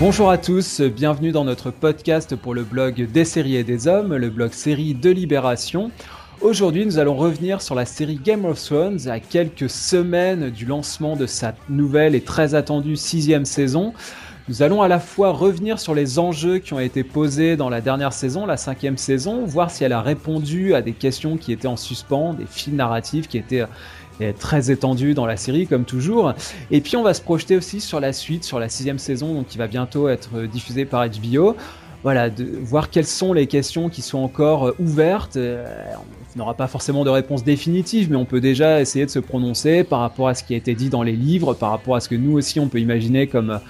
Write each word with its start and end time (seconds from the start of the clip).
Bonjour 0.00 0.30
à 0.30 0.38
tous, 0.38 0.80
bienvenue 0.80 1.30
dans 1.30 1.44
notre 1.44 1.70
podcast 1.70 2.34
pour 2.34 2.54
le 2.54 2.64
blog 2.64 3.06
des 3.12 3.26
séries 3.26 3.56
et 3.56 3.64
des 3.64 3.86
hommes, 3.86 4.16
le 4.16 4.30
blog 4.30 4.52
série 4.52 4.94
de 4.94 5.10
Libération. 5.10 5.90
Aujourd'hui, 6.40 6.86
nous 6.86 6.98
allons 6.98 7.16
revenir 7.16 7.60
sur 7.60 7.74
la 7.74 7.84
série 7.84 8.16
Game 8.16 8.46
of 8.46 8.58
Thrones 8.64 9.08
à 9.08 9.20
quelques 9.20 9.68
semaines 9.68 10.48
du 10.48 10.64
lancement 10.64 11.16
de 11.16 11.26
sa 11.26 11.54
nouvelle 11.68 12.14
et 12.14 12.22
très 12.22 12.54
attendue 12.54 12.96
sixième 12.96 13.44
saison. 13.44 13.92
Nous 14.48 14.62
allons 14.62 14.80
à 14.80 14.88
la 14.88 15.00
fois 15.00 15.32
revenir 15.32 15.78
sur 15.78 15.94
les 15.94 16.18
enjeux 16.18 16.60
qui 16.60 16.72
ont 16.72 16.80
été 16.80 17.04
posés 17.04 17.58
dans 17.58 17.68
la 17.68 17.82
dernière 17.82 18.14
saison, 18.14 18.46
la 18.46 18.56
cinquième 18.56 18.96
saison, 18.96 19.44
voir 19.44 19.70
si 19.70 19.84
elle 19.84 19.92
a 19.92 20.00
répondu 20.00 20.74
à 20.74 20.80
des 20.80 20.92
questions 20.92 21.36
qui 21.36 21.52
étaient 21.52 21.68
en 21.68 21.76
suspens, 21.76 22.32
des 22.32 22.46
fils 22.46 22.72
narratifs 22.72 23.28
qui 23.28 23.36
étaient 23.36 23.66
très 24.38 24.70
étendu 24.70 25.14
dans 25.14 25.26
la 25.26 25.36
série 25.36 25.66
comme 25.66 25.84
toujours. 25.84 26.34
Et 26.70 26.80
puis 26.80 26.96
on 26.96 27.02
va 27.02 27.14
se 27.14 27.22
projeter 27.22 27.56
aussi 27.56 27.80
sur 27.80 28.00
la 28.00 28.12
suite, 28.12 28.44
sur 28.44 28.58
la 28.58 28.68
sixième 28.68 28.98
saison, 28.98 29.34
donc 29.34 29.46
qui 29.46 29.58
va 29.58 29.66
bientôt 29.66 30.08
être 30.08 30.42
diffusée 30.42 30.84
par 30.84 31.06
HBO. 31.08 31.56
Voilà, 32.02 32.30
de 32.30 32.58
voir 32.62 32.88
quelles 32.88 33.06
sont 33.06 33.34
les 33.34 33.46
questions 33.46 33.90
qui 33.90 34.00
sont 34.00 34.18
encore 34.18 34.68
euh, 34.68 34.76
ouvertes. 34.78 35.36
Euh, 35.36 35.66
on 36.34 36.38
n'aura 36.38 36.54
pas 36.54 36.66
forcément 36.66 37.04
de 37.04 37.10
réponse 37.10 37.44
définitive, 37.44 38.10
mais 38.10 38.16
on 38.16 38.24
peut 38.24 38.40
déjà 38.40 38.80
essayer 38.80 39.04
de 39.04 39.10
se 39.10 39.18
prononcer 39.18 39.84
par 39.84 40.00
rapport 40.00 40.28
à 40.28 40.34
ce 40.34 40.42
qui 40.42 40.54
a 40.54 40.56
été 40.56 40.74
dit 40.74 40.88
dans 40.88 41.02
les 41.02 41.12
livres, 41.12 41.52
par 41.52 41.70
rapport 41.70 41.96
à 41.96 42.00
ce 42.00 42.08
que 42.08 42.14
nous 42.14 42.32
aussi 42.32 42.58
on 42.58 42.68
peut 42.68 42.80
imaginer 42.80 43.26
comme 43.26 43.60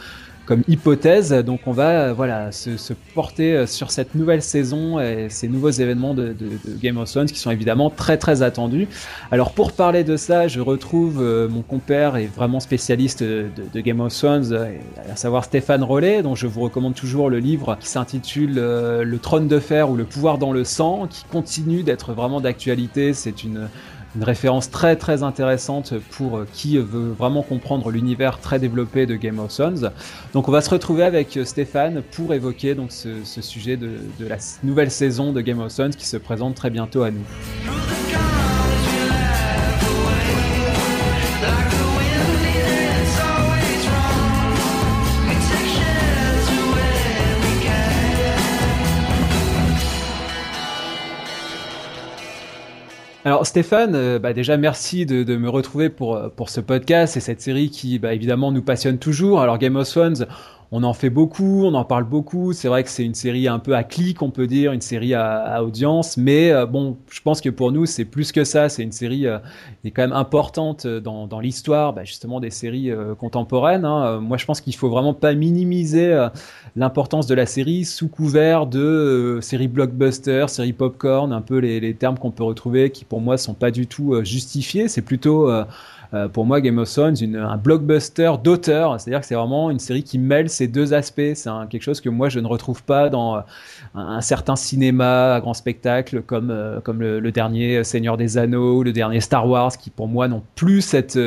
comme 0.50 0.64
hypothèse. 0.66 1.30
Donc 1.30 1.60
on 1.66 1.70
va 1.70 1.90
euh, 1.90 2.12
voilà 2.12 2.50
se, 2.50 2.92
porter 3.14 3.54
euh, 3.54 3.66
sur 3.66 3.92
cette 3.92 4.16
nouvelle 4.16 4.42
saison 4.42 4.98
et 4.98 5.28
ces 5.30 5.46
nouveaux 5.46 5.70
événements 5.70 6.12
de, 6.12 6.34
Game 6.82 6.96
of 6.96 7.08
Thrones 7.08 7.28
qui 7.28 7.38
sont 7.38 7.52
évidemment 7.52 7.88
très 7.88 8.18
très 8.18 8.42
attendus. 8.42 8.88
Alors 9.30 9.52
pour 9.52 9.70
parler 9.70 10.02
de 10.02 10.16
ça, 10.16 10.48
je 10.48 10.58
retrouve 10.58 11.22
euh, 11.22 11.48
mon 11.48 11.62
compère 11.62 12.16
et 12.16 12.26
vraiment 12.26 12.58
spécialiste 12.58 13.22
de, 13.22 13.48
Game 13.76 14.00
of 14.00 14.12
Thrones, 14.12 14.52
à 15.08 15.14
savoir 15.14 15.44
Stéphane 15.44 15.84
Rollet, 15.84 16.22
dont 16.22 16.34
je 16.34 16.48
vous 16.48 16.62
recommande 16.62 16.96
toujours 16.96 17.30
le 17.30 17.38
livre 17.38 17.76
qui 17.78 17.86
s'intitule 17.86 18.54
Le 18.56 19.18
trône 19.18 19.46
de 19.46 19.60
fer 19.60 19.88
ou 19.88 19.94
le 19.94 20.04
pouvoir 20.04 20.38
dans 20.38 20.52
le 20.52 20.64
sang, 20.64 21.06
qui 21.08 21.24
continue 21.30 21.84
d'être 21.84 22.12
vraiment 22.12 22.40
d'actualité. 22.40 23.14
C'est 23.14 23.44
une 23.44 23.68
une 24.16 24.24
référence 24.24 24.70
très 24.70 25.22
intéressante 25.22 25.94
pour 26.10 26.38
euh, 26.38 26.46
qui 26.52 26.78
veut 26.78 27.12
vraiment 27.12 27.42
comprendre 27.42 27.90
l'univers 27.90 28.38
très 28.38 28.58
développé 28.58 29.06
de 29.06 29.16
Game 29.16 29.38
of 29.38 29.52
Thrones. 29.52 29.90
Donc 30.32 30.48
on 30.48 30.52
va 30.52 30.60
se 30.60 30.70
retrouver 30.70 31.04
avec 31.04 31.36
euh, 31.36 31.44
Stéphane 31.44 32.02
pour 32.02 32.34
évoquer 32.34 32.74
donc 32.74 32.92
ce, 32.92 33.22
sujet 33.40 33.76
de 33.76 33.98
la 34.20 34.36
nouvelle 34.62 34.90
saison 34.90 35.32
de 35.32 35.40
Game 35.40 35.60
of 35.60 35.72
Thrones 35.72 35.94
qui 35.94 36.06
se 36.06 36.16
présente 36.16 36.54
très 36.54 36.70
bientôt 36.70 37.02
à 37.02 37.10
nous. 37.10 37.89
Alors 53.22 53.46
Stéphane, 53.46 53.94
euh, 53.94 54.18
bah 54.18 54.32
déjà 54.32 54.56
merci 54.56 55.04
de, 55.04 55.36
me 55.36 55.50
retrouver 55.50 55.90
pour, 55.90 56.16
euh, 56.16 56.30
pour 56.30 56.48
ce 56.48 56.58
podcast 56.58 57.18
et 57.18 57.20
cette 57.20 57.42
série 57.42 57.68
qui 57.68 57.98
bah, 57.98 58.14
évidemment 58.14 58.50
nous 58.50 58.62
passionne 58.62 58.96
toujours. 58.96 59.42
Alors 59.42 59.58
Game 59.58 59.76
of 59.76 59.90
Thrones, 59.90 60.26
on 60.72 60.84
en 60.84 60.92
fait 60.92 61.10
beaucoup, 61.10 61.64
on 61.64 61.74
en 61.74 61.84
parle 61.84 62.04
beaucoup. 62.04 62.52
C'est 62.52 62.68
vrai 62.68 62.84
que 62.84 62.90
c'est 62.90 63.04
une 63.04 63.14
série 63.14 63.48
un 63.48 63.58
peu 63.58 63.74
à 63.74 63.82
clic, 63.82 64.22
on 64.22 64.30
peut 64.30 64.46
dire, 64.46 64.72
une 64.72 64.80
série 64.80 65.14
à, 65.14 65.64
audience. 65.64 66.16
Mais 66.16 66.52
euh, 66.52 66.64
bon, 66.64 66.96
je 67.10 67.20
pense 67.22 67.40
que 67.40 67.48
pour 67.48 67.72
nous, 67.72 67.86
c'est 67.86 68.04
plus 68.04 68.30
que 68.30 68.44
ça. 68.44 68.68
C'est 68.68 68.84
une 68.84 68.92
série 68.92 69.26
euh, 69.26 69.38
qui 69.82 69.88
est 69.88 69.90
quand 69.90 70.02
même 70.02 70.12
importante 70.12 70.86
dans, 70.86 71.26
dans 71.26 71.40
l'histoire, 71.40 71.92
bah, 71.92 72.04
justement, 72.04 72.38
des 72.38 72.50
séries 72.50 72.90
euh, 72.90 73.16
contemporaines. 73.16 73.84
Hein. 73.84 74.20
Moi, 74.20 74.36
je 74.36 74.46
pense 74.46 74.60
qu'il 74.60 74.76
faut 74.76 74.88
vraiment 74.88 75.14
pas 75.14 75.34
minimiser 75.34 76.28
l'importance 76.76 77.26
de 77.26 77.34
la 77.34 77.46
série 77.46 77.84
sous 77.84 78.08
couvert 78.08 78.66
de 78.66 79.40
série 79.42 79.68
blockbuster, 79.68 80.46
série 80.48 80.72
popcorn, 80.72 81.32
un 81.32 81.40
peu 81.40 81.58
les, 81.58 81.80
les 81.80 81.94
termes 81.94 82.18
qu'on 82.18 82.30
peut 82.30 82.44
retrouver 82.44 82.90
qui, 82.90 83.04
pour 83.04 83.20
moi, 83.20 83.38
sont 83.38 83.54
pas 83.54 83.72
du 83.72 83.88
tout 83.88 84.22
justifiés. 84.22 84.86
C'est 84.86 85.02
plutôt 85.02 85.50
euh, 86.12 86.28
pour 86.28 86.44
moi, 86.44 86.60
Game 86.60 86.78
of 86.78 86.90
Thrones, 86.90 87.16
un 87.36 87.56
blockbuster 87.56 88.32
d'auteur, 88.42 89.00
c'est-à-dire 89.00 89.20
que 89.20 89.26
c'est 89.26 89.34
vraiment 89.34 89.70
une 89.70 89.78
série 89.78 90.02
qui 90.02 90.18
mêle 90.18 90.48
ces 90.48 90.66
deux 90.66 90.92
aspects. 90.92 91.20
C'est 91.34 91.50
quelque 91.70 91.82
chose 91.82 92.00
que 92.00 92.08
moi 92.08 92.28
je 92.28 92.40
ne 92.40 92.46
retrouve 92.46 92.82
pas 92.82 93.08
dans 93.08 93.36
euh, 93.36 93.40
un, 93.94 94.20
certain 94.20 94.56
cinéma 94.56 95.34
à 95.34 95.40
grand 95.40 95.54
spectacle 95.54 96.22
comme 96.22 96.50
euh, 96.50 96.80
comme 96.80 97.00
le, 97.00 97.30
dernier 97.30 97.84
Seigneur 97.84 98.16
des 98.16 98.38
Anneaux 98.38 98.78
ou 98.78 98.82
le 98.82 98.92
dernier 98.92 99.20
Star 99.20 99.48
Wars, 99.48 99.76
qui 99.76 99.90
pour 99.90 100.08
moi 100.08 100.26
n'ont 100.26 100.42
plus 100.56 100.80
cette 100.80 101.18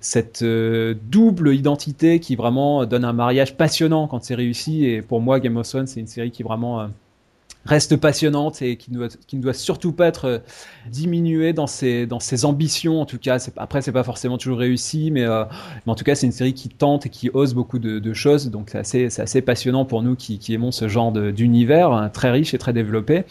cette 0.00 0.42
double 0.42 1.54
identité 1.54 2.18
qui 2.18 2.34
vraiment 2.34 2.86
donne 2.86 3.04
un 3.04 3.12
mariage 3.12 3.56
passionnant 3.56 4.06
quand 4.06 4.22
c'est 4.24 4.34
réussi. 4.34 4.86
Et 4.86 5.02
pour 5.02 5.20
moi, 5.20 5.38
Game 5.40 5.56
of 5.56 5.68
Thrones, 5.68 5.86
c'est 5.86 6.00
une 6.00 6.06
série 6.06 6.30
qui 6.30 6.42
vraiment 6.42 6.88
reste 7.66 7.96
passionnante 7.96 8.60
et 8.62 8.76
qui 8.76 8.92
ne 8.92 9.08
doit, 9.40 9.54
surtout 9.54 9.92
pas 9.92 10.06
être 10.06 10.24
euh, 10.26 10.38
diminuée 10.90 11.52
dans 11.52 11.66
ses, 11.66 12.06
dans 12.06 12.20
ses 12.20 12.44
ambitions. 12.44 13.00
En 13.00 13.06
tout 13.06 13.18
cas, 13.18 13.38
après, 13.56 13.82
c'est 13.82 13.92
pas 13.92 14.02
forcément 14.02 14.38
toujours 14.38 14.58
réussi, 14.58 15.10
mais, 15.10 15.24
euh, 15.24 15.44
mais 15.86 15.92
en 15.92 15.94
tout 15.94 16.04
cas, 16.04 16.14
c'est 16.14 16.26
une 16.26 16.32
série 16.32 16.54
qui 16.54 16.68
tente 16.68 17.06
et 17.06 17.08
qui 17.08 17.30
ose 17.32 17.54
beaucoup 17.54 17.78
de, 17.78 18.12
choses. 18.12 18.50
Donc, 18.50 18.68
c'est 18.70 18.78
assez, 18.78 19.20
assez 19.20 19.42
passionnant 19.42 19.84
pour 19.84 20.02
nous 20.02 20.14
qui, 20.14 20.38
qui 20.38 20.54
aimons 20.54 20.70
ce 20.70 20.88
genre 20.88 21.10
d'univers 21.10 21.90
hein, 21.90 22.10
très 22.10 22.30
riche 22.30 22.54
et 22.54 22.58
très 22.58 22.72
développé. 22.72 23.24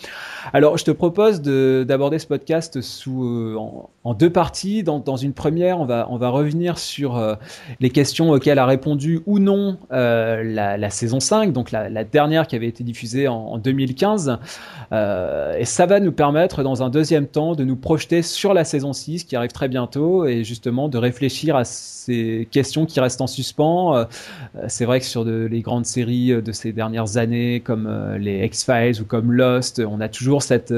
Alors, 0.52 0.78
je 0.78 0.84
te 0.84 0.92
propose 0.92 1.42
de, 1.42 1.86
d'aborder 1.88 2.20
ce 2.20 2.28
podcast 2.28 2.82
sous, 2.82 3.24
euh, 3.24 3.56
en, 4.04 4.14
deux 4.14 4.30
parties. 4.30 4.84
Dans, 4.84 5.00
dans, 5.00 5.16
une 5.16 5.34
première, 5.34 5.80
on 5.80 5.86
va, 5.86 6.08
on 6.10 6.18
va 6.18 6.30
revenir 6.30 6.78
sur 6.80 7.38
les 7.80 7.90
questions 7.92 8.32
auxquelles 8.32 8.60
a 8.60 8.66
répondu 8.66 9.22
ou 9.26 9.40
non 9.40 9.78
la, 9.90 10.90
saison 10.90 11.20
5, 11.20 11.54
donc 11.54 11.72
la, 11.72 12.04
dernière 12.04 12.48
qui 12.48 12.56
avait 12.56 12.68
été 12.68 12.84
diffusée 12.84 13.28
en 13.28 13.58
2015. 13.58 14.23
Euh, 14.92 15.58
et 15.58 15.66
ça 15.66 15.86
va 15.86 16.00
nous 16.00 16.12
permettre, 16.12 16.64
dans 16.64 16.84
un 16.84 16.90
deuxième 16.90 17.28
temps, 17.28 17.56
de 17.56 17.64
nous 17.64 17.76
projeter 17.76 18.22
sur 18.22 18.54
la 18.54 18.64
saison 18.64 18.94
6 18.94 19.24
qui 19.24 19.36
arrive 19.36 19.52
très 19.52 19.68
bientôt 19.68 20.26
et 20.26 20.44
justement 20.44 20.90
de 20.90 20.98
réfléchir 20.98 21.56
à 21.56 21.64
ces 21.64 22.48
questions 22.52 22.86
qui 22.86 23.00
restent 23.00 23.22
en 23.22 23.28
suspens. 23.28 23.96
Euh, 23.96 24.06
c'est 24.68 24.86
vrai 24.86 25.00
que 25.00 25.06
sur 25.06 25.24
les 25.26 25.62
grandes 25.62 25.86
séries 25.86 26.42
de 26.42 26.52
ces 26.52 26.74
dernières 26.74 27.18
années, 27.18 27.62
comme 27.62 27.88
euh, 27.88 28.18
les 28.18 28.46
X-Files 28.46 29.02
ou 29.02 29.06
comme 29.06 29.32
Lost, 29.32 29.82
on 29.86 30.00
a 30.02 30.10
toujours 30.10 30.44
cette, 30.44 30.74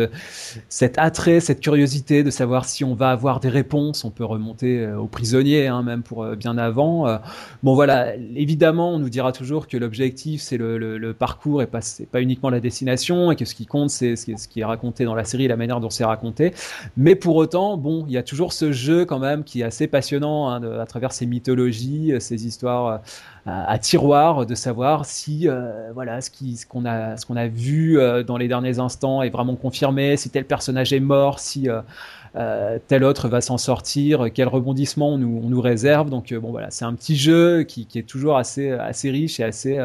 cet 0.69 0.97
attrait, 0.97 1.39
cette 1.39 1.61
curiosité 1.61 2.23
de 2.23 2.29
savoir 2.29 2.66
si 2.66 2.84
on 2.84 2.95
va 2.95 3.09
avoir 3.09 3.39
des 3.39 3.50
réponses. 3.50 4.05
On 4.05 4.11
peut 4.11 4.25
remonter 4.25 4.88
aux 4.88 5.07
prisonniers, 5.07 5.67
hein, 5.67 5.84
même 5.84 6.03
pour 6.03 6.25
bien 6.35 6.57
avant. 6.57 7.19
bon 7.63 7.75
voilà, 7.75 8.16
évidemment, 8.35 8.94
on 8.94 9.00
nous 9.00 9.09
dira 9.09 9.31
toujours 9.31 9.67
que 9.67 9.78
l'objectif, 9.78 10.41
c'est 10.41 10.57
le, 10.57 11.13
parcours 11.17 11.61
et 11.61 11.67
pas 11.67 12.22
uniquement 12.22 12.50
la 12.50 12.59
destination 12.59 13.31
que 13.35 13.46
ce 13.46 13.56
qui 13.56 13.66
compte, 13.66 13.90
c'est 13.90 14.16
ce 14.16 14.47
qui 14.47 14.59
est 14.59 14.66
raconté 14.66 15.06
dans 15.06 15.16
la 15.16 15.23
série 15.23 15.47
la 15.47 15.57
manière 15.57 15.79
dont 15.79 15.90
c'est 15.90 16.06
raconté. 16.06 16.53
Mais 16.97 17.16
pour 17.16 17.35
autant, 17.35 17.78
bon, 17.78 18.06
il 18.07 18.13
y 18.13 18.18
a 18.18 18.23
toujours 18.23 18.53
ce 18.53 18.72
jeu 18.72 19.06
quand 19.06 19.19
même 19.19 19.44
qui 19.44 19.62
est 19.62 19.63
assez 19.63 19.88
passionnant 19.88 20.50
hein, 20.50 20.62
à 20.79 20.85
travers 20.85 21.12
ces 21.12 21.25
mythologies, 21.25 22.13
ces 22.19 22.47
histoires 22.47 23.01
euh, 23.47 23.51
à, 23.68 23.78
tiroir, 23.78 24.47
de 24.47 24.56
savoir 24.56 25.06
si 25.06 25.47
euh, 25.47 25.91
voilà 25.94 26.19
ce 26.19 26.31
qu'on 26.66 26.84
a 26.84 27.16
ce 27.16 27.28
qu'on 27.28 27.35
a 27.35 27.46
vu 27.46 28.00
euh, 28.00 28.23
dans 28.23 28.38
les 28.38 28.47
derniers 28.47 28.79
instants 28.79 29.22
est 29.22 29.29
vraiment 29.29 29.56
confirmé, 29.56 30.17
si 30.17 30.31
tel 30.31 30.46
personnage 30.46 30.94
est 30.94 31.00
mort, 31.00 31.40
si 31.40 31.67
tel 32.88 33.03
autre 33.03 33.29
va 33.29 33.41
s'en 33.41 33.57
sortir, 33.59 34.25
quel 34.34 34.47
rebondissement 34.47 35.09
on 35.13 35.17
nous, 35.19 35.41
on 35.44 35.50
nous 35.50 35.62
réserve. 35.62 36.09
Donc 36.09 36.34
bon 36.34 36.50
voilà, 36.50 36.72
c'est 36.72 36.85
un 36.85 36.94
petit 36.96 37.16
jeu 37.16 37.63
qui, 37.63 37.85
qui, 37.85 38.00
est 38.00 38.03
toujours 38.03 38.38
assez 38.38 38.72
assez 38.72 39.12
riche 39.12 39.40
et 39.40 39.44
assez 39.44 39.79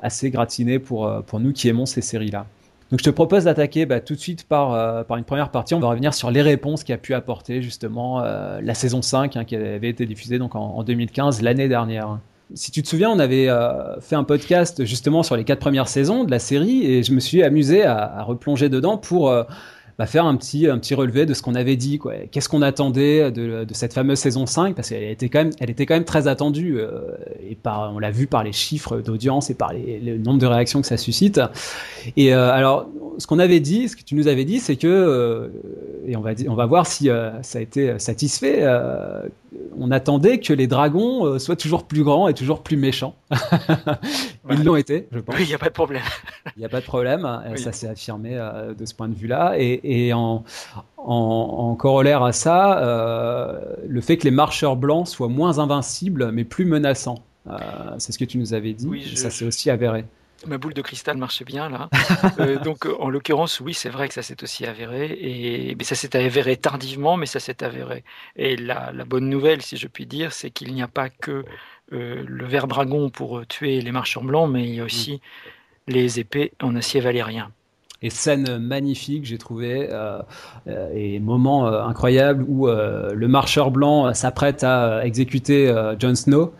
assez 0.00 0.30
gratiné 0.30 0.78
pour 0.78 1.22
pour 1.26 1.40
nous 1.40 1.52
qui 1.52 1.68
aimons 1.68 1.86
ces 1.86 2.00
séries 2.00 2.30
là. 2.30 2.46
Donc 2.94 3.00
je 3.00 3.04
te 3.06 3.10
propose 3.10 3.42
d'attaquer 3.42 3.86
bah, 3.86 3.98
tout 3.98 4.14
de 4.14 4.20
suite 4.20 4.46
par, 4.46 4.72
euh, 4.72 5.02
par 5.02 5.16
une 5.16 5.24
première 5.24 5.50
partie. 5.50 5.74
On 5.74 5.80
va 5.80 5.88
revenir 5.88 6.14
sur 6.14 6.30
les 6.30 6.42
réponses 6.42 6.84
qu'a 6.84 6.96
pu 6.96 7.12
apporter 7.12 7.60
justement 7.60 8.22
euh, 8.22 8.60
la 8.62 8.74
saison 8.74 9.02
5 9.02 9.36
hein, 9.36 9.44
qui 9.44 9.56
avait 9.56 9.88
été 9.88 10.06
diffusée 10.06 10.38
donc 10.38 10.54
en, 10.54 10.80
2015, 10.84 11.42
l'année 11.42 11.66
dernière. 11.66 12.20
Si 12.54 12.70
tu 12.70 12.84
te 12.84 12.88
souviens, 12.88 13.10
on 13.10 13.18
avait 13.18 13.48
euh, 13.48 14.00
fait 14.00 14.14
un 14.14 14.22
podcast 14.22 14.84
justement 14.84 15.24
sur 15.24 15.34
les 15.34 15.42
quatre 15.42 15.58
premières 15.58 15.88
saisons 15.88 16.22
de 16.22 16.30
la 16.30 16.38
série 16.38 16.86
et 16.86 17.02
je 17.02 17.12
me 17.12 17.18
suis 17.18 17.42
amusé 17.42 17.82
à 17.82 18.22
replonger 18.22 18.68
dedans 18.68 18.96
pour 18.96 19.34
bah, 19.98 20.06
faire 20.06 20.24
un 20.24 20.34
petit, 20.36 20.66
un 20.66 20.78
petit 20.78 20.94
relevé 20.94 21.24
de 21.24 21.34
ce 21.34 21.42
qu'on 21.42 21.54
avait 21.54 21.76
dit. 21.76 22.00
Qu'est-ce 22.32 22.48
qu'on 22.48 22.62
attendait 22.62 23.30
de, 23.30 23.64
de, 23.64 23.74
cette 23.74 23.92
fameuse 23.92 24.18
saison 24.18 24.44
5 24.44 24.74
Parce 24.74 24.88
qu'elle 24.88 25.04
était, 25.04 25.28
quand 25.28 25.38
même, 25.38 25.52
était 25.60 25.86
quand 25.86 25.94
même 25.94 26.04
très 26.04 26.26
attendue. 26.26 26.78
Euh, 26.78 27.02
et 27.48 27.54
par, 27.54 27.92
on 27.94 28.00
l'a 28.00 28.10
vu 28.10 28.26
par 28.26 28.42
les 28.42 28.52
chiffres 28.52 29.00
d'audience 29.00 29.50
et 29.50 29.54
par 29.54 29.72
les, 29.72 30.00
le 30.00 30.18
nombre 30.18 30.40
de 30.40 30.46
réactions 30.46 30.80
que 30.80 30.86
ça 30.86 30.96
suscite. 30.96 31.40
Et 32.16 32.34
euh, 32.34 32.50
alors, 32.50 32.88
ce 33.18 33.28
qu'on 33.28 33.38
avait 33.38 33.60
dit, 33.60 33.88
ce 33.88 33.94
que 33.94 34.02
tu 34.02 34.16
nous 34.16 34.26
avais 34.26 34.44
dit, 34.44 34.58
c'est 34.58 34.76
que, 34.76 34.88
euh, 34.88 35.48
et 36.06 36.16
on 36.16 36.20
va, 36.20 36.32
on 36.48 36.54
va 36.54 36.66
voir 36.66 36.86
si 36.88 37.08
ça 37.42 37.58
a 37.58 37.60
été 37.60 37.98
satisfait, 37.98 38.66
on 39.78 39.90
attendait 39.92 40.38
que 40.40 40.52
les 40.52 40.66
dragons 40.66 41.38
soient 41.38 41.56
toujours 41.56 41.84
plus 41.84 42.02
grands 42.02 42.26
et 42.26 42.34
toujours 42.34 42.62
plus 42.62 42.76
méchants. 42.76 43.14
Ils 44.50 44.64
l'ont 44.64 44.76
été, 44.76 45.08
je 45.10 45.18
pense. 45.20 45.36
Oui, 45.36 45.42
il 45.44 45.48
n'y 45.48 45.54
a 45.54 45.58
pas 45.58 45.68
de 45.68 45.74
problème. 45.74 46.02
Il 46.56 46.60
n'y 46.60 46.66
a 46.66 46.68
pas 46.68 46.80
de 46.80 46.84
problème, 46.84 47.28
ça 47.56 47.72
s'est 47.72 47.88
affirmé 47.88 48.38
de 48.78 48.84
ce 48.84 48.94
point 48.94 49.08
de 49.08 49.14
vue-là. 49.14 49.54
Et, 49.58 49.80
et 50.06 50.12
en, 50.12 50.44
en, 50.98 51.04
en, 51.06 51.74
corollaire 51.74 52.22
à 52.22 52.32
ça, 52.32 53.58
le 53.86 54.00
fait 54.00 54.18
que 54.18 54.24
les 54.24 54.30
marcheurs 54.30 54.76
blancs 54.76 55.08
soient 55.08 55.28
moins 55.28 55.58
invincibles 55.58 56.30
mais 56.32 56.44
plus 56.44 56.64
menaçants. 56.66 57.18
c'est 57.98 58.12
ce 58.12 58.18
que 58.18 58.24
tu 58.24 58.38
nous 58.38 58.54
avais 58.54 58.74
dit. 58.74 58.86
Oui, 58.86 59.16
ça 59.16 59.30
s'est 59.30 59.46
aussi 59.46 59.70
avéré. 59.70 60.04
Ma 60.46 60.58
boule 60.58 60.74
de 60.74 60.82
cristal 60.82 61.16
marchait 61.16 61.44
bien 61.44 61.68
là. 61.68 61.88
donc 62.64 62.86
en 62.86 63.10
l'occurrence, 63.10 63.60
oui, 63.60 63.74
c'est 63.74 63.88
vrai 63.88 64.08
que 64.08 64.14
ça 64.14 64.22
s'est 64.22 64.42
aussi 64.42 64.66
avéré. 64.66 65.06
Et 65.20 65.74
mais 65.76 65.84
ça 65.84 65.94
s'est 65.94 66.16
avéré 66.16 66.56
tardivement, 66.56 67.16
mais 67.16 67.26
ça 67.26 67.40
s'est 67.40 67.62
avéré. 67.62 68.04
Et 68.36 68.56
la, 68.56 68.92
la, 68.92 69.04
bonne 69.04 69.28
nouvelle, 69.28 69.62
si 69.62 69.76
je 69.76 69.86
puis 69.86 70.06
dire, 70.06 70.32
c'est 70.32 70.50
qu'il 70.50 70.74
n'y 70.74 70.82
a 70.82 70.88
pas 70.88 71.08
que 71.08 71.44
le 71.90 72.46
ver 72.46 72.66
dragon 72.66 73.10
pour 73.10 73.46
tuer 73.46 73.80
les 73.80 73.92
marcheurs 73.92 74.24
blancs, 74.24 74.50
mais 74.50 74.64
il 74.64 74.74
y 74.74 74.80
a 74.80 74.84
aussi 74.84 75.20
les 75.86 76.18
épées 76.18 76.52
en 76.62 76.74
acier 76.76 77.00
valérien 77.00 77.52
et 78.04 78.10
scène 78.10 78.58
magnifique, 78.58 79.24
j'ai 79.24 79.38
trouvé, 79.38 79.88
euh, 79.90 80.18
euh, 80.68 80.92
et 80.94 81.18
moment 81.20 81.66
euh, 81.66 81.82
incroyable 81.82 82.44
où 82.46 82.66
le 82.66 83.28
marcheur 83.28 83.70
blanc 83.70 84.12
s'apprête 84.12 84.62
à 84.62 85.04
exécuter 85.06 85.74
Jon 85.98 86.14
Snow. 86.14 86.52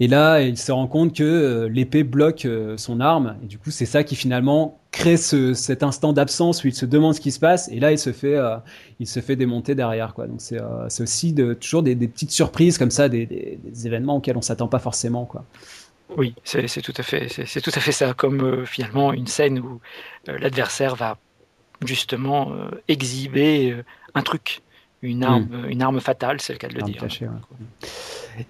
Et 0.00 0.08
là, 0.08 0.40
il 0.40 0.56
se 0.56 0.72
rend 0.72 0.86
compte 0.86 1.14
que 1.14 1.68
l'épée 1.70 2.02
bloque 2.02 2.48
son 2.76 3.00
arme. 3.00 3.36
Et 3.42 3.46
du 3.46 3.58
coup, 3.58 3.70
c'est 3.70 3.86
ça 3.86 4.02
qui 4.02 4.16
finalement 4.16 4.80
crée 4.92 5.18
ce, 5.18 5.52
cet 5.54 5.82
instant 5.82 6.12
d'absence 6.12 6.64
où 6.64 6.68
il 6.68 6.74
se 6.74 6.86
demande 6.86 7.14
ce 7.14 7.20
qui 7.20 7.30
se 7.30 7.38
passe. 7.38 7.68
Et 7.68 7.80
là, 7.80 7.92
il 7.92 7.98
se 7.98 8.12
fait, 8.12 8.38
il 8.98 9.06
se 9.06 9.20
fait 9.20 9.36
démonter 9.36 9.74
derrière. 9.74 10.14
Quoi. 10.14 10.26
Donc, 10.26 10.40
c'est 10.40 11.02
aussi 11.02 11.34
de, 11.34 11.52
toujours 11.52 11.82
des, 11.82 11.94
des, 11.94 12.08
petites 12.08 12.30
surprises 12.30 12.78
comme 12.78 12.90
ça, 12.90 13.10
des, 13.10 13.26
des, 13.26 13.58
des 13.62 13.86
événements 13.86 14.16
auxquels 14.16 14.38
on 14.38 14.42
s'attend 14.42 14.68
pas 14.68 14.78
forcément. 14.78 15.26
Quoi. 15.26 15.44
Oui, 16.16 16.34
c'est 16.44 16.82
tout 16.82 16.94
à 16.96 17.02
fait, 17.02 17.28
tout 17.28 17.72
à 17.74 17.80
fait 17.80 17.92
ça, 17.92 18.14
comme 18.14 18.40
euh, 18.40 18.66
finalement 18.66 19.12
une 19.12 19.26
scène 19.26 19.58
où 19.60 19.80
euh, 20.28 20.38
l'adversaire 20.38 20.96
va 20.96 21.18
justement 21.84 22.52
euh, 22.52 22.68
exhiber 22.88 23.76
un 24.14 24.22
truc, 24.22 24.62
une 25.02 25.22
arme, 25.22 25.44
hmm. 25.44 25.70
une 25.70 25.82
arme 25.82 26.00
fatale, 26.00 26.40
c'est 26.40 26.52
le 26.52 26.58
cas 26.58 26.68
de 26.68 26.74
le 26.74 26.82
dire. 26.82 27.06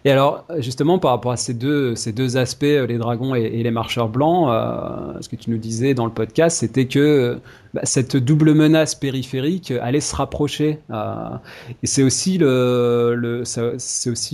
Et 0.05 0.11
alors, 0.11 0.45
justement, 0.59 0.99
par 0.99 1.13
rapport 1.13 1.33
à 1.33 1.37
ces 1.37 1.55
deux, 1.55 1.95
ces 1.95 2.13
deux 2.13 2.37
aspects, 2.37 2.65
euh, 2.65 2.87
les 2.87 2.99
dragons 2.99 3.35
et, 3.35 3.63
les 3.63 3.71
marcheurs 3.71 4.09
blancs, 4.09 4.49
euh, 4.51 5.21
ce 5.21 5.29
que 5.29 5.37
tu 5.37 5.51
nous 5.51 5.59
disais 5.59 5.95
dans 5.95 6.07
le 6.07 6.13
podcast, 6.13 6.59
c'était 6.59 6.87
que 6.87 6.99
euh, 6.99 7.37
bah, 7.75 7.83
cette 7.85 8.17
double 8.17 8.55
menace 8.55 8.95
périphérique 8.95 9.73
allait 9.83 10.01
se 10.01 10.15
rapprocher. 10.15 10.79
et 10.91 11.87
c'est 11.87 12.03
aussi 12.03 12.39
le, 12.39 13.15
le 13.17 13.43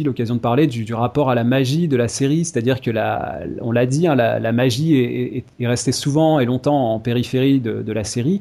l'occasion 0.04 0.34
de 0.34 0.40
parler 0.40 0.66
du, 0.66 0.84
du, 0.84 0.94
rapport 0.94 1.30
à 1.30 1.34
la 1.34 1.44
magie 1.44 1.88
de 1.88 1.96
la 1.96 2.08
série, 2.08 2.44
c'est-à-dire 2.44 2.80
que 2.80 2.90
la, 2.90 3.40
on 3.60 3.72
l'a 3.72 3.86
dit, 3.86 4.06
hein, 4.06 4.14
la, 4.14 4.38
la, 4.38 4.52
magie 4.52 4.96
est, 4.96 5.36
est, 5.38 5.44
est, 5.60 5.66
restée 5.66 5.92
souvent 5.92 6.38
et 6.40 6.44
longtemps 6.44 6.94
en 6.94 7.00
périphérie 7.00 7.60
de, 7.60 7.82
de 7.82 7.92
la 7.92 8.04
série. 8.04 8.40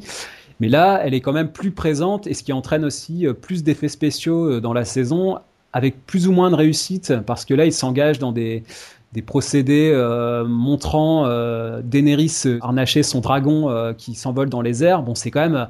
Mais 0.59 0.69
là, 0.69 1.01
elle 1.03 1.13
est 1.13 1.21
quand 1.21 1.33
même 1.33 1.51
plus 1.51 1.71
présente 1.71 2.27
et 2.27 2.33
ce 2.33 2.43
qui 2.43 2.53
entraîne 2.53 2.85
aussi 2.85 3.27
plus 3.41 3.63
d'effets 3.63 3.89
spéciaux 3.89 4.61
dans 4.61 4.71
la 4.71 4.85
saison 4.85 5.39
avec 5.75 6.05
plus 6.05 6.25
ou 6.29 6.31
moins 6.31 6.49
de 6.49 6.55
réussite, 6.55 7.13
parce 7.27 7.43
que 7.43 7.53
là, 7.53 7.65
il 7.65 7.73
s'engage 7.73 8.17
dans 8.17 8.31
des, 8.31 8.63
des 9.11 9.21
procédés 9.21 9.91
euh, 9.93 10.45
montrant 10.45 11.25
euh, 11.25 11.81
Daenerys 11.83 12.59
harnacher 12.61 13.03
son 13.03 13.19
dragon 13.19 13.69
euh, 13.69 13.91
qui 13.91 14.15
s'envole 14.15 14.49
dans 14.49 14.61
les 14.61 14.85
airs. 14.85 15.03
Bon, 15.03 15.15
c'est 15.15 15.31
quand 15.31 15.41
même 15.41 15.67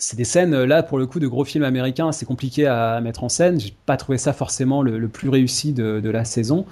c'est 0.00 0.16
des 0.16 0.24
scènes 0.24 0.64
là 0.64 0.82
pour 0.82 0.98
le 0.98 1.06
coup 1.06 1.20
de 1.20 1.28
gros 1.28 1.44
films 1.44 1.64
américains, 1.64 2.10
c'est 2.10 2.24
compliqué 2.24 2.66
à 2.66 3.00
mettre 3.00 3.22
en 3.22 3.28
scène. 3.28 3.60
J'ai 3.60 3.74
pas 3.86 3.96
trouvé 3.96 4.18
ça 4.18 4.32
forcément 4.32 4.82
le, 4.82 5.08
plus 5.08 5.28
réussi 5.28 5.72
de, 5.72 6.10
la 6.10 6.24
saison. 6.24 6.64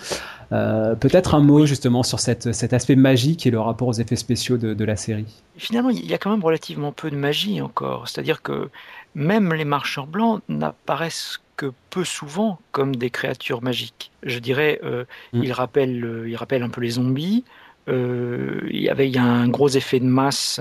Euh, 0.50 0.94
Peut-être 0.94 1.34
un 1.34 1.40
mot 1.40 1.66
justement 1.66 2.02
sur 2.02 2.20
cet 2.20 2.72
aspect 2.72 2.96
magique 2.96 3.46
et 3.46 3.50
le 3.50 3.60
rapport 3.60 3.88
aux 3.88 3.92
effets 3.92 4.16
spéciaux 4.16 4.56
de, 4.56 4.84
la 4.84 4.96
série. 4.96 5.26
Finalement, 5.56 5.90
il 5.90 6.06
y 6.06 6.14
a 6.14 6.18
quand 6.18 6.30
même 6.30 6.42
relativement 6.42 6.90
peu 6.90 7.10
de 7.10 7.16
magie 7.16 7.60
encore. 7.60 8.08
C'est-à-dire 8.08 8.40
que 8.40 8.70
même 9.14 9.52
les 9.52 9.64
marcheurs 9.64 10.06
blancs 10.06 10.42
n'apparaissent 10.48 11.40
que 11.56 11.72
peu 11.90 12.04
souvent 12.04 12.60
comme 12.72 12.96
des 12.96 13.10
créatures 13.10 13.62
magiques. 13.62 14.10
Je 14.22 14.38
dirais, 14.38 14.80
euh, 14.84 15.04
mm. 15.32 15.42
il, 15.42 15.52
rappelle, 15.52 16.04
euh, 16.04 16.28
il 16.28 16.36
rappelle 16.36 16.62
un 16.62 16.70
peu 16.70 16.80
les 16.80 16.90
zombies. 16.90 17.44
Euh, 17.88 18.60
il, 18.70 18.80
y 18.80 18.88
avait, 18.88 19.08
il 19.08 19.14
y 19.14 19.18
a 19.18 19.24
un 19.24 19.48
gros 19.48 19.68
effet 19.68 19.98
de 19.98 20.06
masse 20.06 20.60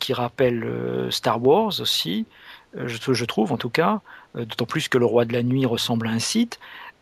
qui 0.00 0.12
rappelle 0.12 0.66
Star 1.10 1.42
Wars 1.42 1.80
aussi, 1.80 2.26
je, 2.74 3.12
je, 3.12 3.24
trouve 3.24 3.52
en 3.52 3.56
tout 3.56 3.70
cas, 3.70 4.00
d'autant 4.34 4.64
plus 4.64 4.88
que 4.88 4.98
le 4.98 5.06
roi 5.06 5.24
de 5.24 5.32
la 5.32 5.44
nuit 5.44 5.64
ressemble 5.64 6.08
à 6.08 6.10
un 6.10 6.18
site. 6.18 6.58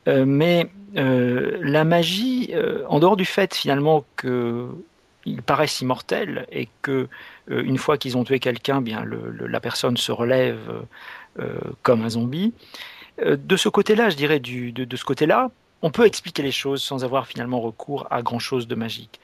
mais 0.07 0.69
la 0.95 1.85
magie, 1.85 2.53
en 2.91 3.01
dehors 3.01 3.17
du 3.17 3.25
fait 3.25 3.55
finalement 3.55 4.05
que 4.17 4.69
ils 5.27 5.43
paraissent 5.43 5.81
immortels 5.81 6.47
et 6.51 6.69
que 6.83 7.09
une 7.49 7.79
fois 7.79 7.99
qu'ils 7.99 8.17
ont 8.17 8.25
tué 8.25 8.39
quelqu'un, 8.39 8.81
bien 8.81 9.05
la 9.05 9.61
personne 9.61 9.97
se 9.97 10.13
relève 10.13 10.59
comme 11.83 12.03
un 12.03 12.11
zombie. 12.11 12.53
Euh, 13.23 13.37
de 13.37 13.57
ce 13.57 13.69
côté-là, 13.69 14.11
je 14.11 14.17
dirais, 14.17 14.41
du, 14.41 14.73
de, 14.73 14.97
ce 14.97 15.05
côté-là, 15.05 15.51
on 15.83 15.91
peut 15.91 16.07
expliquer 16.07 16.43
les 16.43 16.53
choses 16.53 16.83
sans 16.83 17.05
avoir 17.05 17.27
finalement 17.27 17.61
recours 17.61 18.07
à 18.11 18.23
grand-chose 18.23 18.67
de 18.67 18.75
magique. 18.75 19.21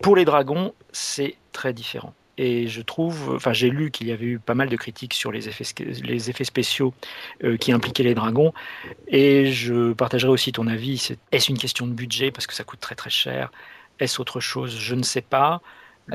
Pour 0.00 0.16
les 0.16 0.24
dragons, 0.24 0.72
c'est 0.92 1.36
très 1.52 1.72
différent. 1.72 2.14
Et 2.38 2.68
je 2.68 2.80
trouve, 2.80 3.34
enfin, 3.34 3.52
j'ai 3.52 3.68
lu 3.68 3.90
qu'il 3.90 4.06
y 4.06 4.12
avait 4.12 4.24
eu 4.24 4.38
pas 4.38 4.54
mal 4.54 4.70
de 4.70 4.76
critiques 4.76 5.12
sur 5.12 5.30
les 5.30 5.48
effets, 5.48 6.44
spéciaux 6.44 6.94
euh, 7.44 7.58
qui 7.58 7.70
impliquaient 7.70 8.02
les 8.02 8.14
dragons. 8.14 8.54
Et 9.08 9.52
je 9.52 9.92
partagerai 9.92 10.30
aussi 10.30 10.52
ton 10.52 10.66
avis. 10.66 11.10
Est-ce 11.32 11.50
une 11.50 11.58
question 11.58 11.86
de 11.86 11.92
budget 11.92 12.30
parce 12.30 12.46
que 12.46 12.54
ça 12.54 12.64
coûte 12.64 12.80
très 12.80 12.94
très 12.94 13.10
cher? 13.10 13.50
Est-ce 14.00 14.20
autre 14.20 14.40
chose? 14.40 14.76
Je 14.78 14.94
ne 14.94 15.02
sais 15.02 15.20
pas. 15.20 15.60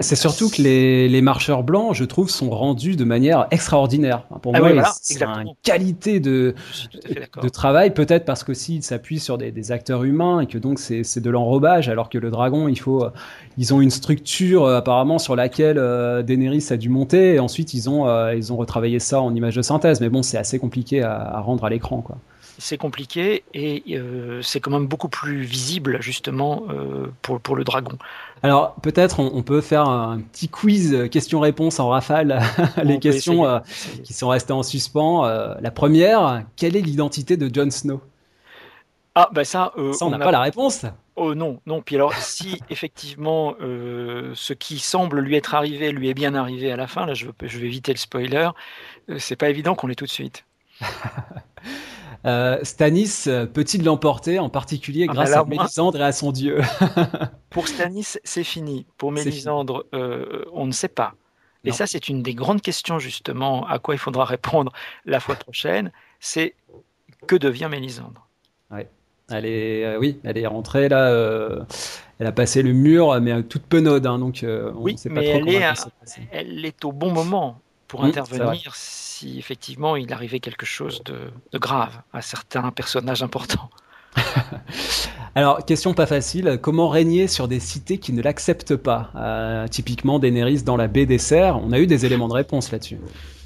C'est 0.01 0.15
surtout 0.15 0.49
que 0.49 0.61
les, 0.61 1.07
les, 1.07 1.21
marcheurs 1.21 1.63
blancs, 1.63 1.93
je 1.93 2.03
trouve, 2.03 2.29
sont 2.29 2.49
rendus 2.49 2.95
de 2.95 3.05
manière 3.05 3.47
extraordinaire. 3.51 4.23
Pour 4.41 4.53
ah 4.55 4.59
moi, 4.59 4.71
oui, 4.73 4.81
c'est 5.01 5.23
une 5.23 5.53
qualité 5.63 6.19
de, 6.19 6.53
de 7.41 7.49
travail, 7.49 7.93
peut-être 7.93 8.25
parce 8.25 8.43
qu'aussi 8.43 8.75
ils 8.77 8.83
s'appuient 8.83 9.19
sur 9.19 9.37
des, 9.37 9.51
des, 9.51 9.71
acteurs 9.71 10.03
humains 10.03 10.41
et 10.41 10.47
que 10.47 10.57
donc 10.57 10.79
c'est 10.79 11.19
de 11.19 11.29
l'enrobage, 11.29 11.87
alors 11.87 12.09
que 12.09 12.17
le 12.17 12.29
dragon, 12.29 12.67
il 12.67 12.79
faut, 12.79 13.05
ils 13.57 13.73
ont 13.73 13.79
une 13.79 13.91
structure 13.91 14.65
euh, 14.65 14.77
apparemment 14.77 15.17
sur 15.17 15.35
laquelle 15.35 15.77
euh, 15.77 16.23
Daenerys 16.23 16.67
a 16.71 16.77
dû 16.77 16.89
monter 16.89 17.35
et 17.35 17.39
ensuite 17.39 17.73
ils 17.73 17.89
ont, 17.89 18.07
euh, 18.07 18.35
ils 18.35 18.51
ont 18.51 18.57
retravaillé 18.57 18.99
ça 18.99 19.21
en 19.21 19.33
image 19.33 19.55
de 19.55 19.61
synthèse. 19.61 20.01
Mais 20.01 20.09
bon, 20.09 20.23
c'est 20.23 20.37
assez 20.37 20.59
compliqué 20.59 21.03
à, 21.03 21.15
à 21.15 21.39
rendre 21.39 21.63
à 21.63 21.69
l'écran, 21.69 22.01
quoi 22.01 22.17
c'est 22.57 22.77
compliqué 22.77 23.43
et 23.53 23.83
euh, 23.91 24.41
c'est 24.41 24.59
quand 24.59 24.71
même 24.71 24.87
beaucoup 24.87 25.09
plus 25.09 25.43
visible 25.43 26.01
justement 26.01 26.63
euh, 26.69 27.07
pour, 27.21 27.39
pour 27.39 27.55
le 27.55 27.63
dragon. 27.63 27.97
Alors 28.43 28.75
peut-être 28.75 29.19
on, 29.19 29.31
on, 29.33 29.43
peut 29.43 29.61
faire 29.61 29.87
un 29.87 30.19
petit 30.19 30.49
quiz 30.49 30.93
euh, 30.93 31.07
questions-réponses 31.07 31.79
en 31.79 31.89
rafale, 31.89 32.41
les 32.83 32.99
questions 32.99 33.45
euh, 33.45 33.59
qui 34.03 34.13
sont 34.13 34.29
restées 34.29 34.53
en 34.53 34.63
suspens. 34.63 35.25
La 35.59 35.71
première, 35.71 36.43
quelle 36.55 36.75
est 36.75 36.81
l'identité 36.81 37.37
de 37.37 37.53
Jon 37.53 37.71
Snow? 37.71 38.01
Ah 39.15 39.29
bah 39.31 39.45
ça, 39.45 39.71
ça 39.93 40.05
on 40.05 40.09
n'a 40.09 40.19
pas 40.19 40.31
la 40.31 40.41
réponse. 40.41 40.85
Oh 41.15 41.33
non, 41.33 41.61
non. 41.65 41.81
Puis 41.81 41.95
alors, 41.95 42.13
si 42.13 42.59
effectivement 42.69 43.55
ce 43.59 44.53
qui 44.53 44.79
semble 44.79 45.21
lui 45.21 45.35
être 45.35 45.55
arrivé 45.55 45.91
lui 45.91 46.09
est 46.09 46.13
bien 46.13 46.35
arrivé 46.35 46.71
à 46.71 46.75
la 46.75 46.87
fin, 46.87 47.05
là 47.05 47.13
je, 47.13 47.27
je 47.41 47.59
vais 47.59 47.67
éviter 47.67 47.93
le 47.93 47.97
spoiler, 47.97 48.49
c'est 49.17 49.37
pas 49.37 49.49
évident 49.49 49.75
qu'on 49.75 49.87
l'ait 49.87 49.95
tout 49.95 50.05
de 50.05 50.09
suite. 50.09 50.45
Euh, 52.25 52.57
Stanis 52.63 53.25
peut-il 53.53 53.83
l'emporter, 53.83 54.39
en 54.39 54.49
particulier 54.49 55.05
ah, 55.09 55.13
grâce 55.13 55.33
à 55.33 55.45
Mélisandre 55.45 55.99
et 55.99 56.03
à 56.03 56.11
son 56.11 56.31
dieu 56.31 56.61
Pour 57.49 57.67
Stanis, 57.67 58.17
c'est 58.23 58.43
fini. 58.43 58.85
Pour 58.97 59.11
Mélisandre, 59.11 59.85
euh, 59.93 60.43
on 60.51 60.65
ne 60.65 60.71
sait 60.71 60.87
pas. 60.87 61.13
Et 61.65 61.71
ça, 61.71 61.87
c'est 61.87 62.09
une 62.09 62.21
des 62.21 62.35
grandes 62.35 62.61
questions 62.61 62.99
justement 62.99 63.65
à 63.67 63.79
quoi 63.79 63.95
il 63.95 63.97
faudra 63.97 64.25
répondre 64.25 64.71
la 65.05 65.19
fois 65.19 65.35
prochaine. 65.35 65.91
C'est 66.19 66.55
que 67.27 67.35
devient 67.35 67.67
Mélisandre? 67.69 68.27
Ouais. 68.71 68.87
Elle 69.31 69.45
est, 69.45 69.85
euh, 69.85 69.97
oui, 69.97 70.19
elle 70.23 70.37
est 70.37 70.45
rentrée 70.45 70.87
là. 70.87 71.09
Euh, 71.09 71.63
elle 72.19 72.27
a 72.27 72.31
passé 72.31 72.61
le 72.61 72.73
mur, 72.73 73.19
mais 73.21 73.41
toute 73.43 73.63
penaude. 73.63 74.05
Hein, 74.05 74.19
donc, 74.19 74.43
euh, 74.43 74.71
on 74.75 74.83
oui, 74.83 74.97
sait 74.97 75.09
pas 75.09 75.15
mais 75.15 75.39
trop 75.39 75.49
elle, 75.49 75.55
est, 75.55 75.73
elle 76.31 76.65
est 76.65 76.85
au 76.85 76.91
bon 76.91 77.11
moment 77.11 77.59
pour 77.87 78.03
mmh, 78.03 78.07
intervenir 78.07 78.75
si 78.75 79.37
effectivement 79.37 79.95
il 79.95 80.11
arrivait 80.13 80.39
quelque 80.39 80.65
chose 80.65 81.03
de, 81.03 81.31
de 81.51 81.57
grave 81.57 82.01
à 82.13 82.21
certains 82.21 82.71
personnages 82.71 83.23
importants. 83.23 83.69
Alors, 85.35 85.65
question 85.65 85.93
pas 85.93 86.05
facile, 86.05 86.59
comment 86.61 86.87
régner 86.87 87.27
sur 87.27 87.47
des 87.47 87.59
cités 87.59 87.97
qui 87.97 88.13
ne 88.13 88.21
l'acceptent 88.21 88.77
pas? 88.77 89.11
Euh, 89.15 89.67
Typiquement 89.67 90.19
Daenerys 90.19 90.63
dans 90.63 90.77
la 90.77 90.87
baie 90.87 91.05
des 91.05 91.17
Serres, 91.17 91.59
on 91.61 91.73
a 91.73 91.79
eu 91.79 91.87
des 91.87 92.05
éléments 92.05 92.29
de 92.29 92.33
réponse 92.33 92.71
là-dessus. 92.71 92.99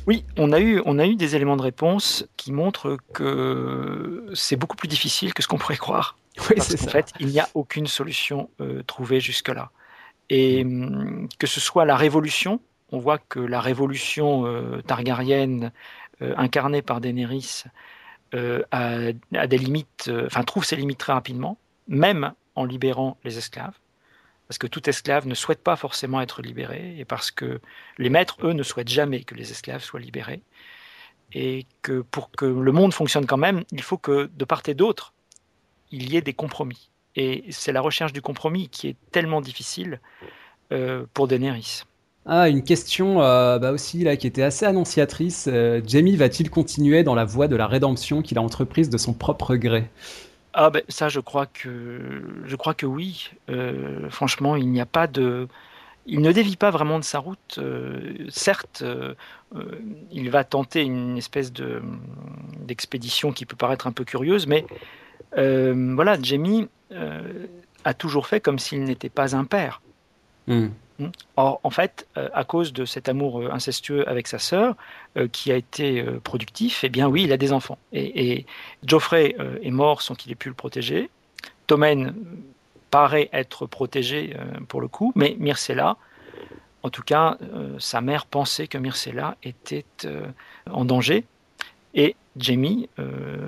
Oui, 0.06 0.24
on 0.38 0.52
a, 0.52 0.60
eu, 0.60 0.82
on 0.86 0.98
a 0.98 1.06
eu 1.06 1.16
des 1.16 1.36
éléments 1.36 1.58
de 1.58 1.62
réponse 1.62 2.26
qui 2.38 2.52
montrent 2.52 2.98
que 3.14 4.26
c'est 4.34 4.56
beaucoup 4.56 4.76
plus 4.76 4.88
difficile 4.88 5.34
que 5.34 5.44
ce 5.44 5.48
qu'on 5.48 5.58
pourrait 5.58 5.78
croire. 5.78 6.18
Oui, 6.50 6.56
Parce 6.56 6.74
qu'en 6.74 6.88
fait, 6.88 7.12
il 7.20 7.28
n'y 7.28 7.40
a 7.40 7.50
aucune 7.54 7.86
solution 7.86 8.50
euh, 8.62 8.82
trouvée 8.84 9.20
jusque-là. 9.20 9.72
Et 10.30 10.62
hum, 10.64 11.28
que 11.38 11.48
ce 11.48 11.60
soit 11.60 11.84
la 11.86 11.98
révolution, 11.98 12.62
on 12.92 13.00
voit 13.00 13.18
que 13.18 13.40
la 13.40 13.62
révolution 13.62 14.46
euh, 14.46 14.82
targarienne 14.82 15.72
euh, 16.22 16.34
incarnée 16.38 16.82
par 16.82 17.02
Daenerys 17.02 17.64
euh, 18.34 18.64
des 19.32 19.58
limites, 19.58 20.12
enfin 20.26 20.44
trouve 20.44 20.64
ses 20.64 20.76
limites 20.76 21.00
très 21.00 21.14
rapidement, 21.14 21.58
même 21.88 22.34
en 22.56 22.66
libérant 22.66 23.18
les 23.24 23.38
esclaves, 23.38 23.78
parce 24.48 24.58
que 24.58 24.68
tout 24.68 24.88
esclave 24.88 25.28
ne 25.28 25.34
souhaite 25.34 25.64
pas 25.64 25.76
forcément 25.76 26.22
être 26.22 26.42
libéré, 26.42 26.96
et 27.00 27.06
parce 27.06 27.32
que 27.32 27.60
les 27.98 28.10
maîtres, 28.10 28.38
eux, 28.44 28.54
ne 28.54 28.64
souhaitent 28.64 28.90
jamais 28.90 29.24
que 29.24 29.34
les 29.34 29.52
esclaves 29.52 29.84
soient 29.84 30.00
libérés, 30.00 30.42
et 31.34 31.66
que 31.82 32.02
pour 32.02 32.30
que 32.30 32.46
le 32.46 32.72
monde 32.72 32.94
fonctionne 32.94 33.26
quand 33.26 33.38
même, 33.38 33.64
il 33.72 33.82
faut 33.82 33.98
que 33.98 34.30
de 34.36 34.46
part 34.46 34.62
et 34.68 34.76
d'autre, 34.76 35.14
il 35.92 36.12
y 36.12 36.18
ait 36.18 36.22
des 36.22 36.34
compromis. 36.34 36.92
Et 37.16 37.46
c'est 37.50 37.72
la 37.72 37.82
recherche 37.82 38.14
du 38.14 38.22
compromis 38.22 38.70
qui 38.70 38.88
est 38.90 38.96
tellement 39.12 39.42
difficile 39.42 40.00
pour 41.14 41.28
Daenerys. 41.28 41.84
Ah, 42.32 42.48
une 42.48 42.64
question 42.64 43.16
bah 43.16 43.72
aussi 43.72 44.04
là 44.04 44.16
qui 44.16 44.28
était 44.28 44.44
assez 44.44 44.66
annonciatrice. 44.66 45.50
Jamie 45.86 46.16
va-t-il 46.16 46.52
continuer 46.52 47.04
dans 47.04 47.16
la 47.16 47.26
voie 47.26 47.48
de 47.48 47.56
la 47.56 47.66
rédemption 47.66 48.22
qu'il 48.22 48.38
a 48.38 48.42
entreprise 48.42 48.90
de 48.90 48.98
son 48.98 49.14
propre 49.14 49.56
gré? 49.56 49.90
Ah 50.54 50.70
ben 50.70 50.84
ça 50.90 51.10
je 51.10 51.20
crois 51.20 51.48
que 51.48 52.22
je 52.46 52.56
crois 52.56 52.76
que 52.76 52.86
oui. 52.86 53.32
franchement, 54.10 54.56
il 54.56 54.70
n'y 54.70 54.80
a 54.80 54.86
pas 54.86 55.08
de 55.08 55.48
il 56.10 56.22
ne 56.22 56.32
dévie 56.32 56.56
pas 56.56 56.72
vraiment 56.72 57.00
de 57.00 57.04
sa 57.04 57.20
route. 57.20 57.58
Euh, 57.60 58.26
certes, 58.30 58.82
euh, 58.84 59.14
euh, 59.56 59.80
il 60.12 60.30
va 60.30 60.44
tenter 60.44 60.82
une 60.82 61.18
espèce 61.18 61.54
de, 61.54 61.82
d'expédition 62.60 63.32
qui 63.32 63.46
peut 63.46 63.56
paraître 63.56 63.88
un 63.88 63.92
peu 63.92 64.04
curieuse, 64.04 64.48
mais 64.48 64.66
voilà, 65.36 66.18
Jamie 66.22 66.68
a 67.86 67.94
toujours 67.94 68.28
fait 68.28 68.40
comme 68.40 68.60
s'il 68.60 68.84
n'était 68.84 69.10
pas 69.10 69.36
un 69.36 69.46
père. 69.46 69.82
Hmm. 70.48 70.70
Hmm. 71.00 71.08
Or, 71.38 71.60
en 71.64 71.70
fait, 71.70 72.08
à 72.16 72.44
cause 72.44 72.74
de 72.74 72.86
cet 72.86 73.08
amour 73.10 73.52
incestueux 73.52 74.08
avec 74.08 74.28
sa 74.28 74.38
sœur, 74.38 74.76
qui 75.32 75.52
a 75.52 75.56
été 75.56 76.04
productif, 76.24 76.84
eh 76.84 76.90
bien 76.90 77.08
oui, 77.08 77.24
il 77.24 77.32
a 77.32 77.38
des 77.38 77.54
enfants. 77.54 77.78
Et, 77.94 78.46
Geoffrey 78.86 79.36
est 79.64 79.72
mort 79.72 80.02
sans 80.02 80.16
qu'il 80.16 80.32
ait 80.32 80.36
pu 80.36 80.50
le 80.50 80.56
protéger. 80.56 81.10
Tommen 81.68 82.14
paraît 82.90 83.30
être 83.34 83.66
protégé 83.66 84.36
euh, 84.36 84.60
pour 84.68 84.82
le 84.82 84.88
coup, 84.88 85.12
mais 85.16 85.36
Myrcella, 85.40 85.98
en 86.84 86.90
tout 86.90 87.04
cas, 87.04 87.38
euh, 87.42 87.76
sa 87.80 88.02
mère 88.02 88.26
pensait 88.26 88.68
que 88.68 88.78
Myrcella 88.78 89.38
était 89.44 89.86
euh, 90.06 90.28
en 90.70 90.86
danger. 90.86 91.26
Et 91.94 92.16
Jamie, 92.38 92.88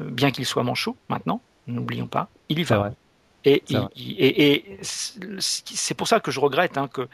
bien 0.08 0.32
qu'il 0.32 0.48
soit 0.48 0.64
manchot 0.64 0.98
maintenant, 1.10 1.42
n'oublions 1.68 2.08
pas, 2.08 2.28
il 2.50 2.58
y 2.58 2.64
va. 2.64 2.92
Et, 3.44 3.64
et, 3.66 4.78
c'est 4.82 5.94
pour 5.96 6.08
ça 6.08 6.20
que 6.20 6.32
je 6.32 6.40
regrette 6.40 6.78
hein, 6.78 6.88
que 6.88 7.08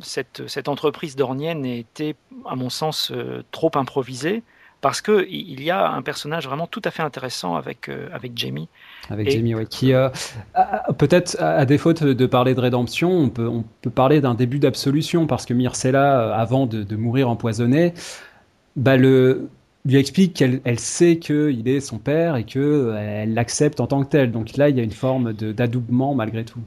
cette, 0.00 0.48
cette 0.48 0.68
entreprise 0.68 1.14
dornienne 1.14 1.64
ait 1.64 1.78
été, 1.78 2.16
à 2.46 2.56
mon 2.56 2.70
sens, 2.70 3.12
trop 3.52 3.70
improvisée 3.74 4.42
parce 4.80 5.00
que 5.00 5.26
il 5.28 5.62
y 5.62 5.70
a 5.70 5.90
un 5.90 6.02
personnage 6.02 6.46
vraiment 6.46 6.66
tout 6.66 6.82
à 6.84 6.90
fait 6.90 7.02
intéressant 7.02 7.56
avec 7.56 7.88
euh, 7.88 8.08
avec 8.12 8.32
Jamie. 8.36 8.68
Avec 9.10 9.30
Jamie, 9.30 9.54
oui, 9.54 9.66
qui 9.66 9.92
euh, 9.92 10.08
peut-être 10.98 11.36
à 11.40 11.64
défaut 11.64 11.92
de 11.92 12.26
parler 12.26 12.54
de 12.54 12.60
rédemption, 12.60 13.10
on 13.10 13.28
peut 13.28 13.48
on 13.48 13.64
peut 13.82 13.90
parler 13.90 14.20
d'un 14.20 14.34
début 14.34 14.58
d'absolution 14.58 15.26
parce 15.26 15.46
que 15.46 15.54
Myrcella, 15.54 16.20
euh, 16.20 16.32
avant 16.34 16.66
de, 16.66 16.82
de 16.82 16.96
mourir 16.96 17.28
empoisonnée, 17.28 17.94
bah 18.76 18.96
le 18.96 19.48
lui 19.86 19.96
explique 19.96 20.34
qu'elle 20.34 20.60
elle 20.64 20.80
sait 20.80 21.18
qu'il 21.18 21.66
est 21.68 21.80
son 21.80 21.98
père 21.98 22.36
et 22.36 22.44
que 22.44 22.94
elle 22.98 23.34
l'accepte 23.34 23.80
en 23.80 23.86
tant 23.86 24.04
que 24.04 24.10
tel. 24.10 24.32
Donc 24.32 24.56
là, 24.56 24.68
il 24.68 24.76
y 24.76 24.80
a 24.80 24.82
une 24.82 24.90
forme 24.90 25.32
d'adoubement 25.32 26.14
malgré 26.14 26.44
tout. 26.44 26.60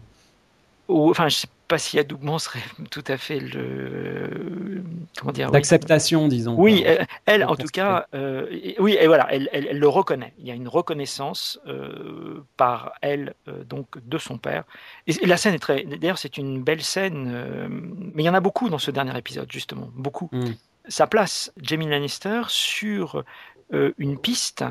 enfin, 0.88 1.28
je 1.28 1.36
sais 1.36 1.48
pas 1.68 1.78
si 1.78 2.00
adoubement 2.00 2.40
serait 2.40 2.64
tout 2.90 3.04
à 3.08 3.18
fait 3.18 3.40
le 3.40 4.84
comment 5.20 5.32
dire 5.32 5.52
l'acceptation 5.52 6.28
disons 6.28 6.56
oui 6.58 6.84
elle, 7.28 7.46
en 7.46 7.56
tout 7.56 7.68
cas 7.72 8.08
euh, 8.16 8.48
oui 8.80 8.98
et 9.00 9.06
voilà 9.06 9.28
elle, 9.30 9.50
elle, 9.54 9.78
le 9.78 9.88
reconnaît 9.88 10.34
il 10.40 10.48
y 10.48 10.52
a 10.52 10.56
une 10.56 10.68
reconnaissance 10.68 11.60
euh, 11.68 12.44
par 12.58 12.94
elle 13.04 13.36
euh, 13.48 13.64
donc 13.66 13.86
de 14.04 14.18
son 14.18 14.40
père 14.40 14.64
et, 15.06 15.14
la 15.28 15.38
scène 15.38 15.54
est 15.54 15.60
très 15.60 15.84
d'ailleurs 15.84 16.18
c'est 16.18 16.40
une 16.40 16.64
belle 16.64 16.82
scène 16.82 17.70
mais 18.16 18.24
il 18.24 18.26
y 18.26 18.30
en 18.30 18.34
a 18.34 18.40
beaucoup 18.40 18.70
dans 18.70 18.80
ce 18.80 18.90
dernier 18.90 19.16
épisode 19.16 19.52
justement 19.52 19.90
beaucoup 19.94 20.30
mm. 20.32 20.54
Ça 20.90 21.08
place 21.08 21.54
Jamie 21.62 21.88
Lannister 21.88 22.42
sur 22.50 23.24
une 23.72 24.18
piste 24.20 24.66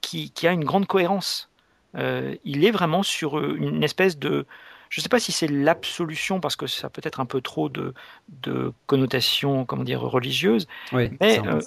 qui, 0.00 0.30
qui, 0.30 0.48
a 0.48 0.52
une 0.52 0.64
grande 0.64 0.86
cohérence 0.86 1.50
il 1.94 2.64
est 2.64 2.70
vraiment 2.70 3.02
sur 3.02 3.38
une 3.38 3.84
espèce 3.84 4.18
de 4.18 4.46
je 4.90 4.98
ne 4.98 5.02
sais 5.04 5.08
pas 5.08 5.20
si 5.20 5.30
c'est 5.30 5.46
l'absolution, 5.46 6.40
parce 6.40 6.56
que 6.56 6.66
ça 6.66 6.90
peut 6.90 7.00
être 7.04 7.20
un 7.20 7.24
peu 7.24 7.40
trop 7.40 7.68
de, 7.68 7.94
de 8.42 8.72
connotations 8.86 9.64
comment 9.64 9.84
dire, 9.84 10.00
religieuses. 10.00 10.66
Oui, 10.92 11.12
mais 11.20 11.40
euh, 11.46 11.60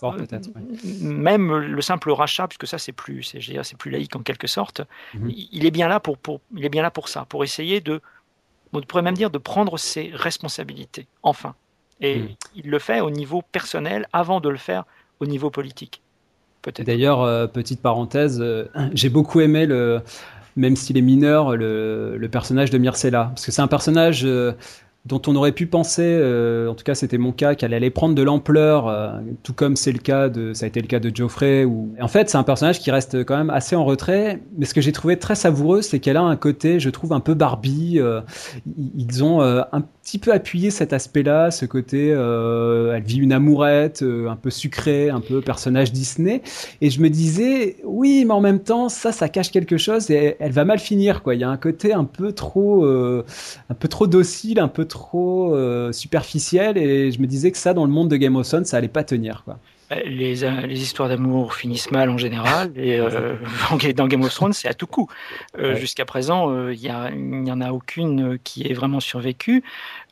même 0.99 1.55
le 1.55 1.81
simple 1.81 2.11
rachat, 2.11 2.49
puisque 2.49 2.67
ça 2.67 2.77
c'est 2.77 2.91
plus, 2.91 3.23
c'est, 3.23 3.77
plus 3.77 3.91
laïque 3.91 4.15
en 4.17 4.19
quelque 4.19 4.47
sorte, 4.47 4.81
mhm. 5.13 5.29
il, 5.29 5.65
est 5.65 5.71
bien 5.71 5.87
là 5.87 6.01
pour, 6.01 6.17
pour, 6.17 6.41
il 6.53 6.65
est 6.65 6.69
bien 6.69 6.81
là 6.81 6.91
pour 6.91 7.07
ça, 7.07 7.23
pour 7.23 7.45
essayer 7.45 7.79
de, 7.79 8.01
on 8.73 8.81
pourrait 8.81 9.01
même 9.01 9.15
dire, 9.15 9.31
de 9.31 9.37
prendre 9.37 9.77
ses 9.77 10.11
responsabilités, 10.13 11.07
enfin. 11.23 11.55
Et 12.03 12.19
mhm. 12.19 12.27
il 12.55 12.69
le 12.69 12.79
fait 12.79 13.01
au 13.01 13.09
niveau 13.09 13.41
personnel 13.51 14.07
avant 14.13 14.39
de 14.39 14.49
le 14.49 14.57
faire 14.57 14.83
au 15.19 15.25
niveau 15.25 15.49
politique. 15.49 16.01
D'ailleurs, 16.79 17.21
euh, 17.21 17.47
petite 17.47 17.81
parenthèse, 17.81 18.39
euh, 18.41 18.65
j'ai 18.93 19.09
beaucoup 19.09 19.41
aimé 19.41 19.65
le, 19.65 20.01
même 20.55 20.75
s'il 20.75 20.97
est 20.97 21.01
mineur, 21.01 21.55
le, 21.55 22.15
le, 22.17 22.29
personnage 22.29 22.69
de 22.69 22.77
Myrcella. 22.77 23.31
Parce 23.33 23.45
que 23.45 23.51
c'est 23.51 23.61
un 23.61 23.67
personnage 23.67 24.23
euh, 24.23 24.53
dont 25.05 25.21
on 25.27 25.35
aurait 25.35 25.51
pu 25.51 25.67
penser, 25.67 26.01
euh, 26.05 26.69
en 26.69 26.75
tout 26.75 26.85
cas 26.85 26.95
c'était 26.95 27.17
mon 27.17 27.33
cas, 27.33 27.55
qu'elle 27.55 27.73
allait 27.73 27.89
prendre 27.89 28.15
de 28.15 28.21
l'ampleur, 28.21 28.87
euh, 28.87 29.19
tout 29.43 29.51
comme 29.51 29.75
c'est 29.75 29.91
le 29.91 29.99
cas 29.99 30.29
de, 30.29 30.53
ça 30.53 30.63
a 30.63 30.67
été 30.69 30.79
le 30.79 30.87
cas 30.87 31.01
de 31.01 31.11
Geoffrey. 31.13 31.65
Ou... 31.65 31.93
en 31.99 32.07
fait, 32.07 32.29
c'est 32.29 32.37
un 32.37 32.43
personnage 32.43 32.79
qui 32.79 32.89
reste 32.89 33.25
quand 33.25 33.35
même 33.35 33.49
assez 33.49 33.75
en 33.75 33.83
retrait. 33.83 34.39
Mais 34.57 34.65
ce 34.65 34.73
que 34.73 34.79
j'ai 34.79 34.93
trouvé 34.93 35.19
très 35.19 35.35
savoureux, 35.35 35.81
c'est 35.81 35.99
qu'elle 35.99 36.15
a 36.15 36.21
un 36.21 36.37
côté, 36.37 36.79
je 36.79 36.89
trouve, 36.89 37.11
un 37.11 37.19
peu 37.19 37.33
Barbie. 37.33 37.99
Euh, 37.99 38.21
ils 38.97 39.23
ont 39.25 39.41
un 39.41 39.81
petit 39.81 40.19
peu 40.19 40.31
appuyé 40.31 40.71
cet 40.71 40.93
aspect-là, 40.93 41.51
ce 41.51 41.65
côté, 41.65 42.09
elle 42.09 43.03
vit 43.03 43.17
une 43.17 43.33
amourette, 43.33 44.03
un 44.03 44.35
peu 44.35 44.49
sucrée, 44.49 45.09
un 45.09 45.19
peu 45.19 45.41
personnage 45.41 45.91
Disney. 45.91 46.41
Et 46.81 46.89
je 46.89 47.01
me 47.01 47.09
disais, 47.09 47.77
oui, 47.83 48.23
mais 48.25 48.33
en 48.33 48.41
même 48.41 48.59
temps, 48.59 48.89
ça, 48.89 49.11
ça 49.11 49.27
cache 49.27 49.51
quelque 49.51 49.77
chose 49.77 50.09
et 50.11 50.37
elle 50.39 50.51
va 50.51 50.65
mal 50.65 50.79
finir, 50.79 51.23
quoi. 51.23 51.35
Il 51.35 51.41
y 51.41 51.43
a 51.43 51.49
un 51.49 51.57
côté 51.57 51.93
un 51.93 52.05
peu 52.05 52.31
trop, 52.31 52.85
un 52.85 53.75
peu 53.77 53.87
trop 53.87 54.07
docile, 54.07 54.59
un 54.59 54.67
peu 54.67 54.85
trop 54.85 54.92
euh, 55.13 55.91
superficiel 55.91 56.77
et 56.77 57.11
je 57.11 57.19
me 57.19 57.27
disais 57.27 57.51
que 57.51 57.57
ça 57.57 57.73
dans 57.73 57.85
le 57.85 57.91
monde 57.91 58.09
de 58.09 58.17
Game 58.17 58.35
of 58.35 58.47
Thrones 58.47 58.65
ça 58.65 58.77
allait 58.77 58.87
pas 58.87 59.03
tenir 59.03 59.43
quoi. 59.45 59.59
Euh, 59.91 59.95
les, 60.05 60.35
les 60.35 60.81
histoires 60.81 61.09
d'amour 61.09 61.53
finissent 61.53 61.91
mal 61.91 62.09
en 62.09 62.17
général 62.17 62.71
et 62.75 62.99
euh, 62.99 63.35
dans 63.95 64.07
Game 64.07 64.23
of 64.23 64.33
Thrones 64.33 64.53
c'est 64.53 64.67
à 64.67 64.73
tout 64.73 64.87
coup. 64.87 65.09
Jusqu'à 65.75 66.05
présent 66.05 66.69
il 66.69 66.79
n'y 66.81 67.51
en 67.51 67.61
a 67.61 67.71
aucune 67.71 68.37
qui 68.43 68.63
est 68.67 68.73
vraiment 68.73 68.99
survécue. 68.99 69.63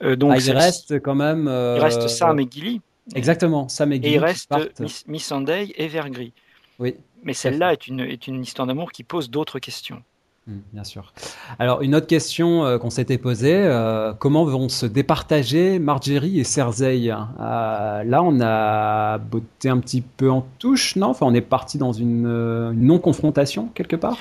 donc 0.01 0.33
ah, 0.33 0.37
il 0.37 0.51
reste 0.51 0.99
quand 1.01 1.15
même. 1.15 1.43
il 1.47 1.81
reste 1.81 2.07
Sam 2.07 2.39
et 2.39 2.47
Gilly. 2.49 2.81
Exactement 3.15 3.67
Sam 3.69 3.93
et 3.93 3.95
Gilly. 3.95 4.09
Et 4.09 4.15
il 4.15 4.19
reste 4.19 4.53
Miss, 4.79 5.07
Miss 5.07 5.25
Sunday 5.25 5.73
et 5.75 5.87
Vergris. 5.87 6.33
Oui. 6.79 6.95
Mais 7.23 7.33
celle-là 7.33 7.73
est 7.73 7.87
une, 7.87 7.99
est 7.99 8.27
une 8.27 8.41
histoire 8.41 8.67
d'amour 8.67 8.91
qui 8.91 9.03
pose 9.03 9.29
d'autres 9.29 9.59
questions. 9.59 10.01
Hmm, 10.47 10.57
bien 10.73 10.83
sûr. 10.83 11.13
Alors, 11.59 11.83
une 11.83 11.93
autre 11.93 12.07
question 12.07 12.65
euh, 12.65 12.79
qu'on 12.79 12.89
s'était 12.89 13.19
posée, 13.19 13.55
euh, 13.55 14.11
comment 14.13 14.43
vont 14.43 14.69
se 14.69 14.87
départager 14.87 15.77
Marjorie 15.77 16.39
et 16.39 16.43
Cersei 16.43 17.11
euh, 17.11 18.03
Là, 18.03 18.23
on 18.23 18.41
a 18.41 19.19
botté 19.19 19.69
un 19.69 19.77
petit 19.77 20.01
peu 20.01 20.31
en 20.31 20.47
touche, 20.57 20.95
non? 20.95 21.09
Enfin, 21.09 21.27
on 21.27 21.33
est 21.35 21.41
parti 21.41 21.77
dans 21.77 21.93
une, 21.93 22.71
non-confrontation, 22.71 23.69
quelque 23.75 23.95
part? 23.95 24.17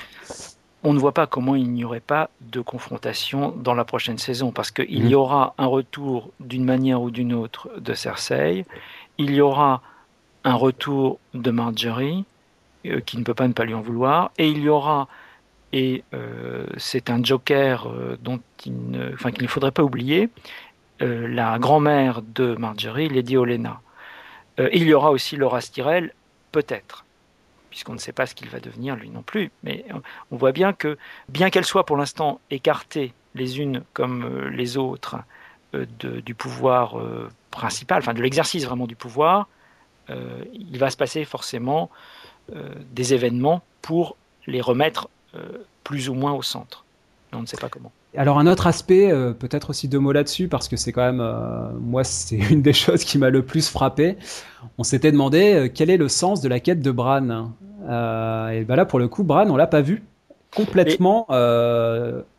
On 0.83 0.93
ne 0.93 0.99
voit 0.99 1.11
pas 1.11 1.25
comment 1.25 1.55
il 1.55 1.71
n'y 1.71 1.83
aurait 1.83 1.99
pas 1.99 2.29
de 2.41 2.61
confrontation 2.61 3.51
dans 3.57 3.73
la 3.73 3.83
prochaine 3.83 4.19
saison, 4.19 4.51
parce 4.51 4.69
qu'il 4.69 5.07
y 5.07 5.13
hmm. 5.13 5.17
aura 5.17 5.55
un 5.57 5.65
retour 5.65 6.29
d'une 6.39 6.65
manière 6.65 7.01
ou 7.01 7.09
d'une 7.09 7.33
autre 7.33 7.69
de 7.79 7.95
Cersei, 7.95 8.65
il 9.17 9.31
y 9.31 9.41
aura 9.41 9.81
un 10.43 10.55
retour 10.55 11.17
de 11.33 11.49
Marjorie, 11.49 12.25
qui 13.05 13.17
ne 13.17 13.23
peut 13.23 13.33
pas 13.33 13.47
ne 13.47 13.53
pas 13.53 13.65
lui 13.65 13.73
en 13.73 13.81
vouloir, 13.81 14.31
et 14.37 14.47
il 14.47 14.59
y 14.59 14.69
aura 14.69 15.07
et 15.73 16.03
euh, 16.13 16.65
c'est 16.77 17.09
un 17.09 17.23
joker 17.23 17.87
euh, 17.87 18.17
dont 18.21 18.39
enfin, 19.13 19.31
qu'il 19.31 19.43
ne 19.43 19.47
faudrait 19.47 19.71
pas 19.71 19.83
oublier, 19.83 20.29
euh, 21.01 21.27
la 21.27 21.57
grand-mère 21.59 22.21
de 22.21 22.55
Marjorie, 22.55 23.09
Lady 23.09 23.37
Olena. 23.37 23.81
il 24.73 24.83
y 24.83 24.93
aura 24.93 25.11
aussi 25.11 25.37
Laura 25.37 25.61
Styrel, 25.61 26.13
peut-être, 26.51 27.05
puisqu'on 27.69 27.93
ne 27.93 27.99
sait 27.99 28.11
pas 28.11 28.25
ce 28.25 28.35
qu'il 28.35 28.49
va 28.49 28.59
devenir 28.59 28.95
lui 28.95 29.09
non 29.09 29.23
plus, 29.23 29.51
mais 29.63 29.85
on 30.29 30.35
voit 30.35 30.51
bien 30.51 30.73
que, 30.73 30.97
bien 31.29 31.49
qu'elles 31.49 31.65
soient 31.65 31.85
pour 31.85 31.97
l'instant 31.97 32.39
écartées 32.51 33.13
les 33.33 33.59
unes 33.59 33.83
comme 33.93 34.49
les 34.49 34.77
autres 34.77 35.17
du 35.73 36.35
pouvoir 36.35 36.97
principal, 37.49 37.99
enfin 37.99 38.13
de 38.13 38.21
l'exercice 38.21 38.65
vraiment 38.65 38.85
du 38.85 38.97
pouvoir, 38.97 39.47
il 40.09 40.77
va 40.77 40.89
se 40.91 40.97
passer 40.97 41.23
forcément 41.23 41.89
des 42.91 43.13
événements 43.13 43.63
pour 43.81 44.17
les 44.45 44.61
remettre 44.61 45.07
plus 45.83 46.09
ou 46.09 46.13
moins 46.13 46.33
au 46.33 46.41
centre. 46.41 46.83
Mais 47.31 47.37
on 47.37 47.41
ne 47.41 47.47
sait 47.47 47.57
pas 47.57 47.69
comment. 47.69 47.91
Alors 48.17 48.39
un 48.39 48.47
autre 48.47 48.67
aspect, 48.67 49.09
euh, 49.09 49.31
peut-être 49.31 49.69
aussi 49.69 49.87
deux 49.87 49.99
mots 49.99 50.11
là-dessus, 50.11 50.49
parce 50.49 50.67
que 50.67 50.75
c'est 50.75 50.91
quand 50.91 51.01
même, 51.01 51.21
euh, 51.21 51.69
moi, 51.79 52.03
c'est 52.03 52.35
une 52.35 52.61
des 52.61 52.73
choses 52.73 53.05
qui 53.05 53.17
m'a 53.17 53.29
le 53.29 53.43
plus 53.43 53.69
frappé. 53.69 54.17
On 54.77 54.83
s'était 54.83 55.11
demandé 55.11 55.71
quel 55.73 55.89
est 55.89 55.97
le 55.97 56.09
sens 56.09 56.41
de 56.41 56.49
la 56.49 56.59
quête 56.59 56.81
de 56.81 56.91
Bran. 56.91 57.51
et 57.83 58.63
ben 58.65 58.75
là, 58.75 58.85
pour 58.85 58.99
le 58.99 59.07
coup, 59.07 59.23
Bran, 59.23 59.49
on 59.49 59.55
l'a 59.55 59.67
pas 59.67 59.81
vu 59.81 60.03
complètement 60.53 61.27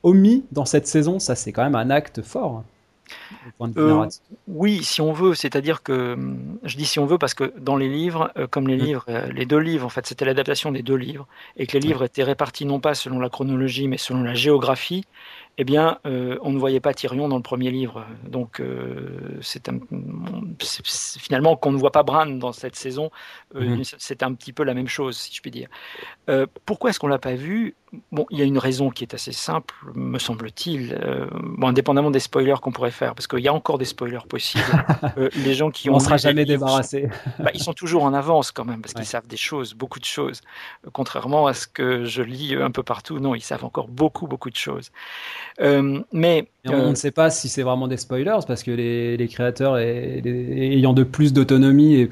omis 0.02 0.44
dans 0.52 0.66
cette 0.66 0.86
saison. 0.86 1.18
Ça, 1.18 1.34
c'est 1.34 1.52
quand 1.52 1.64
même 1.64 1.74
un 1.74 1.90
acte 1.90 2.22
fort. 2.22 2.64
Euh, 3.60 4.06
oui, 4.48 4.82
si 4.82 5.00
on 5.00 5.12
veut, 5.12 5.34
c'est-à-dire 5.34 5.82
que 5.82 6.16
je 6.64 6.76
dis 6.76 6.84
si 6.84 6.98
on 6.98 7.06
veut 7.06 7.18
parce 7.18 7.34
que 7.34 7.52
dans 7.58 7.76
les 7.76 7.88
livres, 7.88 8.32
euh, 8.36 8.46
comme 8.46 8.68
les 8.68 8.76
mm. 8.76 8.84
livres, 8.84 9.04
euh, 9.08 9.26
les 9.32 9.46
deux 9.46 9.58
livres, 9.58 9.86
en 9.86 9.88
fait, 9.88 10.06
c'était 10.06 10.24
l'adaptation 10.24 10.72
des 10.72 10.82
deux 10.82 10.96
livres, 10.96 11.26
et 11.56 11.66
que 11.66 11.72
les 11.74 11.80
livres 11.80 12.04
étaient 12.04 12.24
répartis 12.24 12.64
non 12.64 12.80
pas 12.80 12.94
selon 12.94 13.18
la 13.18 13.28
chronologie, 13.28 13.88
mais 13.88 13.98
selon 13.98 14.22
la 14.22 14.34
géographie 14.34 15.04
eh 15.58 15.64
bien, 15.64 15.98
on 16.04 16.50
ne 16.50 16.58
voyait 16.58 16.80
pas 16.80 16.94
Tyrion 16.94 17.28
dans 17.28 17.36
le 17.36 17.42
premier 17.42 17.70
livre. 17.70 18.06
Donc, 18.26 18.62
c'est 19.42 19.70
finalement 21.18 21.56
qu'on 21.56 21.72
ne 21.72 21.76
voit 21.76 21.92
pas 21.92 22.02
Bran 22.02 22.24
dans 22.24 22.52
cette 22.52 22.74
saison, 22.74 23.10
mhm. 23.54 23.82
c'est 23.84 24.22
un 24.22 24.32
petit 24.32 24.54
peu 24.54 24.64
la 24.64 24.72
même 24.72 24.88
chose, 24.88 25.18
si 25.18 25.34
je 25.34 25.42
puis 25.42 25.50
dire. 25.50 25.68
pourquoi 26.64 26.88
est-ce 26.88 26.98
qu'on 26.98 27.06
l'a 27.06 27.18
pas 27.18 27.34
vu 27.34 27.74
Bon, 28.10 28.26
il 28.30 28.38
y 28.38 28.42
a 28.42 28.44
une 28.44 28.58
raison 28.58 28.90
qui 28.90 29.04
est 29.04 29.14
assez 29.14 29.32
simple, 29.32 29.74
me 29.94 30.18
semble-t-il. 30.18 30.98
bon, 31.58 31.68
indépendamment 31.68 32.10
des 32.10 32.20
spoilers 32.20 32.54
qu'on 32.62 32.72
pourrait 32.72 32.90
faire, 32.90 33.14
parce 33.14 33.26
qu'il 33.26 33.40
y 33.40 33.48
a 33.48 33.52
encore 33.52 33.76
des 33.76 33.84
spoilers 33.84 34.26
possibles. 34.26 34.64
les 35.36 35.54
gens 35.54 35.70
qui 35.70 35.90
ont 35.90 35.96
on 35.96 35.98
sera 35.98 36.16
jamais 36.16 36.46
débarrassé. 36.46 37.08
Bah, 37.38 37.50
ils 37.52 37.62
sont 37.62 37.74
toujours 37.74 38.04
en 38.04 38.14
avance 38.14 38.50
quand 38.50 38.64
même, 38.64 38.80
parce 38.80 38.94
qu'ils 38.94 39.04
savent 39.04 39.26
des 39.26 39.36
choses, 39.36 39.74
beaucoup 39.74 39.98
de 39.98 40.06
choses. 40.06 40.40
Contrairement 40.92 41.46
à 41.46 41.54
ce 41.54 41.66
que 41.66 42.04
je 42.04 42.22
lis 42.22 42.54
un 42.54 42.70
peu 42.70 42.82
partout, 42.82 43.18
non, 43.18 43.34
ils 43.34 43.42
savent 43.42 43.64
encore 43.64 43.88
beaucoup, 43.88 44.26
beaucoup 44.26 44.50
de 44.50 44.56
choses. 44.56 44.90
Euh, 45.60 46.02
on 46.68 46.72
euh, 46.72 46.90
ne 46.90 46.94
sait 46.94 47.10
pas 47.10 47.30
si 47.30 47.48
c'est 47.48 47.62
vraiment 47.62 47.88
des 47.88 47.96
spoilers 47.96 48.38
parce 48.46 48.62
que 48.62 48.70
les, 48.70 49.28
créateurs 49.28 49.78
ayant 49.78 50.92
de 50.92 51.02
plus 51.02 51.32
d'autonomie 51.32 51.94
et 51.94 52.10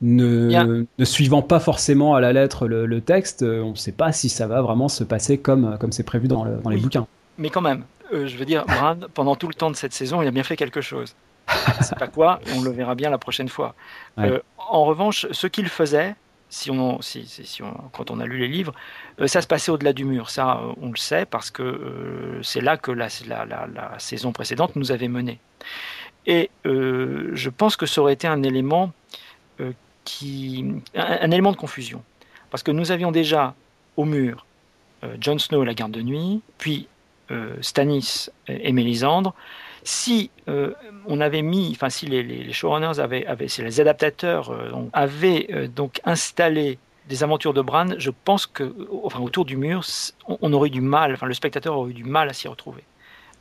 ne, 0.00 0.84
ne, 0.98 1.04
suivant 1.04 1.42
pas 1.42 1.60
forcément 1.60 2.14
à 2.14 2.20
la 2.20 2.32
lettre 2.32 2.66
le, 2.66 3.00
texte, 3.00 3.42
euh, 3.42 3.62
on 3.62 3.72
ne 3.72 3.76
sait 3.76 3.92
pas 3.92 4.12
si 4.12 4.28
ça 4.28 4.46
va 4.46 4.62
vraiment 4.62 4.88
se 4.88 5.04
passer 5.04 5.38
comme 5.38 5.76
comme 5.78 5.92
c'est 5.92 6.02
prévu 6.02 6.28
dans, 6.28 6.44
dans 6.44 6.70
les 6.70 6.78
bouquins. 6.78 7.06
Mais 7.36 7.50
quand 7.50 7.60
même, 7.60 7.84
je 8.12 8.36
veux 8.36 8.44
dire, 8.44 8.64
Brad, 8.66 9.08
pendant 9.14 9.36
tout 9.36 9.48
le 9.48 9.54
temps 9.54 9.70
de 9.70 9.76
cette 9.76 9.92
saison, 9.92 10.22
il 10.22 10.28
a 10.28 10.30
bien 10.30 10.44
fait 10.44 10.56
quelque 10.56 10.80
chose. 10.80 11.14
c'est 11.80 11.98
pas 11.98 12.06
quoi, 12.08 12.40
on 12.56 12.62
le 12.62 12.70
verra 12.70 12.94
bien 12.94 13.10
la 13.10 13.18
prochaine 13.18 13.48
fois. 13.48 13.74
en 14.16 14.84
revanche, 14.84 15.26
ce 15.30 15.46
qu'il 15.46 15.68
faisait, 15.68 16.14
si 16.50 16.70
on, 16.70 17.00
si, 17.00 17.62
on, 17.62 17.72
quand 17.92 18.10
on 18.10 18.20
a 18.20 18.26
lu 18.26 18.38
les 18.38 18.48
livres, 18.48 18.74
euh, 19.20 19.28
ça 19.28 19.40
se 19.40 19.46
passait 19.46 19.70
au-delà 19.70 19.92
du 19.92 20.04
mur. 20.04 20.28
Ça, 20.28 20.58
euh, 20.58 20.72
on 20.82 20.90
le 20.90 20.96
sait 20.96 21.24
parce 21.24 21.50
que 21.50 21.62
euh, 21.62 22.42
c'est 22.42 22.60
là 22.60 22.76
que 22.76 22.90
la, 22.90 23.08
saison 23.98 24.32
précédente 24.32 24.76
nous 24.76 24.92
avait 24.92 25.08
mené. 25.08 25.38
Et 26.26 26.50
je 26.64 27.48
pense 27.48 27.76
que 27.76 27.86
ça 27.86 28.02
aurait 28.02 28.12
été 28.12 28.28
un 28.28 28.42
élément 28.42 28.92
qui, 30.04 30.66
un, 30.94 31.30
élément 31.30 31.52
de 31.52 31.56
confusion, 31.56 32.02
parce 32.50 32.62
que 32.62 32.70
nous 32.70 32.90
avions 32.90 33.10
déjà 33.10 33.54
au 33.96 34.04
mur 34.04 34.44
Jon 35.18 35.38
Snow, 35.38 35.64
la 35.64 35.72
garde 35.72 35.92
de 35.92 36.02
nuit, 36.02 36.42
puis 36.58 36.88
Stannis 37.62 38.28
et 38.48 38.72
Mélisandre. 38.72 39.34
Si 39.82 40.30
on 41.06 41.20
avait 41.20 41.42
mis, 41.42 41.70
enfin 41.72 41.90
si 41.90 42.06
les, 42.06 42.52
showrunners 42.52 42.98
avaient, 43.00 43.26
avaient, 43.26 43.48
si 43.48 43.62
les 43.62 43.80
adaptateurs 43.80 44.50
euh, 44.50 44.70
avaient 44.92 45.46
euh, 45.52 45.66
donc 45.68 46.00
installé 46.04 46.78
des 47.08 47.22
aventures 47.22 47.54
de 47.54 47.62
Bran, 47.62 47.86
je 47.98 48.10
pense 48.24 48.46
que, 48.46 48.72
enfin 49.02 49.20
autour 49.20 49.44
du 49.44 49.56
mur, 49.56 49.84
on, 50.28 50.52
aurait 50.52 50.68
eu 50.68 50.72
du 50.72 50.80
mal, 50.80 51.12
enfin 51.12 51.26
le 51.26 51.34
spectateur 51.34 51.76
aurait 51.76 51.90
eu 51.90 51.94
du 51.94 52.04
mal 52.04 52.28
à 52.28 52.32
s'y 52.32 52.46
retrouver. 52.46 52.82